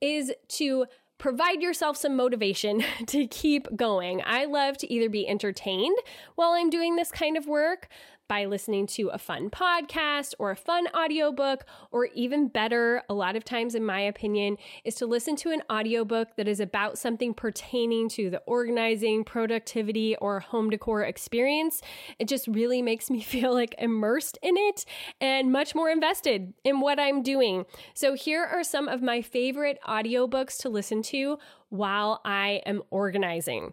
is 0.00 0.32
to 0.48 0.86
provide 1.18 1.62
yourself 1.62 1.96
some 1.96 2.16
motivation 2.16 2.84
to 3.06 3.26
keep 3.26 3.74
going. 3.76 4.22
I 4.24 4.44
love 4.44 4.76
to 4.78 4.92
either 4.92 5.08
be 5.08 5.28
entertained 5.28 5.96
while 6.34 6.52
I'm 6.52 6.70
doing 6.70 6.96
this 6.96 7.10
kind 7.10 7.36
of 7.36 7.46
work, 7.46 7.88
by 8.28 8.44
listening 8.44 8.86
to 8.88 9.08
a 9.08 9.18
fun 9.18 9.50
podcast 9.50 10.34
or 10.38 10.50
a 10.50 10.56
fun 10.56 10.86
audiobook, 10.94 11.64
or 11.90 12.06
even 12.06 12.48
better, 12.48 13.02
a 13.08 13.14
lot 13.14 13.36
of 13.36 13.44
times, 13.44 13.74
in 13.74 13.84
my 13.84 14.00
opinion, 14.00 14.56
is 14.84 14.94
to 14.96 15.06
listen 15.06 15.36
to 15.36 15.50
an 15.50 15.62
audiobook 15.70 16.36
that 16.36 16.48
is 16.48 16.60
about 16.60 16.98
something 16.98 17.34
pertaining 17.34 18.08
to 18.10 18.30
the 18.30 18.42
organizing, 18.46 19.24
productivity, 19.24 20.16
or 20.16 20.40
home 20.40 20.70
decor 20.70 21.02
experience. 21.02 21.80
It 22.18 22.28
just 22.28 22.46
really 22.48 22.82
makes 22.82 23.10
me 23.10 23.20
feel 23.22 23.52
like 23.54 23.74
immersed 23.78 24.38
in 24.42 24.56
it 24.56 24.84
and 25.20 25.52
much 25.52 25.74
more 25.74 25.90
invested 25.90 26.54
in 26.64 26.80
what 26.80 26.98
I'm 26.98 27.22
doing. 27.22 27.64
So, 27.94 28.14
here 28.14 28.44
are 28.44 28.64
some 28.64 28.88
of 28.88 29.02
my 29.02 29.22
favorite 29.22 29.78
audiobooks 29.86 30.58
to 30.58 30.68
listen 30.68 31.02
to 31.04 31.38
while 31.68 32.20
I 32.24 32.62
am 32.66 32.82
organizing. 32.90 33.72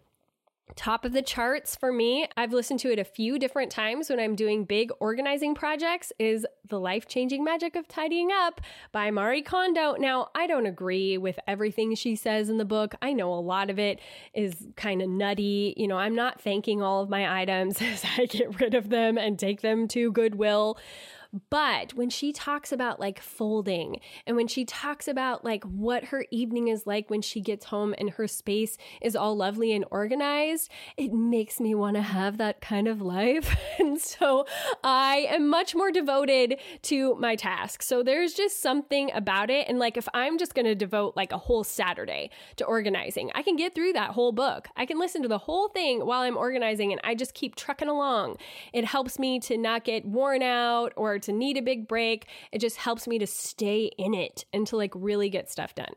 Top 0.76 1.06
of 1.06 1.14
the 1.14 1.22
charts 1.22 1.76
for 1.76 1.92
me, 1.92 2.28
I've 2.36 2.54
listened 2.54 2.80
to 2.82 2.92
it 2.92 3.00
a 3.00 3.04
few 3.04 3.38
different 3.38 3.72
times 3.72 4.10
when 4.10 4.20
I'm 4.20 4.36
doing 4.36 4.66
big 4.66 4.92
organizing 5.00 5.54
projects, 5.54 6.12
is 6.18 6.46
The 6.68 6.80
Life 6.80 7.08
Changing 7.08 7.44
Magic 7.44 7.76
of 7.76 7.88
Tidying 7.88 8.32
Up 8.32 8.60
by 8.92 9.12
Marie 9.12 9.42
Kondo. 9.42 9.96
Now, 9.96 10.30
I 10.34 10.48
don't 10.48 10.66
agree 10.66 11.18
with 11.18 11.40
everything 11.48 11.94
she 11.96 12.16
says 12.16 12.50
in 12.50 12.58
the 12.58 12.66
book. 12.66 12.96
I 13.02 13.14
know 13.14 13.34
a 13.34 13.36
lot 13.36 13.70
of 13.70 13.78
it 13.78 14.00
is 14.34 14.68
kind 14.76 15.02
of 15.02 15.10
nutty. 15.10 15.74
You 15.78 15.88
know, 15.88 15.98
I'm 15.98 16.16
not 16.16 16.42
thanking 16.42 16.82
all 16.82 17.04
of 17.04 17.10
my 17.10 17.42
items 17.42 17.82
as 17.82 18.04
I 18.18 18.26
get 18.26 18.60
rid 18.60 18.74
of 18.74 18.90
them 18.90 19.18
and 19.18 19.38
take 19.38 19.62
them 19.62 19.88
to 19.90 20.12
Goodwill. 20.12 20.78
But 21.50 21.96
when 21.96 22.12
she 22.12 22.32
talks 22.32 22.72
about 22.72 23.00
like 23.00 23.20
folding 23.20 24.00
and 24.28 24.36
when 24.36 24.48
she 24.48 24.66
talks 24.66 25.08
about 25.08 25.44
like 25.44 25.64
what 25.64 26.06
her 26.06 26.26
evening 26.30 26.68
is 26.68 26.86
like 26.86 27.10
when 27.10 27.24
she 27.24 27.42
gets 27.42 27.66
home 27.66 27.96
and 27.98 28.12
her 28.12 28.28
space 28.28 28.78
is 29.02 29.16
all 29.16 29.36
lovely 29.36 29.74
and 29.74 29.84
organized, 29.90 30.70
it 30.96 31.12
makes 31.12 31.60
me 31.60 31.74
want 31.74 31.96
to 31.96 32.04
have 32.04 32.38
that 32.38 32.62
kind 32.62 32.88
of 32.88 33.02
life. 33.02 33.58
and 33.80 34.00
so 34.00 34.46
I 34.84 35.28
am 35.30 35.50
much 35.50 35.74
more 35.74 35.92
devoted 35.92 36.60
to 36.84 37.16
my 37.16 37.36
task. 37.36 37.82
So 37.82 38.04
there's 38.04 38.34
just 38.36 38.62
something 38.62 39.12
about 39.14 39.50
it. 39.50 39.68
And 39.68 39.80
like 39.80 39.98
if 39.98 40.08
I'm 40.14 40.38
just 40.38 40.54
going 40.54 40.66
to 40.66 40.76
devote 40.76 41.16
like 41.16 41.32
a 41.32 41.38
whole 41.40 41.64
Saturday 41.64 42.30
to 42.58 42.66
organizing, 42.66 43.32
I 43.34 43.42
can 43.42 43.56
get 43.56 43.74
through 43.74 43.94
that 43.94 44.12
whole 44.12 44.34
book. 44.34 44.68
I 44.76 44.86
can 44.86 45.00
listen 45.00 45.24
to 45.24 45.28
the 45.28 45.40
whole 45.40 45.68
thing 45.70 46.06
while 46.06 46.22
I'm 46.22 46.38
organizing 46.38 46.92
and 46.92 47.02
I 47.04 47.16
just 47.16 47.34
keep 47.34 47.56
trucking 47.56 47.90
along. 47.90 48.38
It 48.72 48.86
helps 48.86 49.18
me 49.18 49.40
to 49.40 49.58
not 49.58 49.84
get 49.84 50.06
worn 50.06 50.44
out 50.44 50.94
or 50.96 51.23
to 51.24 51.34
need 51.34 51.58
a 51.58 51.62
big 51.62 51.88
break. 51.88 52.28
It 52.52 52.60
just 52.60 52.78
helps 52.78 53.08
me 53.08 53.20
to 53.20 53.28
stay 53.28 53.92
in 53.98 54.14
it 54.14 54.46
and 54.54 54.66
to 54.68 54.78
like 54.78 54.92
really 54.96 55.30
get 55.30 55.50
stuff 55.50 55.76
done. 55.76 55.94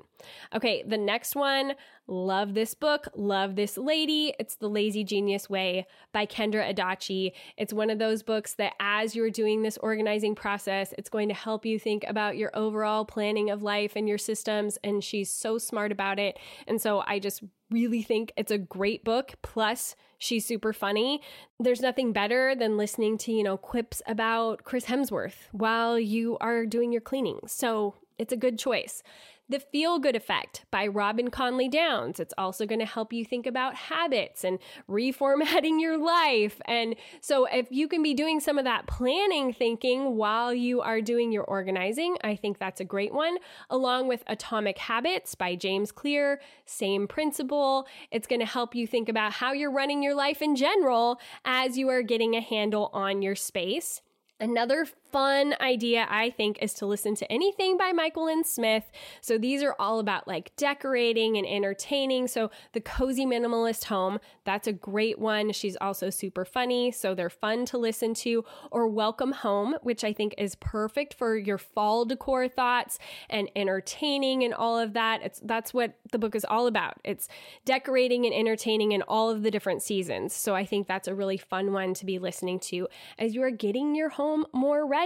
Okay, 0.54 0.82
the 0.86 0.98
next 0.98 1.36
one, 1.36 1.74
love 2.06 2.54
this 2.54 2.74
book, 2.74 3.08
love 3.14 3.56
this 3.56 3.76
lady. 3.76 4.34
It's 4.38 4.56
The 4.56 4.68
Lazy 4.68 5.04
Genius 5.04 5.50
Way 5.50 5.86
by 6.12 6.26
Kendra 6.26 6.72
Adachi. 6.72 7.32
It's 7.56 7.72
one 7.72 7.90
of 7.90 7.98
those 7.98 8.22
books 8.22 8.54
that 8.54 8.74
as 8.80 9.16
you're 9.16 9.30
doing 9.30 9.62
this 9.62 9.76
organizing 9.78 10.34
process, 10.34 10.94
it's 10.96 11.10
going 11.10 11.28
to 11.28 11.34
help 11.34 11.66
you 11.66 11.78
think 11.78 12.04
about 12.06 12.36
your 12.36 12.50
overall 12.54 13.04
planning 13.04 13.50
of 13.50 13.62
life 13.62 13.92
and 13.96 14.08
your 14.08 14.18
systems. 14.18 14.78
And 14.84 15.02
she's 15.02 15.30
so 15.30 15.58
smart 15.58 15.92
about 15.92 16.18
it. 16.18 16.38
And 16.66 16.80
so 16.80 17.02
I 17.06 17.18
just 17.18 17.42
really 17.70 18.02
think 18.02 18.32
it's 18.36 18.52
a 18.52 18.58
great 18.58 19.04
book. 19.04 19.34
Plus, 19.42 19.96
she's 20.18 20.46
super 20.46 20.72
funny. 20.72 21.20
There's 21.58 21.80
nothing 21.80 22.12
better 22.12 22.54
than 22.54 22.76
listening 22.76 23.18
to, 23.18 23.32
you 23.32 23.42
know, 23.42 23.56
quips 23.56 24.02
about 24.06 24.64
Chris 24.64 24.86
Hemsworth 24.86 25.48
while 25.52 25.98
you 25.98 26.38
are 26.40 26.66
doing 26.66 26.92
your 26.92 27.00
cleaning. 27.00 27.40
So 27.46 27.96
it's 28.18 28.32
a 28.32 28.36
good 28.36 28.58
choice. 28.58 29.02
The 29.48 29.60
Feel 29.60 30.00
Good 30.00 30.16
Effect 30.16 30.64
by 30.72 30.88
Robyn 30.88 31.30
Conley 31.30 31.68
Downs. 31.68 32.18
It's 32.18 32.34
also 32.36 32.66
going 32.66 32.80
to 32.80 32.84
help 32.84 33.12
you 33.12 33.24
think 33.24 33.46
about 33.46 33.76
habits 33.76 34.42
and 34.42 34.58
reformatting 34.90 35.80
your 35.80 35.96
life. 35.96 36.60
And 36.66 36.96
so, 37.20 37.46
if 37.46 37.68
you 37.70 37.86
can 37.86 38.02
be 38.02 38.12
doing 38.12 38.40
some 38.40 38.58
of 38.58 38.64
that 38.64 38.88
planning 38.88 39.52
thinking 39.52 40.16
while 40.16 40.52
you 40.52 40.80
are 40.80 41.00
doing 41.00 41.30
your 41.30 41.44
organizing, 41.44 42.16
I 42.24 42.34
think 42.34 42.58
that's 42.58 42.80
a 42.80 42.84
great 42.84 43.14
one. 43.14 43.38
Along 43.70 44.08
with 44.08 44.24
Atomic 44.26 44.78
Habits 44.78 45.36
by 45.36 45.54
James 45.54 45.92
Clear, 45.92 46.40
same 46.64 47.06
principle. 47.06 47.86
It's 48.10 48.26
going 48.26 48.40
to 48.40 48.46
help 48.46 48.74
you 48.74 48.84
think 48.84 49.08
about 49.08 49.32
how 49.32 49.52
you're 49.52 49.70
running 49.70 50.02
your 50.02 50.16
life 50.16 50.42
in 50.42 50.56
general 50.56 51.20
as 51.44 51.78
you 51.78 51.88
are 51.88 52.02
getting 52.02 52.34
a 52.34 52.40
handle 52.40 52.90
on 52.92 53.22
your 53.22 53.36
space. 53.36 54.02
Another 54.38 54.86
fun 55.16 55.54
idea, 55.62 56.06
I 56.10 56.28
think, 56.28 56.58
is 56.60 56.74
to 56.74 56.84
listen 56.84 57.14
to 57.14 57.32
anything 57.32 57.78
by 57.78 57.90
Myquillyn 57.90 58.44
Smith. 58.44 58.84
So 59.22 59.38
these 59.38 59.62
are 59.62 59.74
all 59.78 59.98
about 59.98 60.28
like 60.28 60.54
decorating 60.56 61.38
and 61.38 61.46
entertaining. 61.46 62.28
So 62.28 62.50
the 62.74 62.82
Cozy 62.82 63.24
Minimalist 63.24 63.84
Home, 63.84 64.18
that's 64.44 64.68
a 64.68 64.74
great 64.74 65.18
one. 65.18 65.52
She's 65.52 65.74
also 65.80 66.10
super 66.10 66.44
funny. 66.44 66.92
So 66.92 67.14
they're 67.14 67.30
fun 67.30 67.64
to 67.64 67.78
listen 67.78 68.12
to. 68.12 68.44
Or 68.70 68.88
Welcome 68.88 69.32
Home, 69.32 69.76
which 69.80 70.04
I 70.04 70.12
think 70.12 70.34
is 70.36 70.54
perfect 70.56 71.14
for 71.14 71.34
your 71.34 71.56
fall 71.56 72.04
decor 72.04 72.46
thoughts 72.46 72.98
and 73.30 73.50
entertaining 73.56 74.44
and 74.44 74.52
all 74.52 74.78
of 74.78 74.92
that. 74.92 75.22
It's 75.22 75.40
that's 75.42 75.72
what 75.72 75.94
the 76.12 76.18
book 76.18 76.34
is 76.34 76.44
all 76.44 76.66
about. 76.66 76.98
It's 77.04 77.26
decorating 77.64 78.26
and 78.26 78.34
entertaining 78.34 78.92
in 78.92 79.00
all 79.00 79.30
of 79.30 79.42
the 79.42 79.50
different 79.50 79.82
seasons. 79.82 80.34
So 80.34 80.54
I 80.54 80.66
think 80.66 80.86
that's 80.86 81.08
a 81.08 81.14
really 81.14 81.38
fun 81.38 81.72
one 81.72 81.94
to 81.94 82.04
be 82.04 82.18
listening 82.18 82.60
to 82.68 82.86
as 83.18 83.34
you 83.34 83.42
are 83.42 83.50
getting 83.50 83.94
your 83.94 84.10
home 84.10 84.44
more 84.52 84.86
ready. 84.86 85.05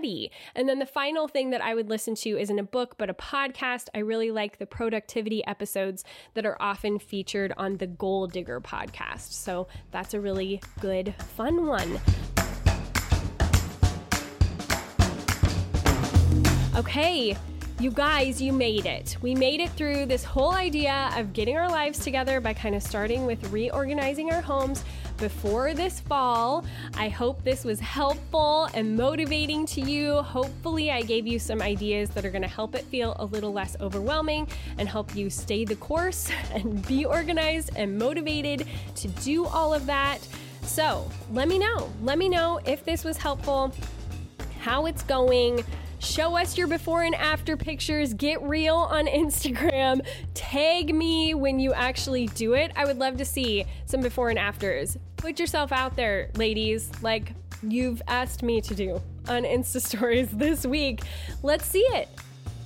And 0.54 0.68
then 0.68 0.78
the 0.78 0.86
final 0.86 1.28
thing 1.28 1.50
that 1.50 1.60
I 1.60 1.74
would 1.74 1.88
listen 1.88 2.14
to 2.16 2.38
isn't 2.38 2.58
a 2.58 2.62
book, 2.62 2.96
but 2.96 3.10
a 3.10 3.14
podcast. 3.14 3.88
I 3.94 3.98
really 3.98 4.30
like 4.30 4.58
the 4.58 4.66
productivity 4.66 5.46
episodes 5.46 6.04
that 6.34 6.46
are 6.46 6.56
often 6.60 6.98
featured 6.98 7.52
on 7.56 7.76
the 7.76 7.86
Goal 7.86 8.26
Digger 8.26 8.60
podcast. 8.60 9.32
So 9.32 9.68
that's 9.90 10.14
a 10.14 10.20
really 10.20 10.62
good, 10.80 11.14
fun 11.36 11.66
one. 11.66 12.00
Okay, 16.76 17.36
you 17.80 17.90
guys, 17.90 18.40
you 18.40 18.52
made 18.52 18.86
it. 18.86 19.16
We 19.22 19.34
made 19.34 19.60
it 19.60 19.70
through 19.70 20.06
this 20.06 20.22
whole 20.22 20.52
idea 20.52 21.10
of 21.16 21.32
getting 21.32 21.56
our 21.56 21.68
lives 21.68 21.98
together 21.98 22.40
by 22.40 22.54
kind 22.54 22.74
of 22.74 22.82
starting 22.82 23.26
with 23.26 23.50
reorganizing 23.50 24.30
our 24.32 24.40
homes 24.40 24.84
before 25.20 25.74
this 25.74 26.00
fall. 26.00 26.64
I 26.96 27.08
hope 27.08 27.44
this 27.44 27.62
was 27.62 27.78
helpful 27.78 28.68
and 28.74 28.96
motivating 28.96 29.66
to 29.66 29.80
you. 29.80 30.22
Hopefully, 30.22 30.90
I 30.90 31.02
gave 31.02 31.26
you 31.26 31.38
some 31.38 31.60
ideas 31.60 32.10
that 32.10 32.24
are 32.24 32.30
going 32.30 32.42
to 32.42 32.48
help 32.48 32.74
it 32.74 32.84
feel 32.86 33.14
a 33.18 33.24
little 33.26 33.52
less 33.52 33.76
overwhelming 33.80 34.48
and 34.78 34.88
help 34.88 35.14
you 35.14 35.30
stay 35.30 35.64
the 35.64 35.76
course 35.76 36.30
and 36.52 36.84
be 36.88 37.04
organized 37.04 37.70
and 37.76 37.98
motivated 37.98 38.66
to 38.96 39.08
do 39.08 39.44
all 39.44 39.74
of 39.74 39.86
that. 39.86 40.26
So, 40.62 41.08
let 41.32 41.46
me 41.48 41.58
know. 41.58 41.92
Let 42.02 42.18
me 42.18 42.28
know 42.28 42.60
if 42.64 42.84
this 42.84 43.04
was 43.04 43.16
helpful, 43.16 43.72
how 44.60 44.86
it's 44.86 45.02
going 45.02 45.64
Show 46.00 46.34
us 46.38 46.56
your 46.56 46.66
before 46.66 47.02
and 47.02 47.14
after 47.14 47.58
pictures. 47.58 48.14
Get 48.14 48.42
real 48.42 48.74
on 48.74 49.06
Instagram. 49.06 50.00
Tag 50.32 50.94
me 50.94 51.34
when 51.34 51.60
you 51.60 51.74
actually 51.74 52.26
do 52.28 52.54
it. 52.54 52.72
I 52.74 52.86
would 52.86 52.98
love 52.98 53.18
to 53.18 53.24
see 53.26 53.66
some 53.84 54.00
before 54.00 54.30
and 54.30 54.38
afters. 54.38 54.96
Put 55.18 55.38
yourself 55.38 55.72
out 55.72 55.96
there, 55.96 56.30
ladies, 56.36 56.90
like 57.02 57.34
you've 57.62 58.00
asked 58.08 58.42
me 58.42 58.62
to 58.62 58.74
do 58.74 59.02
on 59.28 59.42
Insta 59.42 59.80
stories 59.86 60.30
this 60.30 60.64
week. 60.64 61.02
Let's 61.42 61.66
see 61.66 61.86
it 61.92 62.08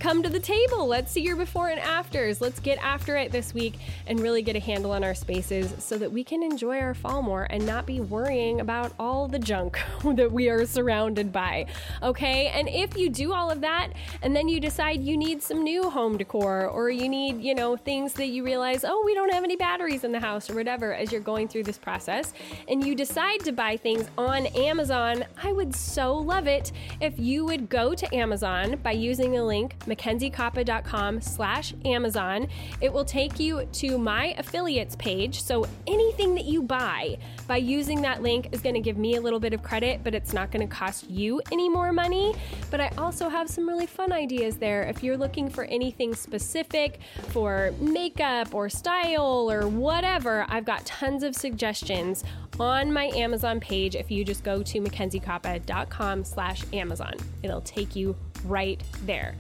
come 0.05 0.22
to 0.22 0.28
the 0.28 0.38
table. 0.38 0.86
Let's 0.86 1.11
see 1.11 1.22
your 1.22 1.34
before 1.34 1.70
and 1.70 1.80
afters. 1.80 2.42
Let's 2.42 2.61
get 2.61 2.76
after 2.84 3.16
it 3.16 3.32
this 3.32 3.55
week 3.55 3.78
and 4.07 4.20
really 4.20 4.42
get 4.42 4.55
a 4.55 4.59
handle 4.61 4.92
on 4.92 5.02
our 5.02 5.14
spaces 5.14 5.72
so 5.82 5.96
that 5.96 6.12
we 6.12 6.22
can 6.22 6.42
enjoy 6.42 6.78
our 6.78 6.92
fall 6.92 7.22
more 7.22 7.46
and 7.48 7.64
not 7.64 7.86
be 7.86 8.00
worrying 8.00 8.61
about 8.61 8.92
all 8.98 9.28
the 9.28 9.38
junk 9.38 9.80
that 10.05 10.30
we 10.30 10.50
are 10.50 10.66
surrounded 10.66 11.32
by. 11.32 11.64
Okay? 12.02 12.48
And 12.48 12.68
if 12.68 12.98
you 12.98 13.09
do 13.09 13.32
all 13.32 13.50
of 13.50 13.62
that 13.62 13.94
and 14.20 14.36
then 14.36 14.46
you 14.46 14.61
decide 14.61 15.02
you 15.02 15.16
need 15.16 15.42
some 15.42 15.64
new 15.64 15.88
home 15.88 16.18
decor 16.18 16.68
or 16.68 16.90
you 16.90 17.09
need, 17.09 17.40
you 17.40 17.55
know, 17.55 17.74
things 17.74 18.12
that 18.12 18.26
you 18.26 18.44
realize, 18.44 18.84
oh, 18.84 19.02
we 19.07 19.14
don't 19.14 19.32
have 19.32 19.42
any 19.42 19.57
batteries 19.57 20.05
in 20.05 20.12
the 20.12 20.20
house 20.20 20.50
or 20.50 20.55
whatever 20.55 20.92
as 20.92 21.12
you're 21.12 21.22
going 21.22 21.48
through 21.48 21.62
this 21.62 21.78
process, 21.78 22.34
and 22.68 22.86
you 22.86 22.94
decide 22.94 23.40
to 23.40 23.52
buy 23.52 23.78
things 23.78 24.07
on 24.18 24.48
Amazon, 24.48 25.24
I 25.42 25.52
would 25.55 25.74
so 25.74 26.14
love 26.14 26.46
it 26.46 26.72
if 27.00 27.18
you 27.18 27.46
would 27.46 27.70
go 27.70 27.94
to 27.94 28.14
Amazon 28.14 28.78
by 28.82 28.92
using 28.92 29.32
the 29.32 29.42
link 29.42 29.76
mackenziekoppa.com 29.95 31.20
slash 31.20 31.74
Amazon. 31.84 32.49
It 32.80 32.92
will 32.92 33.05
take 33.05 33.38
you 33.38 33.66
to 33.72 33.99
my 33.99 34.34
affiliates 34.38 34.97
page. 34.97 35.42
So 35.42 35.66
anything 35.86 36.34
that 36.34 36.45
you 36.45 36.62
buy 36.62 37.18
by 37.47 37.57
using 37.59 38.03
that 38.03 38.22
link 38.22 38.49
is 38.53 38.61
going 38.61 38.74
to 38.74 38.80
give 38.80 38.97
me 38.97 39.16
a 39.16 39.20
little 39.20 39.40
bit 39.40 39.53
of 39.53 39.62
credit, 39.62 40.01
but 40.03 40.14
it's 40.14 40.32
not 40.32 40.51
going 40.51 40.66
to 40.66 40.74
cost 40.74 41.09
you 41.11 41.40
any 41.53 41.68
more 41.68 41.92
money. 41.92 42.34
But 42.70 42.80
I 42.80 42.90
also 42.99 43.28
have 43.28 43.49
some 43.49 43.68
really 43.68 43.86
fun 43.86 44.12
ideas 44.12 44.57
there. 44.57 44.82
If 44.84 45.03
you're 45.03 45.16
looking 45.16 45.49
for 45.49 45.64
anything 45.64 46.14
specific 46.14 47.01
for 47.28 47.72
makeup 47.80 48.55
or 48.55 48.68
style 48.68 49.51
or 49.51 49.68
whatever, 49.68 50.47
I've 50.49 50.64
got 50.64 50.84
tons 50.86 51.22
of 51.22 51.34
suggestions 51.34 52.24
on 52.61 52.92
my 52.92 53.07
Amazon 53.07 53.61
page 53.61 53.97
if 53.97 54.11
you 54.11 54.24
just 54.24 54.45
go 54.45 54.62
to 54.62 54.80
mackenziekoppa.com 54.80 56.24
slash 56.24 56.64
Amazon. 56.72 57.14
It'll 57.42 57.61
take 57.61 57.97
you 57.97 58.16
right 58.45 58.82
there. 59.05 59.34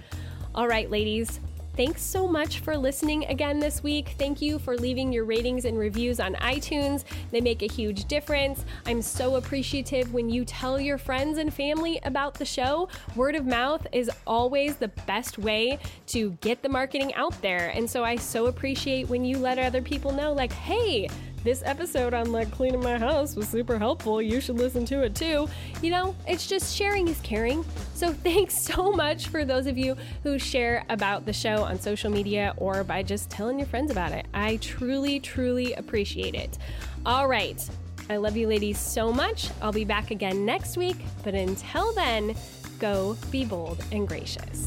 All 0.54 0.68
right, 0.68 0.88
ladies. 0.88 1.40
Thanks 1.76 2.00
so 2.00 2.28
much 2.28 2.60
for 2.60 2.76
listening 2.76 3.24
again 3.24 3.58
this 3.58 3.82
week. 3.82 4.14
Thank 4.16 4.40
you 4.40 4.60
for 4.60 4.76
leaving 4.76 5.12
your 5.12 5.24
ratings 5.24 5.64
and 5.64 5.76
reviews 5.76 6.20
on 6.20 6.36
iTunes. 6.36 7.02
They 7.32 7.40
make 7.40 7.62
a 7.62 7.66
huge 7.66 8.04
difference. 8.04 8.64
I'm 8.86 9.02
so 9.02 9.34
appreciative 9.34 10.14
when 10.14 10.30
you 10.30 10.44
tell 10.44 10.78
your 10.78 10.96
friends 10.96 11.38
and 11.38 11.52
family 11.52 11.98
about 12.04 12.34
the 12.34 12.44
show. 12.44 12.88
Word 13.16 13.34
of 13.34 13.46
mouth 13.46 13.84
is 13.90 14.08
always 14.28 14.76
the 14.76 14.86
best 15.08 15.38
way 15.38 15.80
to 16.06 16.30
get 16.40 16.62
the 16.62 16.68
marketing 16.68 17.12
out 17.14 17.42
there. 17.42 17.70
And 17.70 17.90
so 17.90 18.04
I 18.04 18.14
so 18.14 18.46
appreciate 18.46 19.08
when 19.08 19.24
you 19.24 19.38
let 19.38 19.58
other 19.58 19.82
people 19.82 20.12
know, 20.12 20.32
like, 20.32 20.52
hey, 20.52 21.08
this 21.44 21.62
episode 21.64 22.14
on 22.14 22.32
like 22.32 22.50
cleaning 22.50 22.82
my 22.82 22.98
house 22.98 23.36
was 23.36 23.46
super 23.48 23.78
helpful. 23.78 24.20
You 24.20 24.40
should 24.40 24.56
listen 24.56 24.84
to 24.86 25.02
it 25.02 25.14
too. 25.14 25.48
You 25.82 25.90
know, 25.90 26.16
it's 26.26 26.46
just 26.46 26.74
sharing 26.74 27.06
is 27.06 27.20
caring. 27.20 27.64
So 27.94 28.12
thanks 28.24 28.58
so 28.58 28.90
much 28.90 29.28
for 29.28 29.44
those 29.44 29.66
of 29.66 29.78
you 29.78 29.96
who 30.22 30.38
share 30.38 30.84
about 30.88 31.26
the 31.26 31.32
show 31.32 31.62
on 31.62 31.78
social 31.78 32.10
media 32.10 32.54
or 32.56 32.82
by 32.82 33.02
just 33.02 33.30
telling 33.30 33.58
your 33.58 33.68
friends 33.68 33.90
about 33.90 34.12
it. 34.12 34.26
I 34.32 34.56
truly, 34.56 35.20
truly 35.20 35.74
appreciate 35.74 36.34
it. 36.34 36.58
All 37.06 37.28
right. 37.28 37.62
I 38.10 38.16
love 38.16 38.36
you 38.36 38.48
ladies 38.48 38.78
so 38.78 39.12
much. 39.12 39.50
I'll 39.62 39.72
be 39.72 39.84
back 39.84 40.10
again 40.10 40.44
next 40.44 40.76
week. 40.76 40.96
But 41.22 41.34
until 41.34 41.92
then, 41.94 42.34
go 42.78 43.16
be 43.30 43.44
bold 43.44 43.84
and 43.92 44.08
gracious. 44.08 44.66